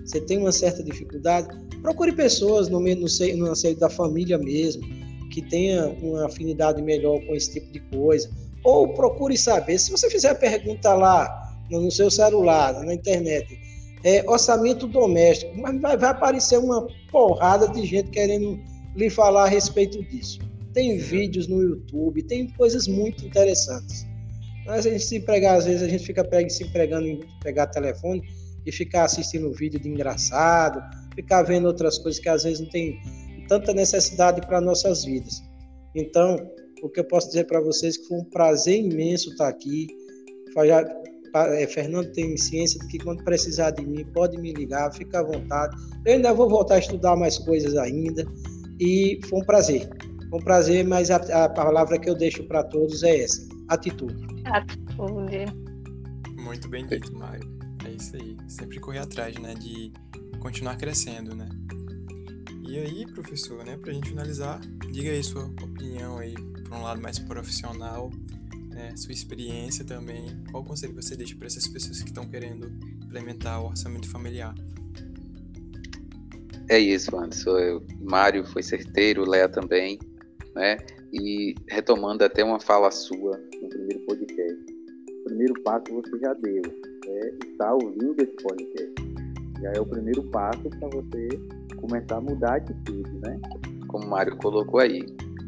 você 0.05 0.20
tem 0.20 0.39
uma 0.39 0.51
certa 0.51 0.84
dificuldade, 0.84 1.47
procure 1.82 2.12
pessoas 2.12 2.68
no, 2.68 2.82
no, 2.82 3.07
seio, 3.07 3.38
no 3.38 3.55
seio 3.55 3.78
da 3.78 3.89
família 3.89 4.38
mesmo, 4.38 4.84
que 5.32 5.41
tenha 5.41 5.88
uma 6.01 6.26
afinidade 6.26 6.82
melhor 6.82 7.26
com 7.26 7.34
esse 7.34 7.53
tipo 7.53 7.72
de 7.72 7.80
coisa. 7.95 8.30
Ou 8.64 8.93
procure 8.93 9.38
saber, 9.38 9.80
se 9.80 9.91
você 9.91 10.09
fizer 10.09 10.30
a 10.30 10.36
pergunta 10.36 10.93
lá 10.93 11.53
no 11.70 11.89
seu 11.89 12.12
celular, 12.12 12.74
na 12.84 12.93
internet, 12.93 13.59
é, 14.03 14.24
orçamento 14.30 14.88
doméstico, 14.88 15.55
mas 15.57 15.80
vai, 15.80 15.97
vai 15.97 16.09
aparecer 16.09 16.57
uma 16.57 16.88
porrada 17.12 17.68
de 17.70 17.86
gente 17.86 18.09
querendo 18.09 18.59
lhe 18.95 19.09
falar 19.09 19.45
a 19.45 19.47
respeito 19.47 20.03
disso. 20.03 20.39
Tem 20.74 20.97
vídeos 20.97 21.47
no 21.47 21.62
YouTube, 21.62 22.24
tem 22.24 22.49
coisas 22.49 22.88
muito 22.88 23.26
interessantes. 23.26 24.05
Mas 24.66 24.86
a 24.86 24.91
gente 24.91 25.03
se 25.03 25.20
pregar, 25.20 25.57
às 25.57 25.66
vezes 25.66 25.82
a 25.82 25.88
gente 25.88 26.05
fica 26.05 26.28
se 26.49 26.64
empregando 26.64 27.07
em 27.07 27.20
pegar 27.41 27.68
telefone 27.68 28.22
e 28.66 28.72
ficar 28.72 29.05
assistindo 29.05 29.51
vídeo 29.53 29.80
de 29.80 29.89
engraçado, 29.89 30.82
ficar 31.16 31.43
vendo 31.43 31.66
outras 31.66 31.97
coisas 31.97 32.22
que 32.22 32.30
às 32.30 32.43
vezes 32.43 32.59
não 32.59 32.70
tem 32.70 32.99
tanta 33.47 33.74
necessidade 33.74 34.41
para 34.41 34.62
nossas 34.62 35.03
vidas. 35.03 35.41
Então, 35.95 36.38
o 36.82 36.89
que 36.89 36.99
eu 36.99 37.03
posso 37.03 37.27
dizer 37.27 37.45
para 37.45 37.61
vocês 37.61 37.95
é 37.95 38.01
que 38.01 38.07
foi 38.07 38.17
um 38.17 38.23
prazer 38.25 38.79
imenso 38.79 39.29
estar 39.32 39.47
aqui. 39.47 39.88
É, 41.34 41.67
Fernando 41.67 42.11
tem 42.11 42.36
ciência 42.36 42.79
de 42.79 42.88
que 42.88 42.99
quando 42.99 43.23
precisar 43.23 43.71
de 43.71 43.86
mim, 43.86 44.05
pode 44.13 44.38
me 44.38 44.51
ligar, 44.53 44.93
fica 44.93 45.19
à 45.19 45.23
vontade. 45.23 45.75
Eu 46.05 46.13
ainda 46.13 46.34
vou 46.34 46.49
voltar 46.49 46.75
a 46.75 46.79
estudar 46.79 47.15
mais 47.15 47.38
coisas 47.38 47.75
ainda. 47.77 48.25
E 48.79 49.19
foi 49.29 49.39
um 49.39 49.45
prazer. 49.45 49.88
Foi 50.29 50.39
um 50.39 50.43
prazer, 50.43 50.86
mas 50.86 51.09
a, 51.09 51.17
a 51.17 51.49
palavra 51.49 51.97
que 51.99 52.09
eu 52.09 52.15
deixo 52.15 52.43
para 52.47 52.63
todos 52.63 53.03
é 53.03 53.21
essa: 53.21 53.47
atitude. 53.69 54.25
Atitude. 54.45 55.45
Muito 56.36 56.67
bem 56.67 56.86
dito, 56.88 57.13
Mário. 57.15 57.47
É 57.86 57.91
isso 57.91 58.15
aí. 58.15 58.36
Sempre 58.47 58.79
correr 58.79 58.99
atrás, 58.99 59.38
né? 59.38 59.53
De 59.53 59.93
continuar 60.39 60.75
crescendo, 60.75 61.36
né? 61.36 61.47
E 62.72 62.80
aí, 62.80 63.05
professor, 63.05 63.65
né, 63.65 63.76
para 63.76 63.91
a 63.91 63.93
gente 63.93 64.07
finalizar, 64.07 64.61
diga 64.93 65.11
aí 65.11 65.22
sua 65.22 65.43
opinião 65.43 66.19
aí, 66.19 66.34
por 66.34 66.78
um 66.78 66.84
lado 66.84 67.01
mais 67.01 67.19
profissional, 67.19 68.09
né, 68.69 68.95
sua 68.95 69.11
experiência 69.11 69.84
também. 69.84 70.41
Qual 70.49 70.63
conselho 70.63 70.93
você 70.93 71.17
deixa 71.17 71.36
para 71.36 71.47
essas 71.47 71.67
pessoas 71.67 72.01
que 72.01 72.07
estão 72.07 72.26
querendo 72.30 72.72
implementar 73.03 73.61
o 73.61 73.67
orçamento 73.67 74.07
familiar? 74.07 74.55
É 76.69 76.80
isso, 76.80 77.13
Anderson. 77.13 77.59
Eu, 77.59 77.86
Mário 77.99 78.45
foi 78.45 78.63
certeiro, 78.63 79.30
Léa 79.30 79.49
também, 79.49 79.99
né? 80.55 80.78
E 81.11 81.53
retomando 81.67 82.24
até 82.24 82.41
uma 82.41 82.61
fala 82.61 82.89
sua 82.89 83.38
no 83.61 83.67
primeiro 83.67 83.99
podcast. 84.05 84.65
O 85.09 85.24
primeiro 85.26 85.61
passo 85.63 85.84
você 85.91 86.19
já 86.19 86.34
deu, 86.36 86.61
é 87.05 87.36
estar 87.51 87.74
ouvindo 87.74 88.15
esse 88.22 88.36
podcast. 88.41 88.93
Já 89.61 89.74
é 89.74 89.80
o 89.82 89.86
primeiro 89.86 90.24
passo 90.32 90.69
para 90.69 90.88
você 90.88 91.28
começar 91.82 92.17
a 92.17 92.21
mudar 92.21 92.53
a 92.53 92.55
atitude, 92.57 93.11
né? 93.21 93.39
Como 93.88 94.05
o 94.05 94.09
Mário 94.09 94.36
colocou 94.38 94.79
aí. 94.79 95.05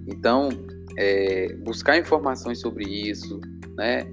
Então, 0.07 0.49
é, 0.97 1.53
buscar 1.63 1.97
informações 1.97 2.59
sobre 2.59 2.85
isso, 2.85 3.39
né? 3.77 4.03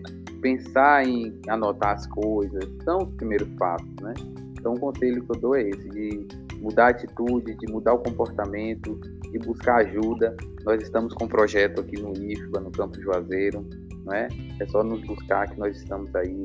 Pensar 0.40 1.06
em 1.06 1.38
anotar 1.48 1.94
as 1.94 2.06
coisas, 2.06 2.64
são 2.84 2.98
os 2.98 3.14
primeiros 3.14 3.48
passos, 3.58 3.94
né? 4.00 4.14
Então, 4.58 4.74
o 4.74 4.80
conselho 4.80 5.24
que 5.24 5.36
eu 5.36 5.40
dou 5.40 5.56
é 5.56 5.68
esse, 5.68 5.88
de 5.88 6.28
mudar 6.60 6.86
a 6.86 6.90
atitude, 6.90 7.54
de 7.54 7.72
mudar 7.72 7.94
o 7.94 7.98
comportamento, 7.98 8.98
de 9.32 9.38
buscar 9.38 9.76
ajuda. 9.86 10.36
Nós 10.64 10.82
estamos 10.82 11.14
com 11.14 11.24
um 11.24 11.28
projeto 11.28 11.80
aqui 11.80 12.00
no 12.00 12.12
IFBA, 12.12 12.60
no 12.60 12.70
Campo 12.70 13.00
Juazeiro, 13.00 13.66
não 14.04 14.12
é? 14.12 14.28
É 14.60 14.66
só 14.66 14.84
nos 14.84 15.02
buscar 15.06 15.48
que 15.48 15.58
nós 15.58 15.76
estamos 15.76 16.14
aí 16.14 16.44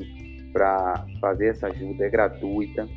para 0.54 1.06
fazer 1.20 1.48
essa 1.48 1.68
ajuda, 1.68 2.06
é 2.06 2.10
gratuita, 2.10 2.88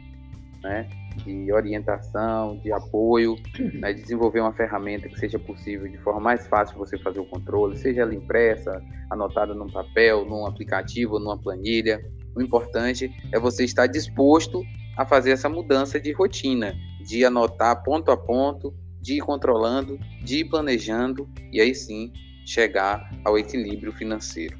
né? 0.62 0.88
De 1.24 1.52
orientação, 1.52 2.56
de 2.58 2.72
apoio, 2.72 3.36
né, 3.74 3.92
desenvolver 3.92 4.40
uma 4.40 4.52
ferramenta 4.52 5.08
que 5.08 5.18
seja 5.18 5.38
possível 5.38 5.88
de 5.88 5.98
forma 5.98 6.20
mais 6.20 6.46
fácil 6.46 6.76
você 6.78 6.98
fazer 6.98 7.20
o 7.20 7.24
controle, 7.24 7.76
seja 7.76 8.02
ela 8.02 8.14
impressa, 8.14 8.82
anotada 9.10 9.54
num 9.54 9.68
papel, 9.68 10.24
num 10.24 10.46
aplicativo, 10.46 11.18
numa 11.18 11.38
planilha. 11.38 12.00
O 12.34 12.42
importante 12.42 13.10
é 13.32 13.38
você 13.38 13.64
estar 13.64 13.86
disposto 13.86 14.62
a 14.96 15.04
fazer 15.04 15.32
essa 15.32 15.48
mudança 15.48 16.00
de 16.00 16.12
rotina, 16.12 16.74
de 17.06 17.24
anotar 17.24 17.82
ponto 17.82 18.10
a 18.10 18.16
ponto, 18.16 18.74
de 19.00 19.14
ir 19.14 19.20
controlando, 19.20 19.98
de 20.22 20.40
ir 20.40 20.44
planejando 20.44 21.28
e 21.52 21.60
aí 21.60 21.74
sim 21.74 22.12
chegar 22.46 23.10
ao 23.24 23.38
equilíbrio 23.38 23.92
financeiro. 23.92 24.58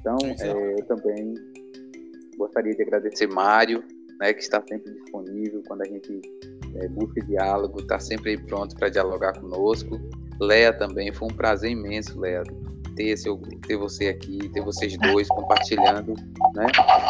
Então, 0.00 0.16
é, 0.40 0.80
eu 0.80 0.84
também 0.86 1.34
gostaria 2.36 2.74
de 2.74 2.82
agradecer 2.82 3.28
Mário 3.28 3.84
né, 4.22 4.32
que 4.32 4.40
está 4.40 4.62
sempre 4.68 4.92
disponível 4.92 5.60
quando 5.66 5.82
a 5.82 5.84
gente 5.84 6.22
é, 6.76 6.88
busca 6.88 7.20
diálogo, 7.22 7.80
está 7.80 7.98
sempre 7.98 8.30
aí 8.30 8.38
pronto 8.38 8.76
para 8.76 8.88
dialogar 8.88 9.32
conosco. 9.32 10.00
Leia 10.40 10.72
também, 10.72 11.12
foi 11.12 11.26
um 11.28 11.34
prazer 11.34 11.72
imenso, 11.72 12.20
Leia, 12.20 12.44
ter, 12.94 13.16
seu, 13.16 13.36
ter 13.66 13.76
você 13.76 14.08
aqui, 14.08 14.48
ter 14.50 14.60
vocês 14.62 14.96
dois 14.98 15.26
compartilhando 15.26 16.14
né, 16.54 16.66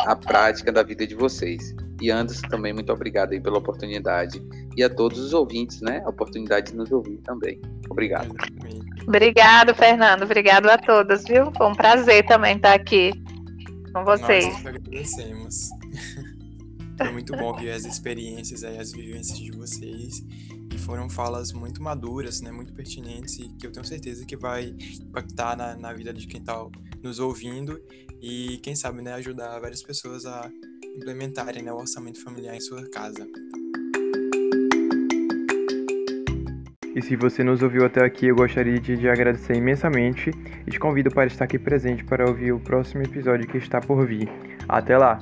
a 0.06 0.16
prática 0.16 0.72
da 0.72 0.82
vida 0.82 1.06
de 1.06 1.14
vocês. 1.14 1.74
E 2.00 2.10
Anderson 2.10 2.48
também, 2.48 2.72
muito 2.72 2.90
obrigado 2.90 3.32
aí 3.32 3.40
pela 3.40 3.58
oportunidade. 3.58 4.42
E 4.74 4.82
a 4.82 4.88
todos 4.88 5.18
os 5.18 5.34
ouvintes, 5.34 5.82
né, 5.82 6.02
a 6.06 6.08
oportunidade 6.08 6.70
de 6.70 6.76
nos 6.78 6.90
ouvir 6.90 7.18
também. 7.18 7.60
Obrigado. 7.90 8.34
Obrigado, 9.06 9.74
Fernando. 9.74 10.22
Obrigado 10.22 10.66
a 10.70 10.78
todos, 10.78 11.24
viu? 11.24 11.52
Foi 11.58 11.66
um 11.66 11.74
prazer 11.74 12.24
também 12.24 12.56
estar 12.56 12.72
aqui 12.72 13.12
com 13.92 14.02
vocês. 14.02 14.46
Nós 14.46 14.66
agradecemos. 14.66 15.81
Foi 17.02 17.12
muito 17.12 17.36
bom 17.36 17.52
ver 17.52 17.72
as 17.72 17.84
experiências 17.84 18.62
aí, 18.62 18.78
as 18.78 18.92
vivências 18.92 19.36
de 19.36 19.50
vocês. 19.50 20.24
E 20.72 20.78
foram 20.78 21.10
falas 21.10 21.52
muito 21.52 21.82
maduras, 21.82 22.40
né? 22.40 22.52
Muito 22.52 22.72
pertinentes 22.72 23.38
e 23.38 23.48
que 23.58 23.66
eu 23.66 23.72
tenho 23.72 23.84
certeza 23.84 24.24
que 24.24 24.36
vai 24.36 24.74
impactar 25.00 25.56
na, 25.56 25.76
na 25.76 25.92
vida 25.92 26.14
de 26.14 26.26
quem 26.26 26.40
está 26.40 26.64
nos 27.02 27.18
ouvindo 27.18 27.82
e, 28.20 28.58
quem 28.58 28.76
sabe, 28.76 29.02
né, 29.02 29.12
ajudar 29.14 29.58
várias 29.58 29.82
pessoas 29.82 30.24
a 30.24 30.48
implementarem 30.96 31.62
né, 31.62 31.72
o 31.72 31.76
orçamento 31.76 32.22
familiar 32.22 32.54
em 32.54 32.60
sua 32.60 32.88
casa. 32.88 33.26
E 36.94 37.02
se 37.02 37.16
você 37.16 37.42
nos 37.42 37.62
ouviu 37.62 37.84
até 37.84 38.04
aqui, 38.04 38.26
eu 38.26 38.36
gostaria 38.36 38.78
de, 38.78 38.96
de 38.96 39.08
agradecer 39.08 39.56
imensamente 39.56 40.30
e 40.66 40.70
te 40.70 40.78
convido 40.78 41.10
para 41.10 41.26
estar 41.26 41.46
aqui 41.46 41.58
presente 41.58 42.04
para 42.04 42.28
ouvir 42.28 42.52
o 42.52 42.60
próximo 42.60 43.02
episódio 43.02 43.48
que 43.48 43.56
está 43.56 43.80
por 43.80 44.06
vir. 44.06 44.28
Até 44.68 44.96
lá! 44.96 45.18